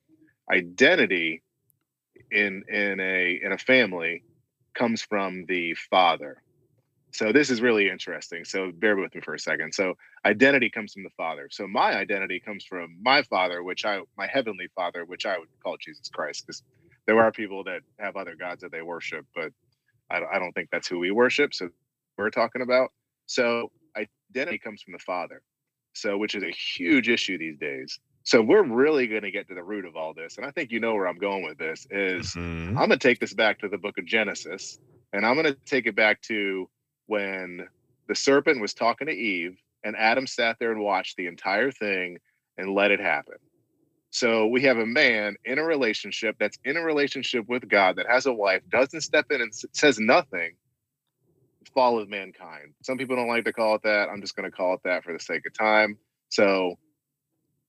Identity 0.51 1.41
in 2.31 2.63
in 2.67 2.99
a 2.99 3.39
in 3.43 3.51
a 3.51 3.57
family 3.57 4.23
comes 4.73 5.01
from 5.01 5.45
the 5.47 5.73
father. 5.89 6.41
So 7.13 7.32
this 7.32 7.50
is 7.50 7.62
really 7.62 7.89
interesting. 7.89 8.45
So 8.45 8.71
bear 8.71 8.95
with 8.95 9.13
me 9.13 9.21
for 9.21 9.34
a 9.34 9.39
second. 9.39 9.74
So 9.74 9.95
identity 10.26 10.69
comes 10.69 10.93
from 10.93 11.04
the 11.04 11.10
father. 11.17 11.50
So 11.52 11.67
my 11.67 11.93
identity 11.93 12.39
comes 12.39 12.63
from 12.63 12.95
my 13.02 13.21
father, 13.24 13.63
which 13.63 13.86
I 13.86 14.02
my 14.17 14.28
heavenly 14.28 14.67
father, 14.76 15.06
which 15.06 15.26
I 15.26 15.38
would 15.38 15.50
call 15.63 15.78
Jesus 15.78 16.10
Christ, 16.10 16.47
because 16.47 16.63
there 17.08 17.19
are 17.19 17.32
people 17.32 17.63
that 17.65 17.82
have 18.00 18.15
other 18.15 18.36
gods 18.36 18.62
that 18.62 18.71
they 18.71 18.82
worship, 18.82 19.26
but 19.36 19.52
I, 20.10 20.21
I 20.34 20.39
don't 20.39 20.54
think 20.54 20.69
that's 20.71 20.88
who 20.88 21.00
we 21.00 21.12
worship. 21.12 21.54
So 21.54 21.69
we're 22.17 22.30
talking 22.30 22.62
about. 22.62 22.89
So 23.26 23.71
identity 23.97 24.58
comes 24.58 24.82
from 24.82 24.93
the 24.93 25.00
father. 25.00 25.41
So 25.93 26.17
which 26.17 26.36
is 26.36 26.43
a 26.43 26.52
huge 26.52 27.10
issue 27.10 27.38
these 27.38 27.58
days. 27.58 28.00
So 28.24 28.41
we're 28.41 28.63
really 28.63 29.08
going 29.08 29.24
to 29.24 29.32
get 29.32 29.47
to 29.47 29.56
the 29.56 29.63
root 29.63 29.84
of 29.84 29.95
all 29.95 30.13
this, 30.13 30.38
and 30.38 30.45
I 30.45 30.52
think 30.52 30.71
you 30.71 30.80
know 30.80 30.93
where 30.93 31.08
I'm 31.08 31.17
going 31.17 31.43
with 31.43 31.58
this. 31.58 31.88
Is 31.89 32.28
mm-hmm. 32.28 32.78
I'm 32.78 32.88
going 32.88 32.91
to 32.91 32.97
take 32.97 33.19
this 33.19 33.34
back 33.34 33.60
to 33.60 33.67
the 33.67 33.80
book 33.80 33.97
of 33.97 34.06
Genesis, 34.06 34.78
and 35.12 35.26
I'm 35.26 35.34
going 35.34 35.47
to 35.47 35.58
take 35.65 35.88
it 35.88 35.95
back 35.95 36.21
to 36.24 36.69
when 37.12 37.67
the 38.07 38.16
serpent 38.16 38.62
was 38.62 38.74
talking 38.74 39.07
to 39.07 39.14
Eve, 39.14 39.57
and 39.84 39.97
Adam 39.97 40.26
sat 40.26 40.55
there 40.59 40.72
and 40.72 40.80
watched 40.80 41.18
the 41.18 41.28
entire 41.28 41.70
thing 41.70 42.18
and 42.57 42.74
let 42.74 42.89
it 42.89 43.01
happen. 43.01 43.36
So 44.12 44.47
we 44.47 44.62
have 44.62 44.78
a 44.78 44.86
man 44.86 45.36
in 45.43 45.59
a 45.59 45.64
relationship 45.64 46.38
that's 46.39 46.57
in 46.64 46.78
a 46.78 46.82
relationship 46.82 47.49
with 47.49 47.68
God 47.68 47.97
that 47.97 48.07
has 48.07 48.28
a 48.28 48.34
wife, 48.34 48.62
doesn't 48.70 49.01
step 49.01 49.26
in 49.30 49.41
and 49.41 49.53
says 49.74 49.99
nothing, 49.99 50.55
follows 51.74 52.07
mankind. 52.07 52.74
Some 52.82 52.97
people 52.97 53.18
don't 53.18 53.28
like 53.28 53.43
to 53.43 53.51
call 53.51 53.76
it 53.76 53.84
that. 53.84 54.07
I'm 54.07 54.22
just 54.22 54.38
going 54.38 54.49
to 54.49 54.55
call 54.55 54.76
it 54.76 54.82
that 54.86 55.03
for 55.03 55.12
the 55.12 55.20
sake 55.20 55.45
of 55.45 55.53
time. 55.53 55.97
So 56.30 56.76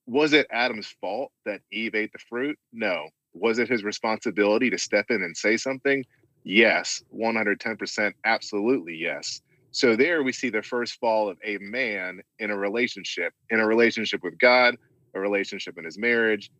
was 0.06 0.34
it 0.34 0.46
Adam's 0.52 0.94
fault 1.00 1.32
that 1.46 1.62
Eve 1.72 1.96
ate 1.96 2.12
the 2.12 2.20
fruit? 2.28 2.56
No. 2.72 3.08
Was 3.34 3.58
it 3.58 3.68
his 3.68 3.82
responsibility 3.82 4.70
to 4.70 4.78
step 4.78 5.06
in 5.10 5.20
and 5.24 5.36
say 5.36 5.56
something? 5.56 6.04
Yes. 6.44 7.02
110%. 7.16 8.12
Absolutely 8.24 8.96
yes. 8.96 9.42
So 9.72 9.96
there 9.96 10.22
we 10.22 10.32
see 10.32 10.50
the 10.50 10.62
first 10.62 10.98
fall 11.00 11.28
of 11.30 11.38
a 11.44 11.58
man 11.58 12.22
in 12.38 12.50
a 12.50 12.56
relationship, 12.56 13.32
in 13.50 13.60
a 13.60 13.66
relationship 13.66 14.22
with 14.22 14.38
God, 14.38 14.76
a 15.14 15.20
relationship 15.20 15.78
in 15.78 15.84
his 15.84 15.98
marriage. 15.98 16.50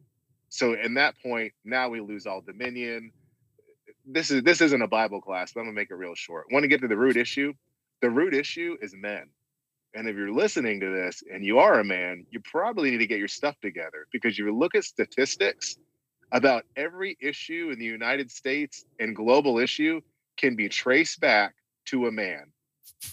So 0.50 0.74
in 0.74 0.94
that 0.94 1.14
point, 1.22 1.52
now 1.64 1.88
we 1.90 2.00
lose 2.00 2.26
all 2.26 2.42
dominion. 2.42 3.12
this 4.06 4.30
is 4.30 4.42
this 4.44 4.60
isn't 4.62 4.82
a 4.82 4.88
Bible 4.88 5.20
class, 5.22 5.52
but 5.54 5.60
I'm 5.60 5.66
gonna 5.66 5.74
make 5.76 5.90
it 5.90 5.96
real 5.96 6.14
short. 6.16 6.46
Want 6.52 6.64
to 6.64 6.68
get 6.68 6.82
to 6.82 6.88
the 6.88 6.96
root 6.96 7.16
issue? 7.16 7.54
The 8.02 8.10
root 8.10 8.34
issue 8.34 8.76
is 8.82 8.94
men. 8.96 9.26
And 9.94 10.08
if 10.08 10.16
you're 10.16 10.32
listening 10.32 10.80
to 10.80 10.90
this 10.90 11.22
and 11.32 11.44
you 11.44 11.58
are 11.58 11.80
a 11.80 11.84
man, 11.84 12.26
you 12.30 12.40
probably 12.44 12.90
need 12.92 12.98
to 12.98 13.06
get 13.06 13.18
your 13.18 13.28
stuff 13.28 13.56
together 13.62 14.06
because 14.12 14.38
you 14.38 14.56
look 14.56 14.74
at 14.74 14.84
statistics 14.84 15.76
about 16.32 16.64
every 16.76 17.16
issue 17.20 17.70
in 17.72 17.78
the 17.78 17.84
United 17.84 18.30
States 18.30 18.84
and 18.98 19.14
global 19.14 19.58
issue 19.58 20.00
can 20.36 20.56
be 20.56 20.68
traced 20.68 21.20
back 21.20 21.54
to 21.86 22.06
a 22.06 22.12
man 22.12 22.46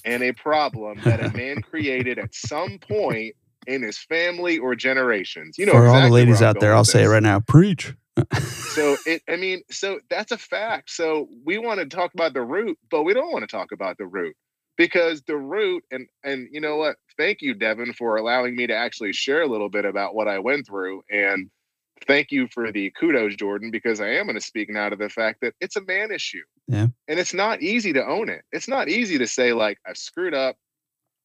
and 0.05 0.23
a 0.23 0.31
problem 0.33 0.99
that 1.03 1.23
a 1.23 1.35
man 1.35 1.61
created 1.69 2.17
at 2.17 2.33
some 2.33 2.79
point 2.79 3.35
in 3.67 3.83
his 3.83 3.97
family 3.97 4.57
or 4.57 4.73
generations. 4.73 5.57
You 5.57 5.65
know, 5.65 5.73
for 5.73 5.85
exactly 5.85 6.01
all 6.01 6.07
the 6.07 6.13
ladies 6.13 6.41
out 6.41 6.59
there, 6.59 6.73
I'll 6.73 6.85
say 6.85 7.03
it 7.03 7.07
right 7.07 7.21
now: 7.21 7.41
preach. 7.41 7.93
so 8.33 8.97
it, 9.05 9.21
I 9.29 9.35
mean, 9.35 9.61
so 9.69 9.99
that's 10.09 10.31
a 10.31 10.37
fact. 10.37 10.89
So 10.89 11.27
we 11.45 11.57
want 11.57 11.79
to 11.79 11.85
talk 11.85 12.13
about 12.13 12.33
the 12.33 12.41
root, 12.41 12.77
but 12.89 13.03
we 13.03 13.13
don't 13.13 13.31
want 13.31 13.47
to 13.47 13.53
talk 13.53 13.71
about 13.71 13.97
the 13.97 14.05
root 14.05 14.35
because 14.77 15.21
the 15.23 15.37
root 15.37 15.83
and 15.91 16.07
and 16.23 16.47
you 16.51 16.61
know 16.61 16.77
what? 16.77 16.95
Thank 17.17 17.41
you, 17.41 17.53
Devin, 17.53 17.93
for 17.93 18.15
allowing 18.15 18.55
me 18.55 18.65
to 18.67 18.73
actually 18.73 19.11
share 19.11 19.41
a 19.41 19.47
little 19.47 19.69
bit 19.69 19.83
about 19.83 20.15
what 20.15 20.29
I 20.29 20.39
went 20.39 20.65
through 20.65 21.01
and 21.11 21.49
thank 22.07 22.31
you 22.31 22.47
for 22.53 22.71
the 22.71 22.91
kudos, 22.91 23.35
Jordan, 23.35 23.71
because 23.71 24.01
I 24.01 24.09
am 24.09 24.25
going 24.25 24.35
to 24.35 24.41
speak 24.41 24.69
now 24.69 24.89
to 24.89 24.95
the 24.95 25.09
fact 25.09 25.41
that 25.41 25.53
it's 25.59 25.75
a 25.75 25.81
man 25.81 26.11
issue. 26.11 26.43
Yeah. 26.67 26.87
And 27.07 27.19
it's 27.19 27.33
not 27.33 27.61
easy 27.61 27.93
to 27.93 28.05
own 28.05 28.29
it. 28.29 28.43
It's 28.51 28.67
not 28.67 28.89
easy 28.89 29.17
to 29.17 29.27
say, 29.27 29.53
like, 29.53 29.77
I've 29.87 29.97
screwed 29.97 30.33
up. 30.33 30.55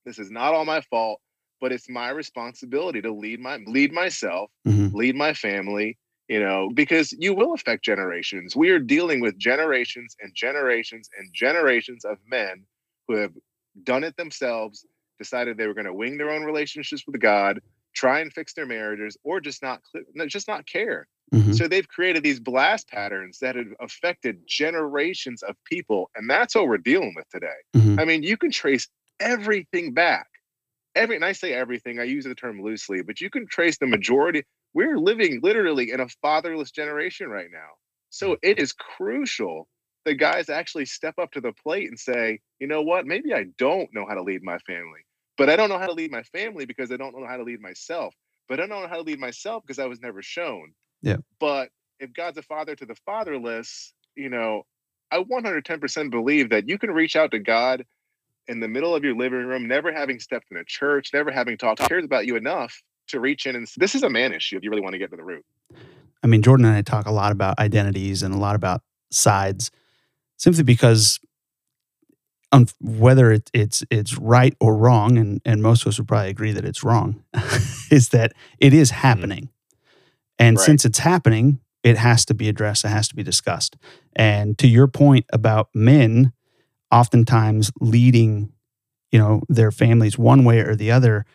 This 0.05 0.19
is 0.19 0.31
not 0.31 0.55
all 0.55 0.65
my 0.65 0.81
fault, 0.83 1.21
but 1.61 1.73
it's 1.73 1.89
my 1.89 2.11
responsibility 2.11 3.01
to 3.03 3.13
lead 3.13 3.41
my 3.41 3.59
lead 3.67 3.93
myself, 3.93 4.51
mm-hmm. 4.67 4.95
lead 4.95 5.17
my 5.17 5.33
family, 5.33 5.97
you 6.29 6.41
know, 6.41 6.71
because 6.75 7.13
you 7.13 7.35
will 7.35 7.55
affect 7.55 7.85
generations. 7.85 8.55
We 8.55 8.71
are 8.71 8.79
dealing 8.79 9.21
with 9.21 9.39
generations 9.39 10.17
and 10.21 10.35
generations 10.35 11.09
and 11.19 11.33
generations 11.33 12.05
of 12.05 12.19
men 12.27 12.65
who 13.09 13.17
have 13.17 13.33
done 13.83 14.05
it 14.05 14.17
themselves, 14.17 14.87
decided 15.19 15.57
they 15.57 15.67
were 15.67 15.75
going 15.75 15.87
to 15.87 15.95
wing 15.95 16.19
their 16.19 16.31
own 16.31 16.45
relationships 16.45 17.05
with 17.07 17.21
God, 17.21 17.61
try 17.95 18.21
and 18.21 18.33
fix 18.33 18.53
their 18.55 18.67
marriages 18.67 19.17
or 19.25 19.41
just 19.41 19.63
not 19.63 19.81
just 20.27 20.49
not 20.49 20.67
care 20.67 21.07
mm-hmm. 21.33 21.53
so 21.53 21.67
they've 21.67 21.89
created 21.89 22.23
these 22.23 22.41
blast 22.41 22.89
patterns 22.89 23.39
that 23.39 23.57
have 23.57 23.73
affected 23.81 24.39
generations 24.47 25.43
of 25.43 25.57
people 25.65 26.11
and 26.17 26.29
that's 26.29 26.55
what 26.55 26.67
we're 26.67 26.79
dealing 26.79 27.15
with 27.17 27.29
today 27.31 27.47
mm-hmm. 27.77 27.99
i 27.99 28.05
mean 28.05 28.23
you 28.23 28.37
can 28.37 28.51
trace 28.51 28.89
everything 29.21 29.93
back 29.93 30.27
every 30.95 31.17
and 31.17 31.25
i 31.25 31.33
say 31.33 31.53
everything 31.53 31.99
i 31.99 32.05
use 32.05 32.25
the 32.25 32.35
term 32.35 32.63
loosely 32.63 33.03
but 33.03 33.21
you 33.21 33.31
can 33.31 33.47
trace 33.47 33.79
the 33.79 33.87
majority 33.87 34.43
we're 34.75 34.99
living 34.99 35.41
literally 35.43 35.93
in 35.93 36.01
a 36.01 36.09
fatherless 36.23 36.71
generation 36.71 37.29
right 37.29 37.49
now 37.53 37.71
so 38.11 38.33
mm. 38.33 38.39
it 38.43 38.59
is 38.59 38.73
crucial 38.73 39.69
that 40.05 40.15
guys 40.15 40.49
actually 40.49 40.85
step 40.85 41.15
up 41.19 41.31
to 41.33 41.41
the 41.41 41.53
plate 41.53 41.89
and 41.89 41.99
say 41.99 42.39
you 42.59 42.67
know 42.67 42.83
what 42.83 43.07
maybe 43.07 43.33
i 43.33 43.45
don't 43.59 43.89
know 43.95 44.05
how 44.07 44.15
to 44.15 44.23
lead 44.23 44.43
my 44.43 44.59
family 44.59 45.01
but 45.37 45.51
I 45.51 45.57
don't 45.57 45.69
know 45.69 45.79
how 45.79 45.87
to 45.87 45.93
lead 45.93 46.11
my 46.11 46.23
family 46.23 46.65
because 46.65 46.91
I 46.93 46.97
don't 46.97 47.19
know 47.19 47.27
how 47.27 47.37
to 47.37 47.43
lead 47.43 47.61
myself. 47.61 48.15
But 48.49 48.61
I 48.61 48.67
don't 48.67 48.83
know 48.83 48.89
how 48.89 48.97
to 48.97 49.03
lead 49.03 49.19
myself 49.19 49.63
because 49.67 49.79
I 49.79 49.87
was 49.87 50.01
never 50.01 50.23
shown. 50.23 50.73
Yeah. 51.03 51.17
But 51.41 51.71
if 51.99 52.13
God's 52.13 52.39
a 52.39 52.43
father 52.43 52.77
to 52.77 52.87
the 52.87 52.95
fatherless, 53.07 53.93
you 54.17 54.29
know, 54.29 54.63
I 55.11 55.23
110% 55.23 56.11
believe 56.11 56.51
that 56.51 56.69
you 56.69 56.79
can 56.79 56.91
reach 56.91 57.17
out 57.17 57.31
to 57.31 57.39
God 57.39 57.85
in 58.49 58.61
the 58.61 58.69
middle 58.69 58.95
of 58.95 59.03
your 59.05 59.17
living 59.17 59.47
room, 59.47 59.67
never 59.67 59.93
having 59.93 60.21
stepped 60.21 60.51
in 60.51 60.59
a 60.59 60.65
church, 60.65 61.11
never 61.15 61.31
having 61.31 61.57
talked, 61.57 61.81
cares 61.81 62.05
about 62.05 62.27
you 62.27 62.37
enough 62.37 62.83
to 63.09 63.21
reach 63.21 63.47
in 63.47 63.55
and 63.55 63.69
this 63.77 63.95
is 63.95 64.03
a 64.03 64.09
man 64.09 64.33
issue 64.33 64.57
if 64.57 64.65
you 64.65 64.71
really 64.71 64.83
want 64.83 64.95
to 64.95 64.99
get 64.99 65.11
to 65.11 65.17
the 65.17 65.25
root. 65.25 65.45
I 66.23 66.27
mean, 66.27 66.41
Jordan 66.41 66.65
and 66.65 66.75
I 66.75 66.83
talk 66.83 67.07
a 67.07 67.11
lot 67.11 67.33
about 67.33 67.59
identities 67.59 68.23
and 68.23 68.35
a 68.35 68.39
lot 68.39 68.57
about 68.57 68.81
sides 69.11 69.71
simply 70.39 70.63
because 70.63 71.21
on 72.55 72.69
whether 72.81 73.33
it, 73.33 73.51
it's 73.53 73.83
it's 73.91 74.17
right 74.17 74.55
or 74.61 74.77
wrong, 74.77 75.19
and 75.19 75.41
and 75.45 75.61
most 75.61 75.83
of 75.83 75.89
us 75.89 75.99
would 75.99 76.07
probably 76.07 76.31
agree 76.31 76.53
that 76.53 76.65
it's 76.65 76.85
wrong, 76.85 77.25
is 77.91 78.11
that 78.11 78.33
it 78.59 78.73
is 78.73 78.91
mm-hmm. 78.91 79.01
happening, 79.01 79.49
and 80.39 80.57
right. 80.57 80.65
since 80.65 80.85
it's 80.85 81.01
happening, 81.01 81.59
it 81.83 81.97
has 81.97 82.25
to 82.27 82.35
be 82.35 82.49
addressed. 82.49 82.85
It 82.85 82.89
has 82.89 83.09
to 83.09 83.17
be 83.17 83.25
discussed. 83.25 83.77
And 84.15 84.57
to 84.59 84.69
your 84.69 84.87
point 84.87 85.27
about 85.33 85.69
men, 85.75 86.33
oftentimes 86.93 87.73
leading, 87.81 88.53
you 89.11 89.19
know, 89.19 89.43
their 89.49 89.73
families 89.73 90.17
one 90.17 90.45
way 90.45 90.61
or 90.61 90.77
the 90.77 90.93
other, 90.93 91.27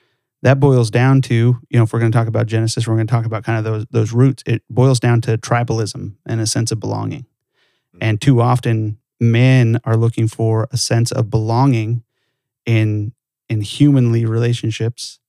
that 0.42 0.62
boils 0.62 0.90
down 0.90 1.22
to 1.24 1.36
you 1.36 1.78
know 1.78 1.84
if 1.84 1.92
we're 1.92 2.00
going 2.00 2.14
to 2.14 2.18
talk 2.18 2.30
about 2.30 2.48
Genesis, 2.48 2.88
we're 2.88 2.96
going 2.96 3.08
to 3.08 3.12
talk 3.12 3.26
about 3.26 3.44
kind 3.44 3.58
of 3.58 3.66
those 3.66 3.86
those 3.92 4.14
roots. 4.14 4.42
It 4.46 4.64
boils 4.70 5.02
down 5.02 5.20
to 5.22 5.38
tribalism 5.38 6.16
and 6.26 6.40
a 6.40 6.48
sense 6.48 6.72
of 6.72 6.80
belonging. 6.80 7.24
Mm-hmm. 7.24 7.98
And 8.04 8.22
too 8.22 8.40
often 8.40 9.00
men 9.20 9.80
are 9.84 9.98
looking 9.98 10.28
for 10.28 10.68
a 10.72 10.78
sense 10.78 11.12
of 11.12 11.30
belonging 11.30 12.04
in 12.66 13.14
in 13.50 13.62
humanly 13.62 14.26
relationships 14.26 15.20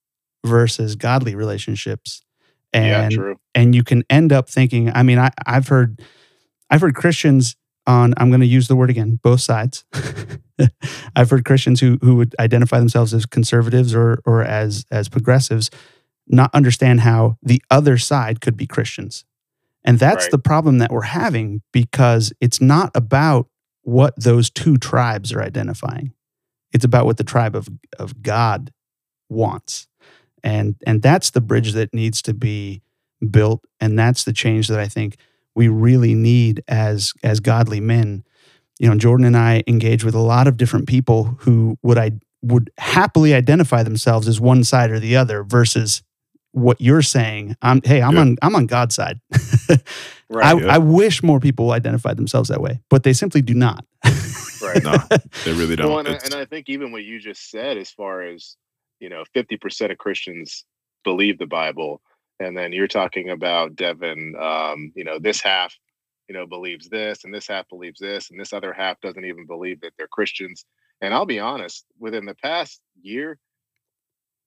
versus 0.45 0.95
godly 0.95 1.35
relationships. 1.35 2.23
And 2.73 3.13
yeah, 3.13 3.35
and 3.55 3.75
you 3.75 3.83
can 3.83 4.05
end 4.09 4.33
up 4.33 4.49
thinking 4.49 4.93
i 4.95 5.03
mean 5.03 5.19
I, 5.19 5.31
i've 5.45 5.67
heard 5.69 6.01
i've 6.71 6.81
heard 6.81 6.95
christians 6.95 7.57
on 7.87 8.15
i'm 8.17 8.31
going 8.31 8.41
to 8.41 8.47
use 8.47 8.69
the 8.69 8.77
word 8.77 8.91
again 8.91 9.19
both 9.23 9.41
sides. 9.41 9.85
I've 11.17 11.31
heard 11.31 11.45
christians 11.47 11.81
who 11.81 11.99
who 12.03 12.17
would 12.17 12.37
identify 12.39 12.79
themselves 12.79 13.15
as 13.15 13.25
conservatives 13.27 13.95
or 13.95 14.21
or 14.27 14.43
as 14.43 14.85
as 14.91 15.09
progressives 15.09 15.71
not 16.29 16.55
understand 16.55 17.01
how 17.01 17.39
the 17.43 17.63
other 17.71 17.99
side 17.99 18.41
could 18.41 18.57
be 18.57 18.67
christians. 18.67 19.25
And 19.83 19.99
that's 19.99 20.27
right. 20.27 20.31
the 20.31 20.39
problem 20.39 20.79
that 20.79 20.93
we're 20.93 21.03
having 21.03 21.63
because 21.73 22.33
it's 22.41 22.61
not 22.61 22.91
about 22.95 23.49
what 23.83 24.15
those 24.17 24.51
two 24.51 24.77
tribes 24.77 25.33
are 25.33 25.43
identifying. 25.43 26.13
It's 26.73 26.85
about 26.85 27.07
what 27.07 27.17
the 27.17 27.25
tribe 27.25 27.57
of, 27.57 27.69
of 27.99 28.23
God 28.23 28.73
wants. 29.29 29.89
And 30.43 30.77
and 30.87 31.03
that's 31.03 31.31
the 31.31 31.41
bridge 31.41 31.73
that 31.73 31.93
needs 31.93 32.23
to 32.23 32.35
be 32.35 32.83
built. 33.31 33.65
And 33.81 33.99
that's 33.99 34.25
the 34.25 34.33
change 34.33 34.69
that 34.69 34.81
I 34.81 34.89
think 34.89 35.17
we 35.55 35.69
really 35.69 36.15
need 36.15 36.63
as 36.69 37.13
as 37.23 37.41
godly 37.41 37.81
men. 37.81 38.25
You 38.79 38.89
know, 38.89 38.97
Jordan 38.97 39.27
and 39.27 39.37
I 39.37 39.63
engage 39.67 40.05
with 40.05 40.15
a 40.15 40.21
lot 40.21 40.47
of 40.47 40.57
different 40.57 40.89
people 40.89 41.37
who 41.41 41.77
would 41.83 41.99
I 41.99 42.13
would 42.43 42.71
happily 42.79 43.35
identify 43.35 43.83
themselves 43.83 44.27
as 44.27 44.41
one 44.41 44.65
side 44.65 44.91
or 44.91 44.99
the 44.99 45.17
other 45.17 45.43
versus 45.45 46.03
what 46.53 46.81
you're 46.81 47.03
saying. 47.03 47.57
I'm 47.63 47.81
hey, 47.85 48.03
I'm 48.03 48.15
yeah. 48.15 48.21
on 48.21 48.37
I'm 48.43 48.57
on 48.57 48.67
God's 48.67 48.95
side. 48.95 49.21
right, 50.29 50.47
I, 50.47 50.59
yeah. 50.59 50.75
I 50.75 50.79
wish 50.79 51.23
more 51.23 51.41
people 51.41 51.73
identified 51.73 52.17
themselves 52.17 52.49
that 52.49 52.61
way, 52.61 52.81
but 52.89 53.03
they 53.03 53.13
simply 53.13 53.43
do 53.43 53.55
not. 53.55 53.85
right. 54.63 54.83
No, 54.83 54.97
they 55.45 55.53
really 55.53 55.77
don't. 55.77 55.89
Well, 55.89 55.99
and, 55.99 56.09
I, 56.09 56.19
and 56.25 56.35
I 56.35 56.45
think 56.45 56.69
even 56.69 56.93
what 56.93 57.05
you 57.05 57.21
just 57.21 57.51
said, 57.51 57.77
as 57.77 57.91
far 57.91 58.23
as 58.23 58.57
you 59.01 59.09
know, 59.09 59.25
50% 59.35 59.91
of 59.91 59.99
Christians 59.99 60.65
believe 61.03 61.39
the 61.39 61.47
Bible. 61.47 62.01
And 62.39 62.57
then 62.57 62.73
you're 62.73 62.87
talking 62.87 63.31
about 63.31 63.75
Devin, 63.75 64.35
um, 64.41 64.93
you 64.95 65.05
know, 65.05 65.19
this 65.19 65.43
half, 65.43 65.75
you 66.29 66.35
know, 66.35 66.47
believes 66.47 66.89
this 66.89 67.25
and 67.25 67.35
this 67.35 67.49
half 67.49 67.69
believes 67.69 67.99
this, 67.99 68.31
and 68.31 68.39
this 68.39 68.53
other 68.53 68.73
half 68.73 69.01
doesn't 69.01 69.25
even 69.25 69.47
believe 69.47 69.81
that 69.81 69.93
they're 69.99 70.07
Christians. 70.07 70.65
And 71.01 71.13
I'll 71.13 71.27
be 71.27 71.41
honest, 71.41 71.85
within 71.99 72.27
the 72.27 72.37
past 72.37 72.81
year, 73.03 73.39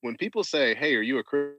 when 0.00 0.16
people 0.16 0.44
say, 0.44 0.74
Hey, 0.74 0.94
are 0.94 1.02
you 1.02 1.18
a 1.18 1.24
Christian? 1.24 1.58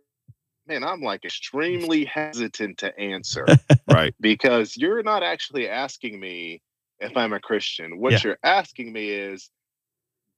Man, 0.68 0.84
I'm 0.84 1.01
like 1.01 1.26
extremely 1.26 2.05
hesitant 2.13 2.78
to 2.80 2.97
answer. 2.99 3.45
right. 3.91 4.13
Because 4.20 4.78
you're 4.78 5.03
not 5.03 5.24
actually 5.24 5.70
asking 5.70 6.20
me 6.20 6.61
if 6.99 7.16
I'm 7.16 7.34
a 7.34 7.39
Christian. 7.39 7.99
What 7.99 8.13
yeah. 8.13 8.20
you're 8.24 8.38
asking 8.43 8.93
me 8.93 9.09
is, 9.09 9.49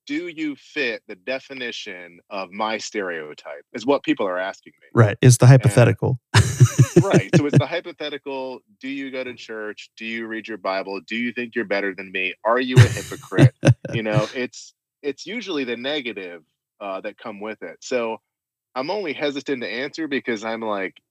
do 0.05 0.29
you 0.29 0.55
fit 0.55 1.03
the 1.07 1.15
definition 1.15 2.19
of 2.29 2.49
my 2.51 2.77
stereotype? 2.77 3.65
Is 3.73 3.85
what 3.85 4.03
people 4.03 4.25
are 4.25 4.37
asking 4.37 4.73
me. 4.81 4.87
Right. 4.93 5.17
Is 5.21 5.37
the 5.37 5.45
hypothetical. 5.45 6.19
And, 6.33 7.03
right. 7.03 7.29
So 7.35 7.45
it's 7.45 7.57
the 7.57 7.67
hypothetical. 7.69 8.61
Do 8.79 8.87
you 8.87 9.11
go 9.11 9.25
to 9.25 9.33
church? 9.33 9.89
Do 9.97 10.05
you 10.05 10.27
read 10.27 10.47
your 10.47 10.57
Bible? 10.57 11.01
Do 11.05 11.17
you 11.17 11.33
think 11.33 11.55
you're 11.55 11.65
better 11.65 11.93
than 11.93 12.11
me? 12.11 12.33
Are 12.45 12.59
you 12.59 12.77
a 12.77 12.81
hypocrite? 12.81 13.53
you 13.93 14.01
know, 14.01 14.27
it's 14.35 14.73
it's 15.03 15.25
usually 15.25 15.65
the 15.65 15.77
negative 15.77 16.43
uh, 16.79 17.01
that 17.01 17.17
come 17.17 17.41
with 17.41 17.61
it. 17.61 17.77
So 17.81 18.21
I'm 18.77 18.91
only 18.91 19.11
hesitant 19.11 19.63
to 19.63 19.67
answer 19.67 20.07
because 20.07 20.45
I'm 20.45 20.61
like, 20.61 21.01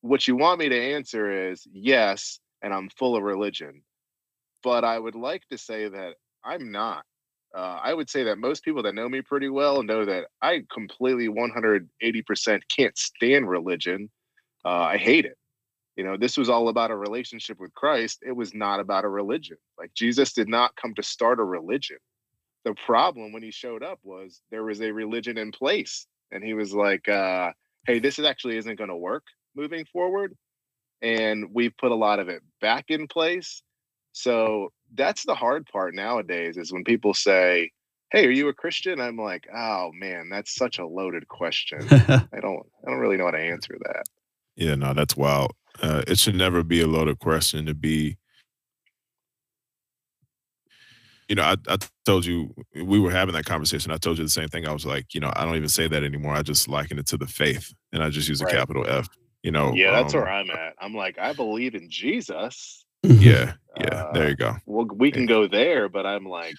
what 0.00 0.26
you 0.26 0.34
want 0.34 0.58
me 0.58 0.68
to 0.68 0.76
answer 0.76 1.50
is 1.50 1.64
yes, 1.72 2.40
and 2.62 2.74
I'm 2.74 2.90
full 2.90 3.14
of 3.14 3.22
religion. 3.22 3.82
But 4.64 4.84
I 4.84 4.98
would 4.98 5.14
like 5.14 5.46
to 5.52 5.56
say 5.56 5.88
that 5.88 6.14
I'm 6.44 6.72
not. 6.72 7.04
Uh, 7.54 7.78
I 7.80 7.94
would 7.94 8.10
say 8.10 8.24
that 8.24 8.38
most 8.38 8.64
people 8.64 8.82
that 8.82 8.96
know 8.96 9.08
me 9.08 9.22
pretty 9.22 9.48
well 9.48 9.84
know 9.84 10.04
that 10.04 10.24
I 10.40 10.64
completely 10.72 11.28
180% 11.28 12.60
can't 12.76 12.98
stand 12.98 13.48
religion. 13.48 14.10
Uh, 14.64 14.80
I 14.80 14.96
hate 14.96 15.24
it. 15.24 15.38
You 15.94 16.02
know, 16.02 16.16
this 16.16 16.36
was 16.36 16.48
all 16.48 16.70
about 16.70 16.90
a 16.90 16.96
relationship 16.96 17.60
with 17.60 17.72
Christ. 17.74 18.18
It 18.26 18.34
was 18.34 18.52
not 18.52 18.80
about 18.80 19.04
a 19.04 19.08
religion. 19.08 19.58
Like 19.78 19.94
Jesus 19.94 20.32
did 20.32 20.48
not 20.48 20.74
come 20.74 20.92
to 20.94 21.04
start 21.04 21.38
a 21.38 21.44
religion. 21.44 21.98
The 22.64 22.74
problem 22.74 23.32
when 23.32 23.44
he 23.44 23.52
showed 23.52 23.84
up 23.84 24.00
was 24.02 24.40
there 24.50 24.64
was 24.64 24.80
a 24.80 24.90
religion 24.90 25.38
in 25.38 25.52
place 25.52 26.08
and 26.32 26.42
he 26.42 26.54
was 26.54 26.72
like, 26.72 27.08
uh, 27.08 27.52
"Hey, 27.86 27.98
this 27.98 28.18
is 28.18 28.24
actually 28.24 28.56
isn't 28.56 28.76
going 28.76 28.90
to 28.90 28.96
work 28.96 29.24
moving 29.54 29.84
forward, 29.92 30.34
and 31.02 31.46
we've 31.52 31.76
put 31.76 31.92
a 31.92 31.96
lot 31.96 32.18
of 32.18 32.28
it 32.28 32.42
back 32.60 32.86
in 32.88 33.06
place. 33.06 33.62
So 34.12 34.72
that's 34.94 35.24
the 35.24 35.34
hard 35.34 35.66
part 35.66 35.94
nowadays 35.94 36.56
is 36.56 36.72
when 36.72 36.84
people 36.84 37.14
say, 37.14 37.70
"Hey, 38.10 38.26
are 38.26 38.30
you 38.30 38.48
a 38.48 38.54
Christian?" 38.54 39.00
I'm 39.00 39.16
like, 39.16 39.46
"Oh 39.54 39.90
man, 39.94 40.28
that's 40.30 40.54
such 40.54 40.78
a 40.78 40.86
loaded 40.86 41.28
question. 41.28 41.80
I 41.90 42.40
don't 42.40 42.66
I 42.86 42.90
don't 42.90 43.00
really 43.00 43.16
know 43.16 43.26
how 43.26 43.32
to 43.32 43.38
answer 43.38 43.76
that." 43.84 44.04
Yeah, 44.56 44.74
no, 44.74 44.92
that's 44.92 45.16
wild. 45.16 45.52
Uh, 45.80 46.02
it 46.06 46.18
should 46.18 46.34
never 46.34 46.62
be 46.62 46.80
a 46.80 46.86
loaded 46.86 47.18
question 47.18 47.66
to 47.66 47.74
be. 47.74 48.18
You 51.32 51.36
know, 51.36 51.44
I, 51.44 51.56
I 51.66 51.78
told 52.04 52.26
you 52.26 52.54
we 52.74 53.00
were 53.00 53.10
having 53.10 53.32
that 53.32 53.46
conversation. 53.46 53.90
I 53.90 53.96
told 53.96 54.18
you 54.18 54.24
the 54.24 54.28
same 54.28 54.48
thing. 54.48 54.68
I 54.68 54.72
was 54.74 54.84
like, 54.84 55.14
you 55.14 55.20
know, 55.20 55.32
I 55.34 55.46
don't 55.46 55.56
even 55.56 55.70
say 55.70 55.88
that 55.88 56.04
anymore. 56.04 56.34
I 56.34 56.42
just 56.42 56.68
liken 56.68 56.98
it 56.98 57.06
to 57.06 57.16
the 57.16 57.26
faith, 57.26 57.72
and 57.90 58.02
I 58.02 58.10
just 58.10 58.28
use 58.28 58.42
a 58.42 58.44
capital 58.44 58.84
F. 58.86 59.08
You 59.42 59.50
know, 59.50 59.72
yeah, 59.72 59.92
that's 59.92 60.12
um, 60.12 60.20
where 60.20 60.28
I'm 60.28 60.50
at. 60.50 60.74
I'm 60.78 60.94
like, 60.94 61.18
I 61.18 61.32
believe 61.32 61.74
in 61.74 61.88
Jesus. 61.88 62.84
Yeah, 63.02 63.54
yeah. 63.80 63.86
Uh, 63.86 64.12
there 64.12 64.28
you 64.28 64.36
go. 64.36 64.56
Well, 64.66 64.86
we 64.94 65.10
can 65.10 65.22
yeah. 65.22 65.28
go 65.28 65.48
there, 65.48 65.88
but 65.88 66.04
I'm 66.04 66.26
like, 66.26 66.54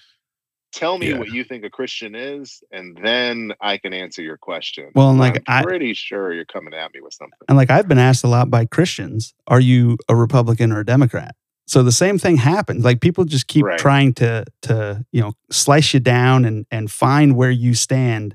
tell 0.72 0.98
me 0.98 1.10
yeah. 1.10 1.18
what 1.18 1.28
you 1.28 1.44
think 1.44 1.64
a 1.64 1.70
Christian 1.70 2.16
is, 2.16 2.60
and 2.72 2.98
then 3.00 3.52
I 3.60 3.78
can 3.78 3.92
answer 3.92 4.22
your 4.22 4.38
question. 4.38 4.90
Well, 4.96 5.10
and 5.10 5.20
like 5.20 5.40
I'm 5.46 5.62
pretty 5.62 5.90
I, 5.90 5.94
sure 5.94 6.32
you're 6.32 6.46
coming 6.46 6.74
at 6.74 6.92
me 6.92 7.00
with 7.00 7.14
something. 7.14 7.38
And 7.48 7.56
like 7.56 7.70
I've 7.70 7.86
been 7.86 8.00
asked 8.00 8.24
a 8.24 8.28
lot 8.28 8.50
by 8.50 8.64
Christians, 8.64 9.34
are 9.46 9.60
you 9.60 9.98
a 10.08 10.16
Republican 10.16 10.72
or 10.72 10.80
a 10.80 10.84
Democrat? 10.84 11.36
So 11.66 11.82
the 11.82 11.92
same 11.92 12.18
thing 12.18 12.36
happens. 12.36 12.84
Like 12.84 13.00
people 13.00 13.24
just 13.24 13.46
keep 13.46 13.64
right. 13.64 13.78
trying 13.78 14.12
to 14.14 14.44
to 14.62 15.04
you 15.12 15.20
know 15.20 15.32
slice 15.50 15.94
you 15.94 16.00
down 16.00 16.44
and 16.44 16.66
and 16.70 16.90
find 16.90 17.36
where 17.36 17.50
you 17.50 17.74
stand. 17.74 18.34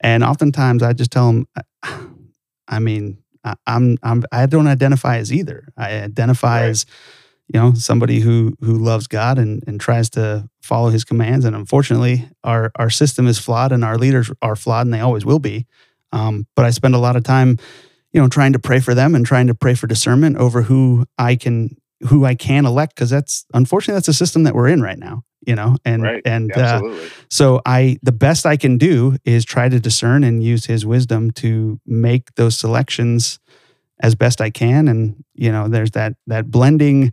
And 0.00 0.22
oftentimes 0.22 0.82
I 0.82 0.92
just 0.92 1.10
tell 1.10 1.26
them, 1.26 1.48
I 2.68 2.78
mean, 2.78 3.18
I'm 3.66 3.98
I'm 4.02 4.24
I 4.30 4.46
don't 4.46 4.66
identify 4.66 5.18
as 5.18 5.32
either. 5.32 5.68
I 5.76 6.02
identify 6.02 6.62
right. 6.62 6.70
as 6.70 6.86
you 7.52 7.58
know 7.58 7.74
somebody 7.74 8.20
who 8.20 8.56
who 8.60 8.78
loves 8.78 9.06
God 9.06 9.38
and 9.38 9.62
and 9.66 9.80
tries 9.80 10.10
to 10.10 10.48
follow 10.62 10.90
His 10.90 11.04
commands. 11.04 11.44
And 11.44 11.56
unfortunately, 11.56 12.28
our 12.44 12.70
our 12.76 12.90
system 12.90 13.26
is 13.26 13.38
flawed 13.38 13.72
and 13.72 13.84
our 13.84 13.98
leaders 13.98 14.30
are 14.40 14.56
flawed, 14.56 14.86
and 14.86 14.94
they 14.94 15.00
always 15.00 15.24
will 15.24 15.40
be. 15.40 15.66
Um, 16.12 16.46
but 16.54 16.64
I 16.64 16.70
spend 16.70 16.94
a 16.94 16.98
lot 16.98 17.16
of 17.16 17.24
time, 17.24 17.58
you 18.12 18.20
know, 18.20 18.28
trying 18.28 18.52
to 18.54 18.58
pray 18.58 18.80
for 18.80 18.94
them 18.94 19.14
and 19.14 19.26
trying 19.26 19.48
to 19.48 19.54
pray 19.54 19.74
for 19.74 19.86
discernment 19.86 20.36
over 20.36 20.62
who 20.62 21.06
I 21.18 21.36
can 21.36 21.76
who 22.06 22.24
I 22.24 22.34
can 22.34 22.66
elect 22.66 22.94
because 22.94 23.10
that's 23.10 23.44
unfortunately 23.54 23.96
that's 23.96 24.08
a 24.08 24.14
system 24.14 24.44
that 24.44 24.54
we're 24.54 24.68
in 24.68 24.82
right 24.82 24.98
now. 24.98 25.24
You 25.46 25.54
know, 25.54 25.76
and 25.84 26.02
right. 26.02 26.22
and 26.24 26.52
uh, 26.52 26.82
so 27.30 27.62
I 27.64 27.98
the 28.02 28.12
best 28.12 28.44
I 28.44 28.56
can 28.56 28.76
do 28.76 29.16
is 29.24 29.44
try 29.44 29.68
to 29.68 29.80
discern 29.80 30.24
and 30.24 30.42
use 30.42 30.66
His 30.66 30.84
wisdom 30.84 31.30
to 31.32 31.80
make 31.86 32.34
those 32.34 32.56
selections 32.56 33.38
as 34.00 34.14
best 34.14 34.40
I 34.40 34.50
can. 34.50 34.88
And 34.88 35.24
you 35.34 35.50
know, 35.50 35.68
there's 35.68 35.92
that 35.92 36.14
that 36.26 36.50
blending 36.50 37.12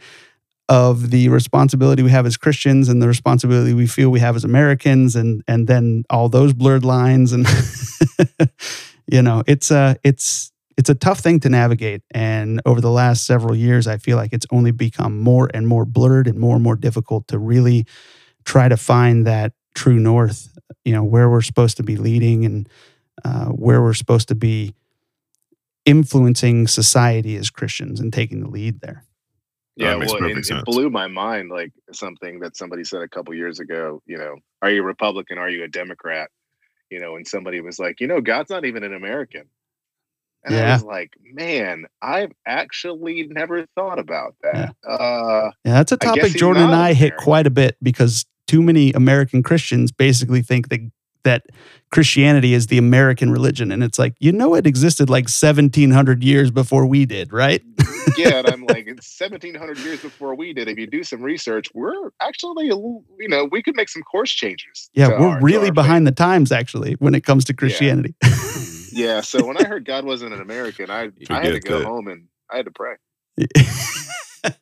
of 0.68 1.12
the 1.12 1.30
responsibility 1.30 2.02
we 2.02 2.10
have 2.10 2.26
as 2.26 2.38
Christians 2.38 2.90
and 2.90 3.02
the 3.02 3.08
responsibility 3.08 3.74
we 3.74 3.88
feel 3.88 4.10
we 4.10 4.20
have 4.20 4.36
as 4.36 4.44
Americans, 4.44 5.16
and 5.16 5.44
and 5.48 5.68
then 5.68 6.04
all 6.10 6.30
those 6.30 6.54
blurred 6.54 6.84
lines, 6.84 7.32
and 7.32 7.48
you 9.08 9.22
know, 9.22 9.44
it's 9.48 9.72
a 9.72 9.96
it's 10.04 10.52
it's 10.78 10.90
a 10.90 10.96
tough 10.96 11.20
thing 11.20 11.40
to 11.42 11.50
navigate. 11.50 12.02
And 12.12 12.62
over 12.66 12.82
the 12.82 12.92
last 12.92 13.26
several 13.26 13.56
years, 13.56 13.88
I 13.88 13.98
feel 13.98 14.18
like 14.18 14.34
it's 14.34 14.46
only 14.52 14.72
become 14.72 15.20
more 15.20 15.50
and 15.54 15.68
more 15.68 15.86
blurred 15.86 16.28
and 16.28 16.38
more 16.38 16.56
and 16.56 16.64
more 16.64 16.76
difficult 16.76 17.28
to 17.30 17.38
really 17.38 17.86
try 18.44 18.68
to 18.68 18.78
find 18.78 19.26
that 19.26 19.54
true 19.74 20.00
north. 20.00 20.52
You 20.84 20.94
know, 20.94 21.04
where 21.04 21.30
we're 21.30 21.42
supposed 21.42 21.78
to 21.78 21.84
be 21.84 21.96
leading 21.96 22.46
and 22.46 22.70
uh, 23.24 23.46
where 23.46 23.82
we're 23.82 23.94
supposed 23.94 24.28
to 24.28 24.36
be 24.36 24.74
influencing 25.86 26.68
society 26.68 27.36
as 27.38 27.50
Christians 27.50 28.00
and 28.00 28.12
taking 28.12 28.42
the 28.42 28.50
lead 28.50 28.82
there. 28.82 29.04
Yeah, 29.78 29.96
well, 29.96 30.24
it, 30.24 30.50
it, 30.50 30.66
blew 30.66 30.90
my 30.90 31.08
mind. 31.08 31.50
Like 31.50 31.74
something 31.92 32.40
that 32.40 32.56
somebody 32.56 32.84
said 32.84 33.02
a 33.02 33.10
couple 33.10 33.34
years 33.34 33.60
ago. 33.60 34.02
You 34.06 34.18
know, 34.18 34.38
are 34.62 34.70
you 34.70 34.82
a 34.82 34.86
Republican? 34.86 35.38
Are 35.38 35.50
you 35.50 35.64
a 35.64 35.68
Democrat? 35.68 36.30
You 36.90 37.00
know, 37.00 37.16
and 37.16 37.28
somebody 37.28 37.60
was 37.62 37.78
like, 37.78 38.00
you 38.00 38.08
know, 38.08 38.22
God's 38.22 38.50
not 38.50 38.64
even 38.64 38.84
an 38.84 38.94
American. 38.94 39.50
And 40.46 40.56
yeah. 40.56 40.70
I 40.70 40.74
was 40.74 40.84
like, 40.84 41.14
man, 41.34 41.86
I've 42.02 42.32
actually 42.46 43.28
never 43.28 43.66
thought 43.76 44.00
about 44.00 44.36
that. 44.44 44.76
Yeah, 44.84 44.90
uh, 44.90 45.52
yeah 45.66 45.74
that's 45.74 45.92
a 45.92 45.98
topic 45.98 46.34
Jordan 46.34 46.64
and 46.64 46.76
I 46.76 46.94
hit 46.94 47.18
quite 47.18 47.48
a 47.48 47.50
bit 47.50 47.78
because 47.82 48.26
too 48.48 48.62
many 48.62 48.94
American 48.94 49.42
Christians 49.42 49.92
basically 49.92 50.42
think 50.42 50.70
that 50.70 50.82
that 51.24 51.48
Christianity 51.92 52.54
is 52.54 52.68
the 52.68 52.78
American 52.78 53.32
religion. 53.32 53.72
And 53.72 53.84
it's 53.84 54.00
like, 54.00 54.16
you 54.20 54.32
know, 54.32 54.56
it 54.56 54.66
existed 54.66 55.10
like 55.10 55.24
1700 55.24 56.24
years 56.24 56.52
before 56.52 56.86
we 56.86 57.06
did, 57.06 57.34
right? 57.34 57.62
yeah. 58.18 58.38
And 58.38 58.48
I'm 58.48 58.66
like, 58.66 58.86
1700 59.20 59.78
years 59.80 60.02
before 60.02 60.36
we 60.36 60.54
did. 60.54 60.70
If 60.70 60.78
you 60.78 60.88
do 60.88 61.04
some 61.04 61.22
research, 61.22 61.68
we're 61.74 62.12
actually, 62.22 62.68
you 62.68 63.28
know, 63.28 63.46
we 63.52 63.62
could 63.62 63.76
make 63.76 63.90
some 63.90 64.04
course 64.04 64.32
changes. 64.32 64.90
Yeah. 64.94 65.20
We're 65.20 65.28
our, 65.28 65.42
really 65.42 65.72
behind 65.72 66.06
faith. 66.06 66.16
the 66.16 66.24
times, 66.24 66.52
actually, 66.52 66.94
when 67.00 67.16
it 67.16 67.26
comes 67.26 67.44
to 67.46 67.54
Christianity. 67.54 68.16
Yeah. 68.24 68.30
yeah. 68.96 69.22
So 69.22 69.46
when 69.46 69.58
I 69.58 69.66
heard 69.66 69.86
God 69.86 70.06
wasn't 70.06 70.34
an 70.34 70.42
American, 70.42 70.90
I, 70.90 71.12
I 71.30 71.44
had 71.44 71.54
to 71.54 71.60
go 71.60 71.80
good. 71.80 71.86
home 71.86 72.08
and 72.08 72.28
I 72.52 72.58
had 72.58 72.66
to 72.66 72.72
pray. 72.72 72.96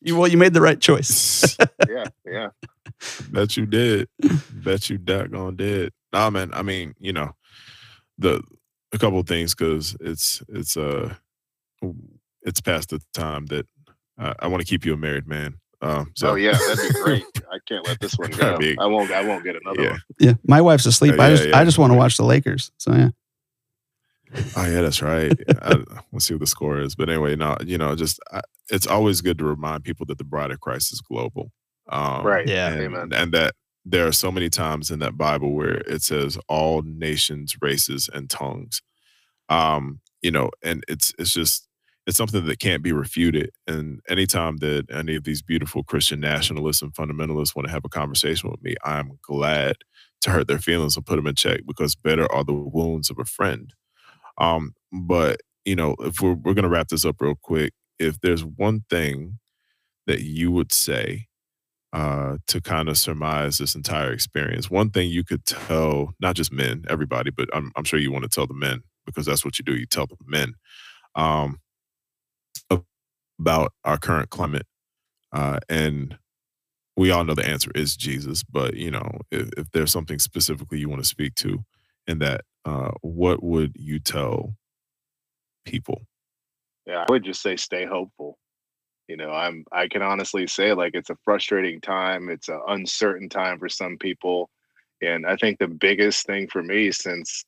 you, 0.00 0.16
well, 0.16 0.28
you 0.28 0.38
made 0.38 0.54
the 0.54 0.60
right 0.60 0.80
choice. 0.80 1.56
yeah. 1.88 2.04
Yeah. 2.24 2.48
Bet 3.30 3.56
you 3.56 3.66
did. 3.66 4.08
Bet 4.50 4.88
you 4.90 4.98
daggone 4.98 5.56
did. 5.56 5.92
Nah, 6.12 6.30
man. 6.30 6.50
I 6.52 6.62
mean, 6.62 6.94
you 6.98 7.12
know, 7.12 7.32
the 8.18 8.42
a 8.92 8.98
couple 8.98 9.20
of 9.20 9.26
things 9.26 9.54
because 9.54 9.96
it's 10.00 10.42
it's 10.48 10.76
uh 10.76 11.14
it's 12.42 12.60
past 12.60 12.90
the 12.90 13.00
time 13.14 13.46
that 13.46 13.66
uh, 14.18 14.34
I 14.40 14.48
want 14.48 14.60
to 14.60 14.66
keep 14.66 14.84
you 14.84 14.94
a 14.94 14.96
married 14.96 15.28
man. 15.28 15.56
Um, 15.82 16.12
so. 16.14 16.30
Oh 16.30 16.34
yeah, 16.34 16.52
that'd 16.52 16.92
be 16.92 17.00
great. 17.00 17.24
I 17.50 17.58
can't 17.66 17.86
let 17.86 18.00
this 18.00 18.18
one 18.18 18.30
go. 18.32 18.58
Be, 18.58 18.76
I 18.78 18.86
won't. 18.86 19.10
I 19.10 19.24
won't 19.24 19.44
get 19.44 19.56
another 19.56 19.82
yeah. 19.82 19.90
one. 19.90 20.00
Yeah, 20.18 20.34
my 20.46 20.60
wife's 20.60 20.84
asleep. 20.84 21.12
Uh, 21.12 21.16
yeah, 21.16 21.22
I 21.22 21.30
just 21.30 21.48
yeah. 21.48 21.58
I 21.58 21.64
just 21.64 21.78
want 21.78 21.92
to 21.92 21.96
watch 21.96 22.16
the 22.16 22.24
Lakers. 22.24 22.70
So 22.76 22.92
yeah. 22.92 23.10
Oh 24.56 24.66
yeah, 24.66 24.80
that's 24.82 25.02
right. 25.02 25.32
I, 25.62 25.82
let's 26.12 26.26
see 26.26 26.34
what 26.34 26.40
the 26.40 26.46
score 26.46 26.80
is. 26.80 26.94
But 26.94 27.08
anyway, 27.08 27.36
no, 27.36 27.56
you 27.64 27.78
know, 27.78 27.94
just 27.94 28.20
I, 28.32 28.40
it's 28.70 28.86
always 28.86 29.20
good 29.20 29.38
to 29.38 29.44
remind 29.44 29.84
people 29.84 30.06
that 30.06 30.18
the 30.18 30.24
bride 30.24 30.50
of 30.50 30.60
Christ 30.60 30.92
is 30.92 31.00
global. 31.00 31.50
Um, 31.88 32.24
right. 32.24 32.46
Yeah. 32.46 32.68
And, 32.68 32.80
Amen. 32.80 33.12
And 33.12 33.32
that 33.32 33.54
there 33.84 34.06
are 34.06 34.12
so 34.12 34.30
many 34.30 34.48
times 34.48 34.90
in 34.90 34.98
that 35.00 35.16
Bible 35.16 35.52
where 35.54 35.78
it 35.78 36.02
says 36.02 36.38
all 36.48 36.82
nations, 36.82 37.56
races, 37.60 38.08
and 38.12 38.30
tongues. 38.30 38.82
Um, 39.48 40.00
you 40.22 40.30
know, 40.30 40.50
and 40.62 40.84
it's 40.88 41.12
it's 41.18 41.32
just 41.32 41.66
it's 42.06 42.16
something 42.16 42.44
that 42.46 42.60
can't 42.60 42.82
be 42.82 42.92
refuted. 42.92 43.50
And 43.66 44.00
anytime 44.08 44.58
that 44.58 44.86
any 44.90 45.16
of 45.16 45.24
these 45.24 45.42
beautiful 45.42 45.82
Christian 45.82 46.20
nationalists 46.20 46.82
and 46.82 46.92
fundamentalists 46.94 47.54
want 47.56 47.66
to 47.66 47.72
have 47.72 47.84
a 47.84 47.88
conversation 47.88 48.50
with 48.50 48.62
me, 48.62 48.76
I'm 48.84 49.18
glad 49.22 49.76
to 50.22 50.30
hurt 50.30 50.48
their 50.48 50.58
feelings 50.58 50.96
and 50.96 51.06
put 51.06 51.16
them 51.16 51.26
in 51.26 51.34
check 51.34 51.60
because 51.66 51.94
better 51.94 52.30
are 52.32 52.44
the 52.44 52.52
wounds 52.52 53.10
of 53.10 53.18
a 53.18 53.24
friend. 53.24 53.72
Um, 54.40 54.74
but 54.92 55.40
you 55.66 55.76
know, 55.76 55.96
if 56.00 56.20
we're 56.22 56.34
we're 56.34 56.54
gonna 56.54 56.70
wrap 56.70 56.88
this 56.88 57.06
up 57.06 57.16
real 57.20 57.36
quick, 57.42 57.72
if 58.00 58.20
there's 58.22 58.44
one 58.44 58.84
thing 58.90 59.38
that 60.06 60.22
you 60.22 60.52
would 60.52 60.72
say 60.72 61.26
uh, 61.94 62.38
to 62.48 62.62
kind 62.62 62.90
of 62.90 62.98
surmise 62.98 63.58
this 63.58 63.76
entire 63.76 64.12
experience. 64.12 64.70
One 64.70 64.90
thing 64.90 65.10
you 65.10 65.24
could 65.24 65.46
tell, 65.46 66.14
not 66.20 66.36
just 66.36 66.52
men, 66.52 66.84
everybody, 66.90 67.32
but 67.32 67.50
I'm, 67.54 67.72
I'm 67.76 67.84
sure 67.84 68.00
you 68.00 68.12
want 68.12 68.24
to 68.24 68.30
tell 68.30 68.48
the 68.48 68.54
men 68.54 68.84
because 69.06 69.26
that's 69.26 69.44
what 69.44 69.58
you 69.58 69.64
do. 69.66 69.76
You 69.76 69.86
tell 69.86 70.06
the 70.06 70.16
men 70.26 70.54
um, 71.16 71.60
about 73.40 73.72
our 73.84 73.98
current 73.98 74.30
climate. 74.30 74.66
Uh, 75.32 75.60
and 75.68 76.18
we 76.96 77.10
all 77.10 77.24
know 77.24 77.34
the 77.34 77.46
answer 77.48 77.70
is 77.74 77.96
Jesus, 77.96 78.44
but 78.44 78.74
you 78.76 78.90
know, 78.90 79.20
if, 79.32 79.50
if 79.58 79.70
there's 79.72 79.92
something 79.92 80.18
specifically 80.20 80.78
you 80.80 80.88
want 80.90 81.02
to 81.02 81.08
speak 81.08 81.34
to 81.36 81.64
in 82.06 82.20
that, 82.20 82.42
uh, 82.64 82.92
what 83.02 83.42
would 83.42 83.72
you 83.76 83.98
tell 83.98 84.54
people? 85.64 86.02
Yeah, 86.86 87.04
I 87.08 87.12
would 87.12 87.24
just 87.24 87.42
say 87.42 87.56
stay 87.56 87.84
hopeful 87.84 88.38
you 89.10 89.16
know 89.16 89.30
i'm 89.30 89.64
i 89.72 89.88
can 89.88 90.02
honestly 90.02 90.46
say 90.46 90.72
like 90.72 90.94
it's 90.94 91.10
a 91.10 91.16
frustrating 91.24 91.80
time 91.80 92.30
it's 92.30 92.48
an 92.48 92.60
uncertain 92.68 93.28
time 93.28 93.58
for 93.58 93.68
some 93.68 93.98
people 93.98 94.48
and 95.02 95.26
i 95.26 95.34
think 95.34 95.58
the 95.58 95.66
biggest 95.66 96.26
thing 96.26 96.46
for 96.46 96.62
me 96.62 96.92
since 96.92 97.44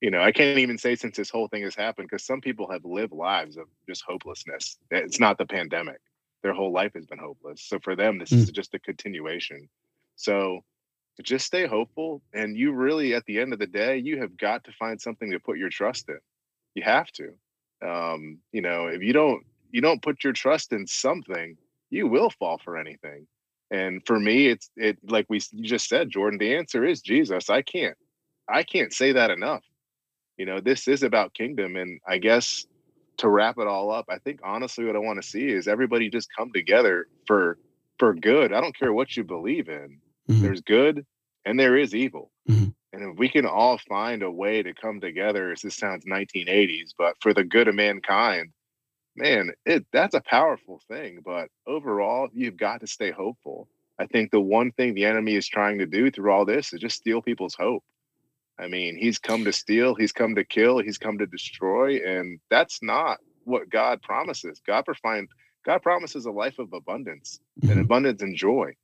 you 0.00 0.10
know 0.10 0.20
i 0.20 0.32
can't 0.32 0.58
even 0.58 0.78
say 0.78 0.96
since 0.96 1.14
this 1.14 1.28
whole 1.28 1.48
thing 1.48 1.62
has 1.62 1.74
happened 1.74 2.08
because 2.08 2.24
some 2.24 2.40
people 2.40 2.70
have 2.70 2.82
lived 2.86 3.12
lives 3.12 3.58
of 3.58 3.66
just 3.86 4.02
hopelessness 4.08 4.78
it's 4.90 5.20
not 5.20 5.36
the 5.36 5.44
pandemic 5.44 6.00
their 6.42 6.54
whole 6.54 6.72
life 6.72 6.92
has 6.94 7.04
been 7.04 7.18
hopeless 7.18 7.62
so 7.62 7.78
for 7.84 7.94
them 7.94 8.18
this 8.18 8.30
mm. 8.30 8.38
is 8.38 8.50
just 8.50 8.72
a 8.72 8.78
continuation 8.78 9.68
so 10.16 10.60
just 11.22 11.46
stay 11.46 11.66
hopeful 11.66 12.22
and 12.32 12.56
you 12.56 12.72
really 12.72 13.14
at 13.14 13.24
the 13.26 13.38
end 13.38 13.52
of 13.52 13.58
the 13.58 13.66
day 13.66 13.96
you 13.98 14.18
have 14.20 14.36
got 14.36 14.64
to 14.64 14.72
find 14.72 15.00
something 15.00 15.30
to 15.30 15.38
put 15.38 15.58
your 15.58 15.68
trust 15.68 16.08
in 16.08 16.18
you 16.74 16.82
have 16.82 17.10
to 17.12 17.32
um, 17.86 18.38
you 18.52 18.62
know 18.62 18.86
if 18.86 19.02
you 19.02 19.12
don't 19.12 19.44
you 19.72 19.80
don't 19.80 20.02
put 20.02 20.22
your 20.22 20.34
trust 20.34 20.72
in 20.72 20.86
something, 20.86 21.56
you 21.90 22.06
will 22.06 22.30
fall 22.30 22.60
for 22.62 22.76
anything. 22.76 23.26
And 23.70 24.02
for 24.06 24.20
me, 24.20 24.48
it's 24.48 24.70
it 24.76 24.98
like 25.08 25.26
we 25.28 25.40
just 25.62 25.88
said, 25.88 26.10
Jordan. 26.10 26.38
The 26.38 26.54
answer 26.54 26.84
is 26.84 27.00
Jesus. 27.00 27.48
I 27.48 27.62
can't, 27.62 27.96
I 28.48 28.62
can't 28.62 28.92
say 28.92 29.12
that 29.12 29.30
enough. 29.30 29.64
You 30.36 30.44
know, 30.46 30.60
this 30.60 30.88
is 30.88 31.02
about 31.02 31.34
kingdom, 31.34 31.76
and 31.76 31.98
I 32.06 32.18
guess 32.18 32.66
to 33.18 33.28
wrap 33.28 33.56
it 33.58 33.66
all 33.66 33.90
up, 33.90 34.06
I 34.10 34.18
think 34.18 34.40
honestly, 34.44 34.84
what 34.84 34.96
I 34.96 34.98
want 34.98 35.22
to 35.22 35.28
see 35.28 35.48
is 35.48 35.68
everybody 35.68 36.10
just 36.10 36.28
come 36.36 36.52
together 36.52 37.06
for 37.26 37.58
for 37.98 38.14
good. 38.14 38.52
I 38.52 38.60
don't 38.60 38.78
care 38.78 38.92
what 38.92 39.16
you 39.16 39.24
believe 39.24 39.70
in. 39.70 39.98
Mm-hmm. 40.28 40.42
There's 40.42 40.60
good 40.60 41.04
and 41.44 41.58
there 41.58 41.76
is 41.76 41.94
evil. 41.94 42.30
Mm-hmm. 42.48 42.70
And 42.92 43.12
if 43.12 43.18
we 43.18 43.28
can 43.28 43.46
all 43.46 43.78
find 43.78 44.22
a 44.22 44.30
way 44.30 44.62
to 44.62 44.74
come 44.74 45.00
together, 45.00 45.54
this 45.62 45.76
sounds 45.76 46.04
1980s, 46.04 46.90
but 46.96 47.14
for 47.20 47.32
the 47.32 47.44
good 47.44 47.68
of 47.68 47.74
mankind, 47.74 48.50
man, 49.16 49.52
it 49.64 49.86
that's 49.92 50.14
a 50.14 50.20
powerful 50.20 50.80
thing. 50.88 51.20
But 51.24 51.48
overall, 51.66 52.28
you've 52.32 52.56
got 52.56 52.80
to 52.80 52.86
stay 52.86 53.10
hopeful. 53.10 53.68
I 53.98 54.06
think 54.06 54.30
the 54.30 54.40
one 54.40 54.72
thing 54.72 54.94
the 54.94 55.04
enemy 55.04 55.36
is 55.36 55.48
trying 55.48 55.78
to 55.78 55.86
do 55.86 56.10
through 56.10 56.32
all 56.32 56.44
this 56.44 56.72
is 56.72 56.80
just 56.80 56.96
steal 56.96 57.22
people's 57.22 57.54
hope. 57.54 57.84
I 58.58 58.68
mean, 58.68 58.96
he's 58.96 59.18
come 59.18 59.44
to 59.44 59.52
steal, 59.52 59.94
he's 59.94 60.12
come 60.12 60.34
to 60.34 60.44
kill, 60.44 60.78
he's 60.78 60.98
come 60.98 61.18
to 61.18 61.26
destroy, 61.26 61.96
and 62.06 62.38
that's 62.50 62.82
not 62.82 63.18
what 63.44 63.70
God 63.70 64.02
promises. 64.02 64.60
God 64.66 64.84
God 65.64 65.82
promises 65.82 66.26
a 66.26 66.30
life 66.30 66.58
of 66.58 66.72
abundance 66.72 67.40
mm-hmm. 67.60 67.72
and 67.72 67.80
abundance 67.80 68.22
and 68.22 68.36
joy. 68.36 68.74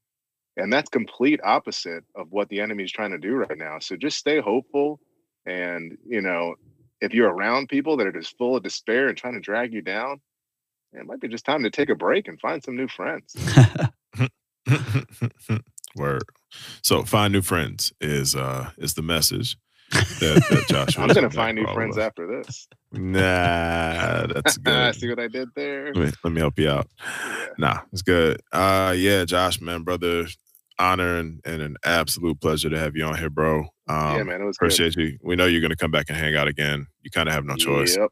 And 0.59 0.73
that's 0.73 0.91
complete 0.91 1.41
opposite 1.45 2.05
of 2.17 2.27
what 2.31 2.49
the 2.49 2.61
enemy 2.61 2.83
is 2.85 2.93
trying 2.93 3.13
to 3.13 3.19
do 3.19 3.35
right 3.37 3.57
now. 3.57 3.79
So 3.79 3.97
just 3.97 4.19
stay 4.19 4.41
hopeful. 4.41 5.01
And, 5.47 5.97
you 6.05 6.21
know, 6.21 6.57
if 7.01 7.15
you're 7.15 7.33
around 7.33 7.69
people 7.69 7.97
that 7.97 8.09
are 8.09 8.13
just 8.13 8.37
full 8.37 8.57
of 8.57 8.65
despair 8.65 9.09
and 9.09 9.17
trying 9.17 9.35
to 9.35 9.41
drag 9.41 9.73
you 9.73 9.83
down, 9.83 10.21
it 10.93 11.07
might 11.07 11.21
be 11.21 11.29
just 11.29 11.45
time 11.45 11.63
to 11.63 11.71
take 11.71 11.91
a 11.91 11.95
break 11.95 12.27
and 12.27 12.41
find 12.41 12.63
some 12.63 12.77
new 12.77 12.89
friends. 12.89 13.37
Word. 15.97 16.25
So 16.83 17.05
find 17.05 17.33
new 17.33 17.43
friends 17.43 17.93
is 18.01 18.35
uh 18.35 18.71
is 18.79 18.95
the 18.95 19.03
message 19.03 19.57
that, 19.91 20.45
that 20.51 20.65
Joshua. 20.69 21.05
I'm 21.05 21.09
gonna 21.09 21.31
find 21.31 21.57
new 21.57 21.67
friends 21.73 21.99
after 21.99 22.27
this. 22.27 22.69
Nah, 22.93 24.27
that's 24.27 24.57
good. 24.59 24.95
See 24.95 25.09
what 25.09 25.19
I 25.19 25.29
did 25.29 25.49
there? 25.55 25.95
Let 25.95 25.97
me, 25.97 26.13
let 26.25 26.33
me 26.33 26.41
help 26.41 26.59
you 26.59 26.69
out. 26.69 26.89
Yeah. 27.01 27.47
Nah, 27.59 27.81
it's 27.93 28.03
good. 28.03 28.41
Uh 28.53 28.95
yeah, 28.97 29.25
Josh, 29.25 29.61
man, 29.61 29.83
brother, 29.83 30.27
honor 30.79 31.19
and, 31.19 31.41
and 31.45 31.63
an 31.63 31.77
absolute 31.85 32.41
pleasure 32.41 32.71
to 32.71 32.79
have 32.79 32.97
you 32.97 33.05
on 33.05 33.17
here, 33.19 33.31
bro. 33.31 33.61
Um, 33.89 34.17
yeah, 34.17 34.23
man, 34.23 34.41
it 34.41 34.45
was 34.45 34.57
appreciate 34.57 34.95
good. 34.95 35.13
you. 35.13 35.19
We 35.23 35.37
know 35.37 35.47
you're 35.47 35.61
gonna 35.61 35.77
come 35.77 35.91
back 35.91 36.07
and 36.09 36.17
hang 36.19 36.37
out 36.37 36.49
again. 36.49 36.87
You 37.03 37.11
kind 37.11 37.29
of 37.29 37.35
have 37.35 37.45
no 37.45 37.57
choice. 37.57 37.97
Yep. 37.97 38.11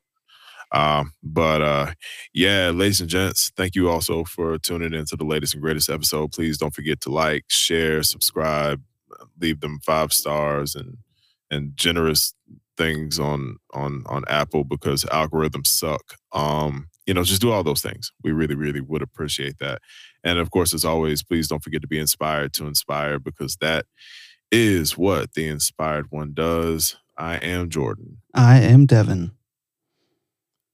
Um, 0.72 1.12
but 1.22 1.62
uh, 1.62 1.92
yeah, 2.34 2.70
ladies 2.74 3.00
and 3.00 3.08
gents, 3.08 3.52
thank 3.56 3.74
you 3.74 3.88
also 3.88 4.24
for 4.24 4.58
tuning 4.58 4.94
into 4.94 5.16
the 5.16 5.24
latest 5.24 5.54
and 5.54 5.62
greatest 5.62 5.88
episode. 5.88 6.32
Please 6.32 6.58
don't 6.58 6.74
forget 6.74 7.00
to 7.02 7.10
like, 7.10 7.44
share, 7.48 8.02
subscribe, 8.02 8.82
leave 9.40 9.60
them 9.60 9.80
five 9.84 10.12
stars 10.12 10.74
and 10.74 10.98
and 11.50 11.76
generous 11.76 12.34
things 12.76 13.18
on 13.18 13.56
on 13.72 14.02
on 14.06 14.24
Apple 14.28 14.64
because 14.64 15.04
algorithms 15.04 15.68
suck. 15.68 16.14
Um, 16.32 16.88
you 17.06 17.14
know, 17.14 17.22
just 17.22 17.40
do 17.40 17.52
all 17.52 17.62
those 17.62 17.82
things. 17.82 18.12
We 18.22 18.32
really, 18.32 18.54
really 18.54 18.80
would 18.80 19.02
appreciate 19.02 19.58
that. 19.58 19.80
And 20.24 20.38
of 20.38 20.50
course, 20.50 20.74
as 20.74 20.84
always, 20.84 21.22
please 21.22 21.48
don't 21.48 21.62
forget 21.62 21.82
to 21.82 21.88
be 21.88 21.98
inspired 21.98 22.52
to 22.54 22.66
inspire 22.66 23.18
because 23.18 23.56
that 23.56 23.86
is 24.50 24.98
what 24.98 25.34
the 25.34 25.46
inspired 25.46 26.06
one 26.10 26.32
does. 26.34 26.96
I 27.16 27.36
am 27.36 27.70
Jordan. 27.70 28.18
I 28.34 28.60
am 28.60 28.86
Devin. 28.86 29.32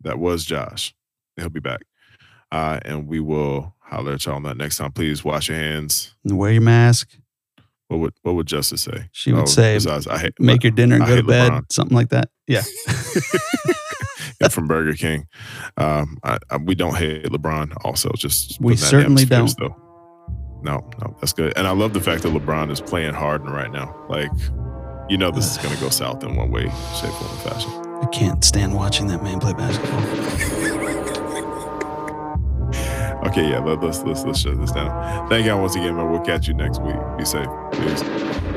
That 0.00 0.18
was 0.18 0.44
Josh. 0.44 0.94
He'll 1.36 1.48
be 1.48 1.60
back. 1.60 1.82
Uh, 2.50 2.80
and 2.84 3.06
we 3.06 3.20
will 3.20 3.74
holler 3.80 4.12
at 4.12 4.26
y'all 4.26 4.36
on 4.36 4.42
that 4.42 4.56
next 4.56 4.78
time. 4.78 4.92
Please 4.92 5.24
wash 5.24 5.48
your 5.48 5.58
hands. 5.58 6.14
And 6.24 6.38
Wear 6.38 6.52
your 6.52 6.62
mask. 6.62 7.16
What 7.88 8.00
would 8.00 8.14
what 8.22 8.34
would 8.36 8.46
Justice 8.46 8.82
say? 8.82 9.08
She 9.12 9.32
would 9.32 9.42
oh, 9.42 9.44
say, 9.44 9.74
besides, 9.74 10.06
I 10.06 10.16
hate, 10.16 10.32
"Make 10.40 10.62
your 10.62 10.70
dinner 10.70 10.94
and 10.94 11.04
I 11.04 11.08
go 11.08 11.16
to 11.16 11.22
bed," 11.22 11.52
LeBron. 11.52 11.72
something 11.72 11.94
like 11.94 12.08
that. 12.08 12.30
Yeah. 12.46 12.62
from 14.50 14.66
Burger 14.66 14.94
King. 14.94 15.26
Um, 15.76 16.18
I, 16.24 16.38
I, 16.50 16.56
we 16.56 16.74
don't 16.74 16.96
hate 16.96 17.24
LeBron. 17.24 17.72
Also, 17.84 18.10
just 18.16 18.60
we 18.60 18.76
certainly 18.76 19.24
don't. 19.24 19.54
Though. 19.58 19.76
No, 20.62 20.88
no, 21.00 21.16
that's 21.20 21.32
good. 21.32 21.52
And 21.56 21.66
I 21.66 21.72
love 21.72 21.92
the 21.92 22.00
fact 22.00 22.22
that 22.22 22.32
LeBron 22.32 22.70
is 22.70 22.80
playing 22.80 23.14
Harden 23.14 23.50
right 23.50 23.70
now. 23.70 23.94
Like, 24.08 24.30
you 25.08 25.18
know, 25.18 25.30
this 25.30 25.50
is 25.50 25.58
going 25.58 25.74
to 25.74 25.80
go 25.80 25.88
south 25.88 26.22
in 26.22 26.36
one 26.36 26.50
way, 26.50 26.62
shape, 26.62 27.10
form, 27.10 27.32
or 27.32 27.50
fashion. 27.50 27.70
I 28.02 28.06
can't 28.06 28.44
stand 28.44 28.74
watching 28.74 29.08
that 29.08 29.22
man 29.22 29.40
play 29.40 29.52
basketball. 29.52 30.00
okay, 33.28 33.50
yeah, 33.50 33.58
let, 33.58 33.82
us 33.82 34.02
let's 34.02 34.24
let's 34.24 34.40
shut 34.40 34.60
this 34.60 34.72
down. 34.72 35.28
Thank 35.28 35.46
y'all 35.46 35.60
once 35.60 35.74
again, 35.74 35.96
man. 35.96 36.10
We'll 36.10 36.20
catch 36.20 36.46
you 36.46 36.54
next 36.54 36.80
week. 36.80 36.96
Be 37.18 37.24
safe. 37.24 37.48
Peace. 37.72 38.51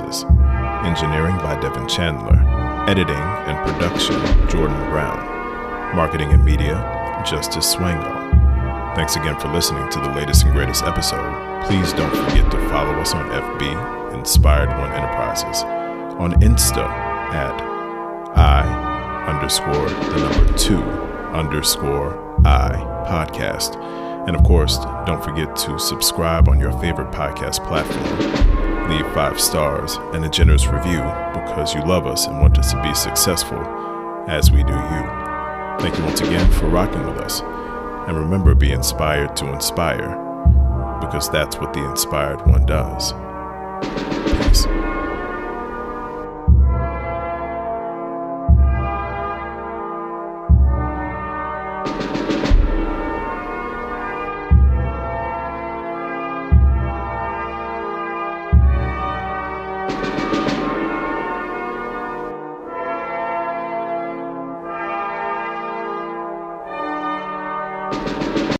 Enterprises. 0.00 0.24
Engineering 0.84 1.36
by 1.38 1.58
Devin 1.60 1.88
Chandler. 1.88 2.36
Editing 2.88 3.16
and 3.16 3.72
production, 3.72 4.16
Jordan 4.48 4.76
Brown. 4.90 5.96
Marketing 5.96 6.30
and 6.32 6.44
media, 6.44 6.74
Justice 7.26 7.74
Swango. 7.74 8.14
Thanks 8.94 9.16
again 9.16 9.38
for 9.38 9.48
listening 9.48 9.88
to 9.90 10.00
the 10.00 10.10
latest 10.10 10.44
and 10.44 10.52
greatest 10.52 10.84
episode. 10.84 11.64
Please 11.66 11.92
don't 11.94 12.10
forget 12.10 12.50
to 12.50 12.58
follow 12.68 12.92
us 13.00 13.14
on 13.14 13.28
FB, 13.30 14.14
Inspired 14.14 14.68
One 14.68 14.92
Enterprises, 14.92 15.62
on 16.18 16.34
Insta 16.40 16.86
at 16.86 17.60
I 18.36 19.26
underscore 19.28 19.88
the 19.88 20.28
number 20.28 20.58
two 20.58 20.82
underscore 21.32 22.46
I 22.46 22.72
podcast. 23.08 23.76
And 24.26 24.36
of 24.36 24.42
course, 24.44 24.78
don't 25.06 25.22
forget 25.22 25.54
to 25.56 25.78
subscribe 25.78 26.48
on 26.48 26.58
your 26.60 26.72
favorite 26.80 27.12
podcast 27.12 27.66
platform 27.66 28.65
leave 28.88 29.06
five 29.12 29.40
stars 29.40 29.96
and 30.12 30.24
a 30.24 30.28
generous 30.28 30.66
review 30.66 31.00
because 31.34 31.74
you 31.74 31.80
love 31.82 32.06
us 32.06 32.26
and 32.26 32.40
want 32.40 32.58
us 32.58 32.72
to 32.72 32.82
be 32.82 32.94
successful 32.94 33.58
as 34.28 34.50
we 34.50 34.62
do 34.62 34.72
you. 34.72 35.26
Thank 35.80 35.98
you 35.98 36.04
once 36.04 36.20
again 36.20 36.50
for 36.52 36.66
rocking 36.66 37.06
with 37.06 37.18
us. 37.18 37.40
And 38.08 38.16
remember, 38.16 38.54
be 38.54 38.72
inspired 38.72 39.36
to 39.36 39.52
inspire 39.52 40.22
because 41.00 41.28
that's 41.28 41.56
what 41.58 41.72
the 41.72 41.84
inspired 41.90 42.46
one 42.46 42.64
does. 42.66 43.12